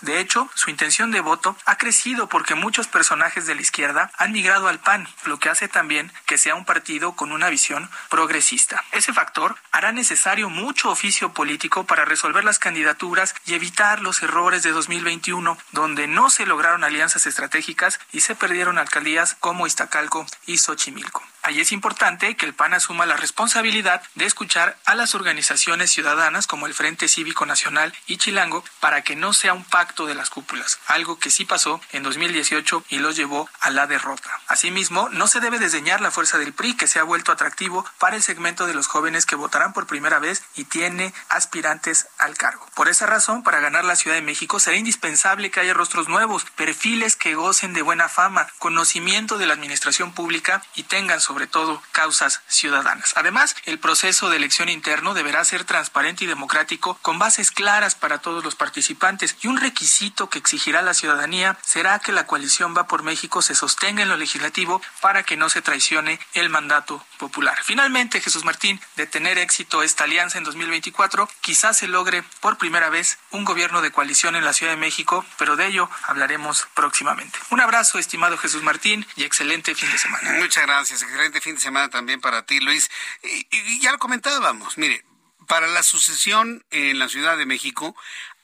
[0.00, 4.32] de hecho, su intención de voto ha crecido porque muchos personajes de la izquierda han
[4.32, 8.84] migrado al PAN, lo que hace también que sea un partido con una visión progresista.
[8.92, 14.62] Ese factor hará necesario mucho oficio político para resolver las candidaturas y evitar los errores
[14.62, 20.58] de 2021, donde no se lograron alianzas estratégicas y se perdieron alcaldías como Iztacalco y
[20.58, 21.22] Xochimilco.
[21.42, 26.46] Ahí es importante que el PAN asuma la responsabilidad de escuchar a las organizaciones ciudadanas
[26.46, 30.30] como el Frente Cívico Nacional y Chilango para que no sea un pacto de las
[30.30, 34.30] cúpulas, algo que sí pasó en 2018 y los llevó a la derrota.
[34.46, 38.14] Asimismo, no se debe desdeñar la fuerza del PRI que se ha vuelto atractivo para
[38.14, 42.68] el segmento de los jóvenes que votarán por primera vez y tiene aspirantes al cargo.
[42.76, 46.44] Por esa razón, para ganar la Ciudad de México será indispensable que haya rostros nuevos,
[46.54, 51.46] perfiles que gocen de buena fama, conocimiento de la administración pública y tengan su sobre
[51.46, 53.14] todo causas ciudadanas.
[53.16, 58.18] Además, el proceso de elección interno deberá ser transparente y democrático con bases claras para
[58.18, 62.86] todos los participantes y un requisito que exigirá la ciudadanía será que la coalición Va
[62.86, 67.56] por México se sostenga en lo legislativo para que no se traicione el mandato popular.
[67.64, 72.90] Finalmente, Jesús Martín, de tener éxito esta alianza en 2024, quizás se logre por primera
[72.90, 77.38] vez un gobierno de coalición en la Ciudad de México, pero de ello hablaremos próximamente.
[77.48, 80.32] Un abrazo, estimado Jesús Martín, y excelente fin de semana.
[80.32, 82.90] Muchas gracias excelente fin de semana también para ti, Luis.
[83.22, 85.04] Y, ya lo comentábamos, mire,
[85.46, 87.94] para la sucesión en la Ciudad de México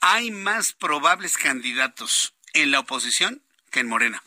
[0.00, 3.42] hay más probables candidatos en la oposición
[3.72, 4.22] que en Morena.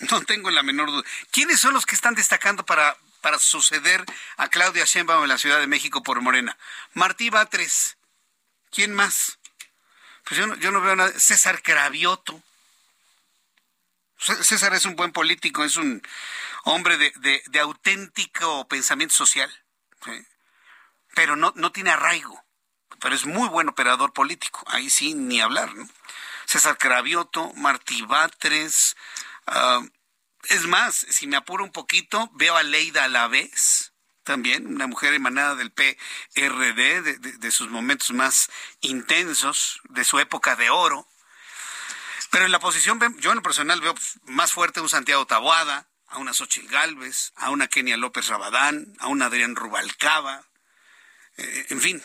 [0.00, 1.02] No tengo la menor duda.
[1.30, 4.04] ¿Quiénes son los que están destacando para, para suceder
[4.36, 6.58] a Claudia Sheinbaum en la Ciudad de México por Morena?
[6.92, 7.96] Martí Batres.
[8.70, 9.38] ¿Quién más?
[10.24, 11.18] Pues yo no, yo no veo nada.
[11.18, 12.42] César Cravioto.
[14.20, 16.02] César es un buen político, es un
[16.64, 19.50] hombre de, auténtico pensamiento social,
[21.14, 22.44] pero no, no tiene arraigo,
[23.00, 25.88] pero es muy buen operador político, ahí sí ni hablar, ¿no?
[26.44, 28.96] César Cravioto, Martí Batres,
[29.46, 29.80] ah,
[30.48, 33.92] es más, si me apuro un poquito, veo a Leida a la vez,
[34.24, 40.56] también, una mujer emanada del PRD, de, de, sus momentos más intensos, de su época
[40.56, 41.06] de oro.
[42.30, 43.94] Pero en la posición, yo en lo personal veo
[44.24, 48.94] más fuerte a un Santiago Taboada, a una Xochitl Galvez, a una Kenia López Rabadán,
[48.98, 50.44] a un Adrián Rubalcaba.
[51.36, 52.02] Eh, en fin,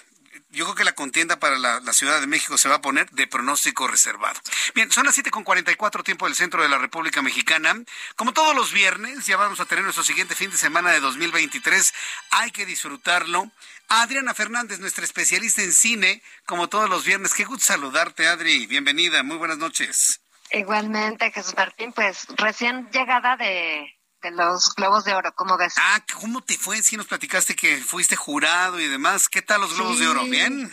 [0.55, 3.27] yo creo que la contienda para la, Ciudad de México se va a poner de
[3.27, 4.39] pronóstico reservado.
[4.73, 7.75] Bien, son las 7.44 tiempo del centro de la República Mexicana.
[8.15, 11.93] Como todos los viernes, ya vamos a tener nuestro siguiente fin de semana de 2023.
[12.31, 13.51] Hay que disfrutarlo.
[13.87, 17.33] Adriana Fernández, nuestra especialista en cine, como todos los viernes.
[17.33, 18.65] Qué gusto saludarte, Adri.
[18.65, 19.23] Bienvenida.
[19.23, 20.21] Muy buenas noches.
[20.51, 23.94] Igualmente, Jesús Martín, pues recién llegada de,
[24.31, 25.75] los Globos de Oro, ¿cómo ves?
[25.77, 26.81] Ah, ¿cómo te fue?
[26.81, 29.29] Si nos platicaste que fuiste jurado y demás.
[29.29, 30.23] ¿Qué tal los Globos de Oro?
[30.25, 30.71] ¿Bien?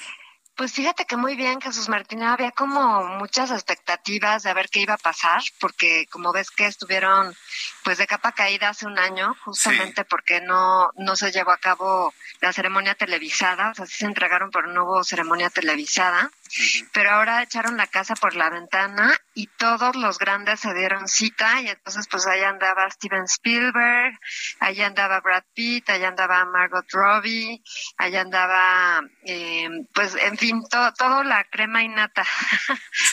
[0.55, 2.23] Pues fíjate que muy bien, Jesús Martín.
[2.23, 7.35] Había como muchas expectativas de ver qué iba a pasar, porque como ves que estuvieron
[7.85, 12.13] pues de capa caída hace un año, justamente porque no, no se llevó a cabo
[12.41, 16.31] la ceremonia televisada, o sea, sí se entregaron, pero no hubo ceremonia televisada.
[16.93, 21.63] Pero ahora echaron la casa por la ventana y todos los grandes se dieron cita
[21.63, 24.19] y entonces pues ahí andaba Steven Spielberg,
[24.61, 27.63] allá andaba Brad Pitt, allá andaba Margot Robbie,
[27.97, 32.27] allá andaba eh, pues en fin, todo, todo la crema innata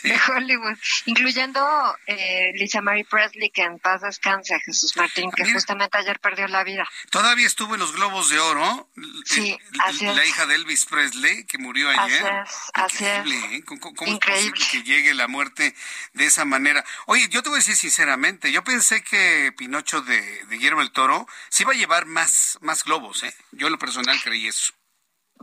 [0.04, 1.62] de Hollywood, incluyendo
[2.08, 6.64] eh, Lisa Marie Presley que en paz descanse, Jesús Martín, que justamente ayer perdió la
[6.64, 6.88] vida.
[7.12, 8.90] Todavía estuvo en los Globos de Oro.
[9.26, 12.44] Sí, así la, hija de Elvis Presley que murió ayer.
[12.74, 13.64] Así es, ¿eh?
[13.66, 15.76] ¿Cómo, es posible que llegue la muerte
[16.14, 16.84] de esa manera?
[17.08, 21.28] Oye, yo te voy a decir sinceramente, yo pensé que Pinocho de, Guillermo el Toro
[21.50, 23.34] se iba a llevar más, más globos, ¿eh?
[23.52, 24.74] Yo en lo personal creí eso.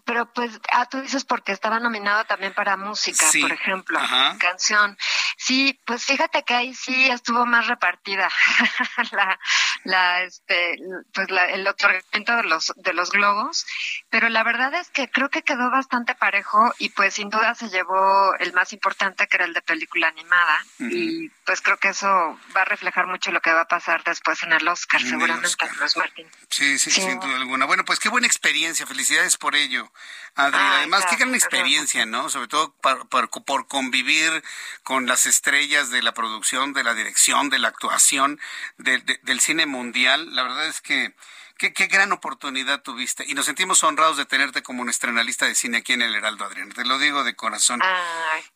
[0.06, 4.00] Pero pues, ah, tú dices porque estaba nominado también para música, por ejemplo,
[4.38, 4.96] canción.
[5.36, 8.28] Sí, pues fíjate que ahí sí estuvo más repartida
[9.12, 9.38] la
[9.86, 10.78] la, este,
[11.12, 13.66] pues la, el otorgamiento de los, de los globos,
[14.10, 17.68] pero la verdad es que creo que quedó bastante parejo y pues sin duda se
[17.68, 22.08] llevó el más importante que era el de película animada y pues creo que eso
[22.56, 25.48] va a reflejar mucho lo que va a pasar después en el Oscar, seguramente,
[25.80, 26.26] Los Martín.
[26.50, 27.66] Sí, sí, sin duda alguna.
[27.66, 29.90] Bueno, pues qué buena experiencia, felicidades por ello,
[30.34, 30.58] Adri.
[30.60, 32.28] Además, qué gran experiencia, ¿no?
[32.28, 34.44] Sobre todo por, por convivir
[34.82, 38.38] con las estrellas de la producción, de la dirección, de la actuación,
[38.76, 40.34] del cine mundial.
[40.34, 41.14] La verdad es que
[41.58, 45.78] Qué, gran oportunidad tuviste y nos sentimos honrados de tenerte como un estrenalista de cine
[45.78, 46.70] aquí en el Heraldo, Adrián.
[46.70, 47.80] Te lo digo de corazón.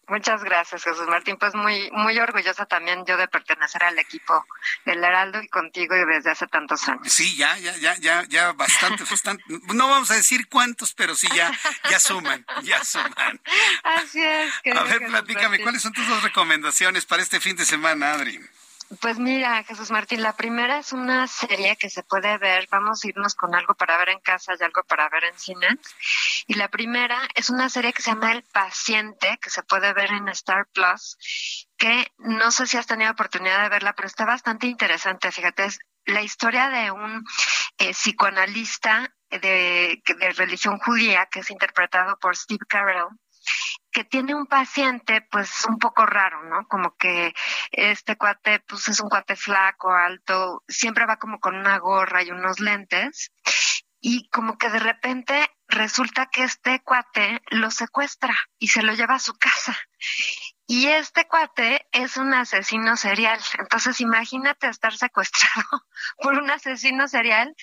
[0.07, 1.39] muchas gracias, Jesús Martín.
[1.39, 4.45] Pues muy, muy orgullosa también yo de pertenecer al equipo
[4.85, 7.11] del Heraldo y contigo desde hace tantos años.
[7.11, 9.45] Sí, ya, ya, ya, ya, ya bastante, bastante.
[9.49, 11.51] No vamos a decir cuántos, pero sí ya,
[11.91, 13.41] ya suman, ya suman.
[13.83, 14.53] Así es.
[14.77, 18.39] A ver, platícame, ¿cuáles son tus dos recomendaciones para este fin de semana, Adri?
[18.99, 23.09] Pues mira, Jesús Martín, la primera es una serie que se puede ver, vamos a
[23.09, 25.69] irnos con algo para ver en casa y algo para ver en cine.
[26.49, 30.11] Y la primera es una serie que se llama El Paciente, que se puede ver
[30.11, 31.17] en Star Plus,
[31.77, 35.31] que no sé si has tenido oportunidad de verla, pero está bastante interesante.
[35.31, 37.25] Fíjate, es la historia de un
[37.79, 43.07] eh, psicoanalista de, de religión judía que es interpretado por Steve Carell
[43.91, 46.67] que tiene un paciente pues un poco raro, ¿no?
[46.69, 47.35] Como que
[47.73, 52.31] este cuate pues es un cuate flaco, alto, siempre va como con una gorra y
[52.31, 53.33] unos lentes
[54.01, 59.17] y como que de repente resulta que este cuate lo secuestra y se lo lleva
[59.17, 59.77] a su casa.
[60.67, 63.41] Y este cuate es un asesino serial.
[63.59, 65.85] Entonces imagínate estar secuestrado
[66.23, 67.55] por un asesino serial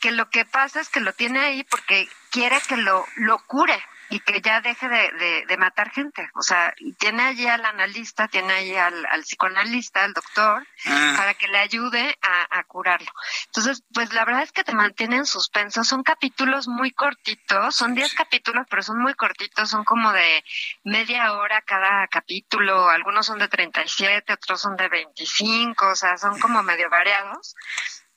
[0.00, 3.82] que lo que pasa es que lo tiene ahí porque quiere que lo, lo cure,
[4.10, 6.28] y que ya deje de, de, matar gente.
[6.34, 11.14] O sea, tiene allí al analista, tiene allí al, al psicoanalista, al doctor, ah.
[11.16, 13.10] para que le ayude a, a, curarlo.
[13.46, 15.84] Entonces, pues la verdad es que te mantiene en suspenso.
[15.84, 20.44] Son capítulos muy cortitos, son 10 capítulos, pero son muy cortitos, son como de
[20.82, 22.88] media hora cada capítulo.
[22.88, 27.54] Algunos son de 37, otros son de 25, o sea, son como medio variados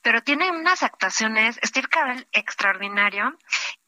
[0.04, 3.36] pero tiene unas actuaciones, Steve Carell extraordinario,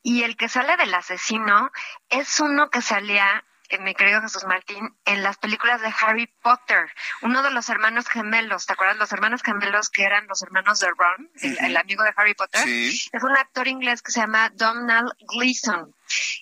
[0.03, 1.71] y el que sale del asesino
[2.09, 6.91] es uno que salía eh, mi querido Jesús Martín, en las películas de Harry Potter,
[7.21, 8.97] uno de los hermanos gemelos, ¿te acuerdas?
[8.97, 13.11] Los hermanos gemelos que eran los hermanos de Ron, el, amigo de Harry Potter, es
[13.23, 15.95] un actor inglés que se llama Donald Gleason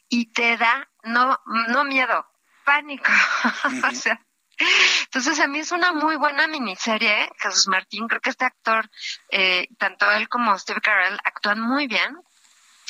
[0.09, 2.31] y te da no, no miedo,
[2.65, 3.11] pánico.
[3.91, 4.21] o sea,
[5.05, 8.09] entonces, a mí es una muy buena miniserie, Jesús Martín.
[8.09, 8.91] Creo que este actor,
[9.31, 12.17] eh, tanto él como Steve Carell, actúan muy bien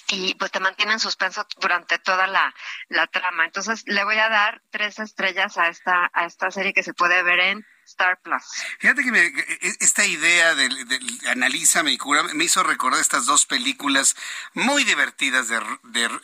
[0.08, 2.54] y pues te mantienen suspenso durante toda la,
[2.88, 3.44] la trama.
[3.44, 7.22] Entonces, le voy a dar tres estrellas a esta, a esta serie que se puede
[7.22, 8.42] ver en Star Plus.
[8.78, 11.00] Fíjate que e, esta idea de, de,
[11.30, 14.16] Analízame y Cura me hizo recordar estas dos películas
[14.52, 15.60] muy divertidas de,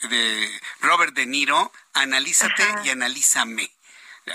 [0.09, 3.71] de Robert De Niro, Analízate y Analízame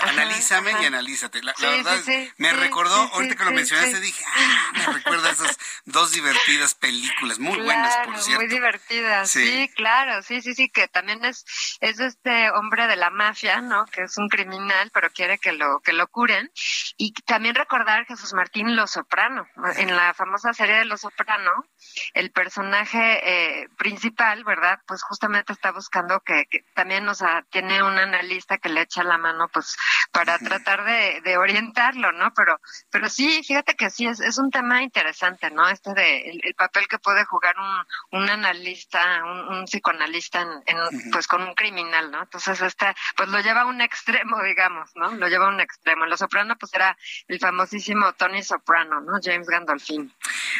[0.01, 1.41] analízame y analízate.
[1.43, 1.97] La, verdad,
[2.37, 7.39] me recordó, ahorita que lo mencionaste, dije, ah, me recuerda a esas dos divertidas películas,
[7.39, 8.41] muy buenas, por cierto.
[8.41, 9.69] Muy divertidas, sí.
[9.75, 11.45] claro, sí, sí, sí, que también es,
[11.79, 13.85] es este hombre de la mafia, ¿no?
[13.85, 16.51] Que es un criminal, pero quiere que lo, que lo curen.
[16.97, 19.47] Y también recordar Jesús Martín Lo Soprano,
[19.77, 21.65] en la famosa serie de Lo Soprano,
[22.13, 24.79] el personaje eh, principal, ¿verdad?
[24.85, 29.03] Pues justamente está buscando que, que también, o sea, tiene un analista que le echa
[29.03, 29.76] la mano, pues
[30.11, 32.33] para tratar de, de, orientarlo, ¿no?
[32.33, 32.59] Pero,
[32.89, 35.67] pero sí, fíjate que sí, es, es un tema interesante, ¿no?
[35.67, 41.43] Este de el, papel que puede jugar un, un analista, un, psicoanalista en, pues con
[41.43, 42.23] un criminal, ¿no?
[42.23, 45.11] Entonces, este, pues lo lleva a un extremo, digamos, ¿no?
[45.11, 46.03] Lo lleva a un extremo.
[46.03, 46.97] En Los Soprano, pues era
[47.27, 49.19] el famosísimo Tony Soprano, ¿no?
[49.21, 50.13] James Gandolfini.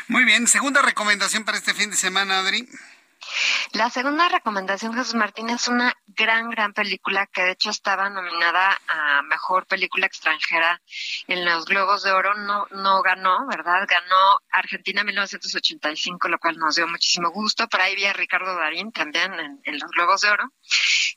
[0.08, 2.68] Muy bien, segunda recomendación para este fin de semana, Adri.
[3.74, 8.80] La segunda recomendación, Jesús Martín, es una gran, gran película que de hecho estaba nominada
[8.88, 10.82] a Mejor Película Extranjera
[11.28, 12.34] en los Globos de Oro.
[12.36, 13.86] No, no ganó, ¿verdad?
[13.88, 17.68] Ganó Argentina 1985, lo cual nos dio muchísimo gusto.
[17.68, 20.52] Por ahí vi a Ricardo Darín también en, en los Globos de Oro.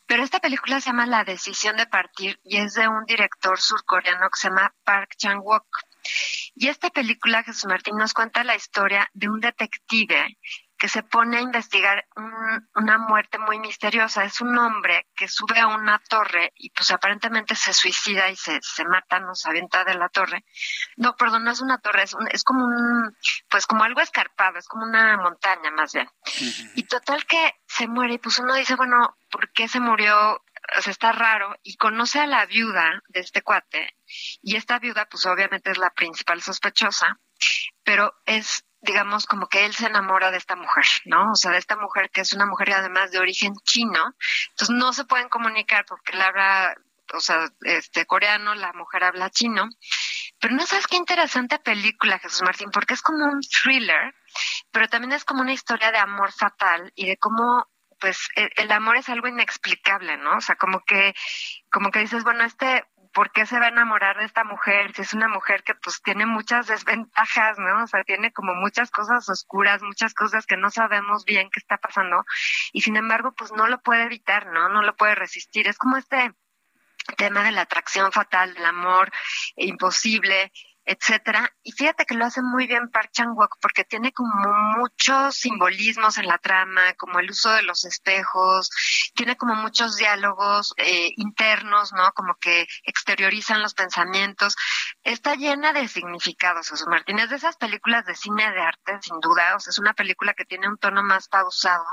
[0.07, 4.28] Pero esta película se llama La Decisión de Partir y es de un director surcoreano
[4.28, 5.66] que se llama Park Chan-wook.
[6.57, 10.37] Y esta película, Jesús Martín, nos cuenta la historia de un detective
[10.81, 12.09] que se pone a investigar
[12.74, 14.24] una muerte muy misteriosa.
[14.24, 18.61] Es un hombre que sube a una torre y pues aparentemente se suicida y se,
[18.62, 20.43] se mata, no se avienta de la torre.
[20.97, 23.15] No, perdón, no es una torre, es, es como un,
[23.51, 26.09] pues como algo escarpado, es como una montaña más bien.
[26.74, 30.43] Y total que se muere y pues uno dice, bueno, ¿por qué se murió?
[30.78, 33.98] O sea, está raro y conoce a la viuda de este cuate
[34.40, 37.20] y esta viuda pues obviamente es la principal sospechosa,
[37.85, 41.32] pero es digamos, como que él se enamora de esta mujer, ¿no?
[41.32, 44.15] O sea, de esta mujer que es una mujer además de origen chino.
[44.51, 46.74] Entonces no se pueden comunicar porque él habla,
[47.12, 49.69] o sea, este coreano, la mujer habla chino.
[50.39, 54.15] Pero no sabes qué interesante película, Jesús Martín, porque es como un thriller,
[54.70, 57.66] pero también es como una historia de amor fatal y de cómo
[57.98, 60.39] pues el, el amor es algo inexplicable, ¿no?
[60.39, 61.15] O sea, como que
[61.70, 62.85] como que dices, bueno, este
[63.20, 64.94] ¿por qué se va a enamorar de esta mujer?
[64.94, 67.84] Si es una mujer que pues tiene muchas desventajas, ¿no?
[67.84, 71.76] O sea, tiene como muchas cosas oscuras, muchas cosas que no sabemos bien qué está
[71.76, 72.24] pasando
[72.72, 74.70] y sin embargo pues no lo puede evitar, ¿no?
[74.70, 75.68] No lo puede resistir.
[75.68, 76.32] Es como este
[77.18, 79.12] tema de la atracción fatal, del amor
[79.55, 80.51] imposible,
[80.91, 81.55] etcétera.
[81.62, 86.27] Y fíjate que lo hace muy bien Park Chan-wook porque tiene como muchos simbolismos en
[86.27, 88.71] la trama, como el uso de los espejos,
[89.15, 92.11] tiene como muchos diálogos eh, internos, ¿no?
[92.12, 94.57] Como que exteriorizan los pensamientos.
[95.05, 97.21] Está llena de significados, Jesús Martín.
[97.21, 99.55] Es de esas películas de cine de arte, sin duda.
[99.55, 101.85] O sea, es una película que tiene un tono más pausado,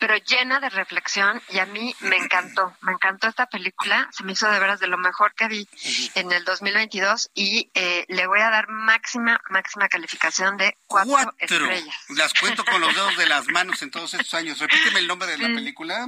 [0.00, 2.74] pero llena de reflexión y a mí me encantó.
[2.80, 4.08] Me encantó esta película.
[4.10, 5.68] Se me hizo de veras de lo mejor que vi
[6.16, 11.34] en el 2022 y eh, le voy a dar máxima, máxima calificación de cuatro, Cuatro.
[11.38, 12.04] estrellas.
[12.08, 14.58] Las cuento con los dedos de las manos en todos estos años.
[14.58, 15.54] Repíteme el nombre de la Sí.
[15.54, 16.06] película.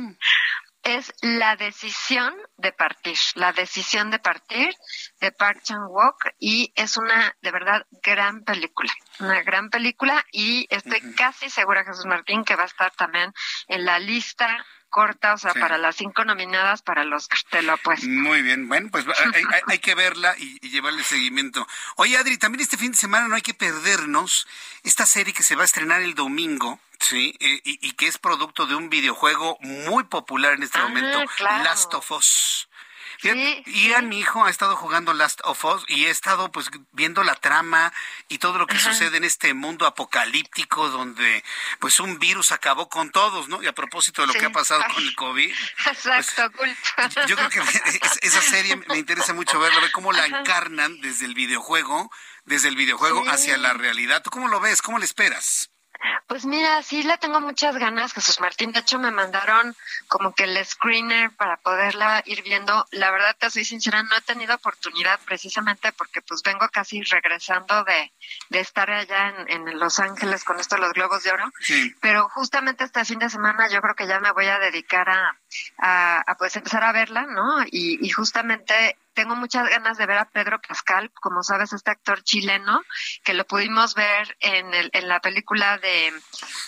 [0.85, 4.75] Es La decisión de partir, La decisión de partir
[5.21, 11.01] de Park Chan-wook y es una, de verdad, gran película, una gran película y estoy
[11.15, 13.33] casi segura, Jesús Martín, que va a estar también
[13.67, 15.61] en la lista corta, o sea, Sí.
[15.61, 18.07] para las cinco nominadas para los te lo apuesto.
[18.09, 19.05] Muy bien, bueno, pues
[19.35, 21.67] hay, hay- hay que verla y, y llevarle seguimiento.
[21.97, 24.47] Oye, Adri, también este fin de semana no hay que perdernos
[24.83, 28.19] esta serie que se va a estrenar el domingo, sí, Eh, y, y que es
[28.19, 31.65] producto de un videojuego muy popular en este Ah, momento, claro.
[31.65, 32.68] Last of Us.
[33.19, 37.25] Fíjate, Ian, mi hijo, ha estado jugando Last of Us y he estado pues viendo
[37.25, 37.93] la trama
[38.29, 41.43] y todo lo que sucede en este mundo apocalíptico donde
[41.81, 43.61] pues un virus acabó con todos, ¿no?
[43.63, 44.39] Y a propósito de lo Sí.
[44.39, 44.95] que ha pasado Ay.
[44.95, 45.53] con el COVID,
[45.87, 47.27] Exacto, culpa.
[47.27, 47.59] yo creo que
[48.03, 50.39] es- esa serie me interesa mucho verla, ver cómo la Ajá.
[50.41, 52.11] encarnan desde el videojuego,
[52.45, 53.29] desde el videojuego Sí.
[53.31, 54.23] hacia la realidad.
[54.23, 54.81] ¿Tú cómo lo ves?
[54.81, 55.71] ¿Cómo le esperas?
[56.27, 58.71] Pues mira, sí le tengo muchas ganas, Jesús Martín.
[58.73, 59.75] De hecho, me mandaron
[60.07, 62.87] como que el screener para poderla ir viendo.
[62.93, 67.83] La verdad, te soy sincera, no he tenido oportunidad precisamente porque pues vengo casi regresando
[67.85, 68.13] de,
[68.51, 71.51] de estar allá en, en Los Ángeles con esto de los Globos de Oro.
[71.61, 71.95] Sí.
[72.01, 75.37] Pero justamente este fin de semana yo creo que ya me voy a dedicar a,
[75.79, 77.63] a, a, pues empezar a verla, ¿no?
[77.65, 82.23] Y, y justamente tengo muchas ganas de ver a Pedro Pascal, como sabes, este actor
[82.23, 82.85] chileno,
[83.25, 86.13] que lo pudimos ver en, el, en la película de,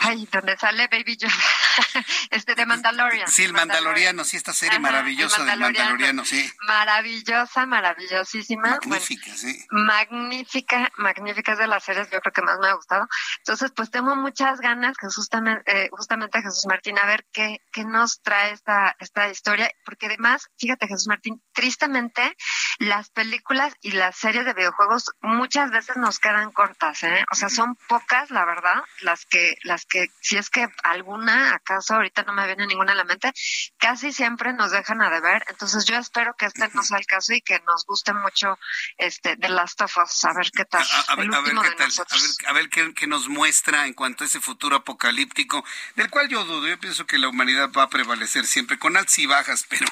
[0.00, 1.32] ay, donde sale Baby Yoda,
[2.32, 3.28] este de Mandalorian.
[3.28, 6.22] Sí, el Mandaloriano, sí, esta serie Ajá, maravillosa el del Mandaloriano.
[6.22, 6.52] Mandaloriano, sí.
[6.66, 8.62] Maravillosa, maravillosísima.
[8.62, 9.66] Bueno, Magnífica, sí.
[9.70, 13.06] magnífica, magnífica es de las series yo creo que más me ha gustado.
[13.38, 17.84] Entonces, pues tengo muchas ganas que justamente, eh, justamente Jesús Martín a ver qué, qué
[17.84, 22.34] nos trae esta, esta historia, porque además, fíjate Jesús Martín, tristemente
[22.78, 27.22] las películas y las series de videojuegos muchas veces nos quedan cortas, ¿eh?
[27.30, 31.96] O sea, son pocas, la verdad, las que, las que, si es que alguna, acaso
[31.96, 33.30] ahorita no me viene ninguna a la mente,
[33.76, 35.44] casi siempre nos dejan a deber.
[35.48, 38.58] Entonces yo espero que este no sea el caso y que nos guste mucho
[38.96, 40.80] este The Last of Us, a ver qué tal.
[40.80, 42.38] A, a ver, el a ver último qué tal, a ver, nosotros.
[42.46, 45.62] a ver qué, qué nos muestra en cuanto a ese futuro apocalíptico,
[45.96, 49.18] del cual yo dudo, yo pienso que la humanidad va a prevalecer siempre, con altas
[49.18, 49.84] y bajas, pero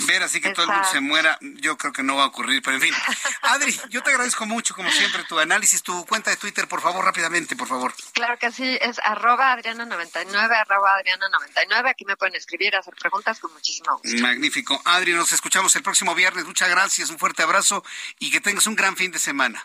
[0.00, 1.13] ver así que todo el mundo se Exacto.
[1.14, 2.94] Muera, yo creo que no va a ocurrir, pero en fin.
[3.42, 7.04] Adri, yo te agradezco mucho, como siempre, tu análisis, tu cuenta de Twitter, por favor,
[7.04, 7.94] rápidamente, por favor.
[8.12, 11.88] Claro que sí, es arroba Adriana99, arroba Adriana99.
[11.88, 14.22] Aquí me pueden escribir, hacer preguntas con muchísimo gusto.
[14.22, 14.82] Magnífico.
[14.84, 16.44] Adri, nos escuchamos el próximo viernes.
[16.46, 17.84] Muchas gracias, un fuerte abrazo
[18.18, 19.64] y que tengas un gran fin de semana.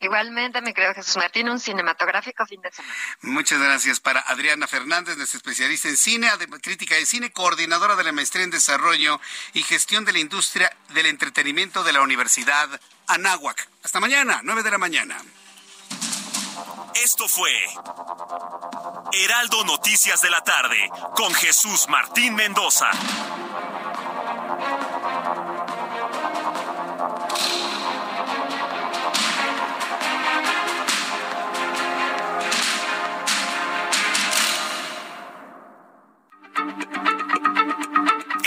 [0.00, 2.94] Igualmente, mi querido Jesús Martín, un cinematográfico fin de semana.
[3.22, 6.30] Muchas gracias para Adriana Fernández, nuestra especialista en cine,
[6.62, 9.20] crítica de cine, coordinadora de la maestría en desarrollo
[9.54, 12.68] y gestión de la industria del entretenimiento de la Universidad
[13.08, 13.68] Anáhuac.
[13.82, 15.16] Hasta mañana, 9 de la mañana.
[16.94, 17.50] Esto fue
[19.12, 22.90] Heraldo Noticias de la tarde con Jesús Martín Mendoza.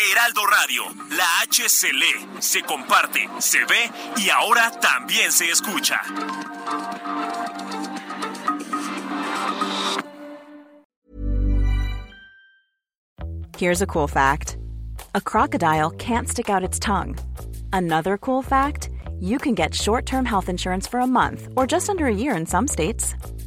[0.02, 0.84] Heraldo Radio,
[1.16, 6.02] la H se lee, se comparte, se ve y ahora también se escucha.
[13.58, 14.58] Here's a cool fact
[15.14, 17.16] a crocodile can't stick out its tongue.
[17.72, 21.92] Another cool fact you can get short term health insurance for a month or just
[21.92, 23.14] under a year in some states.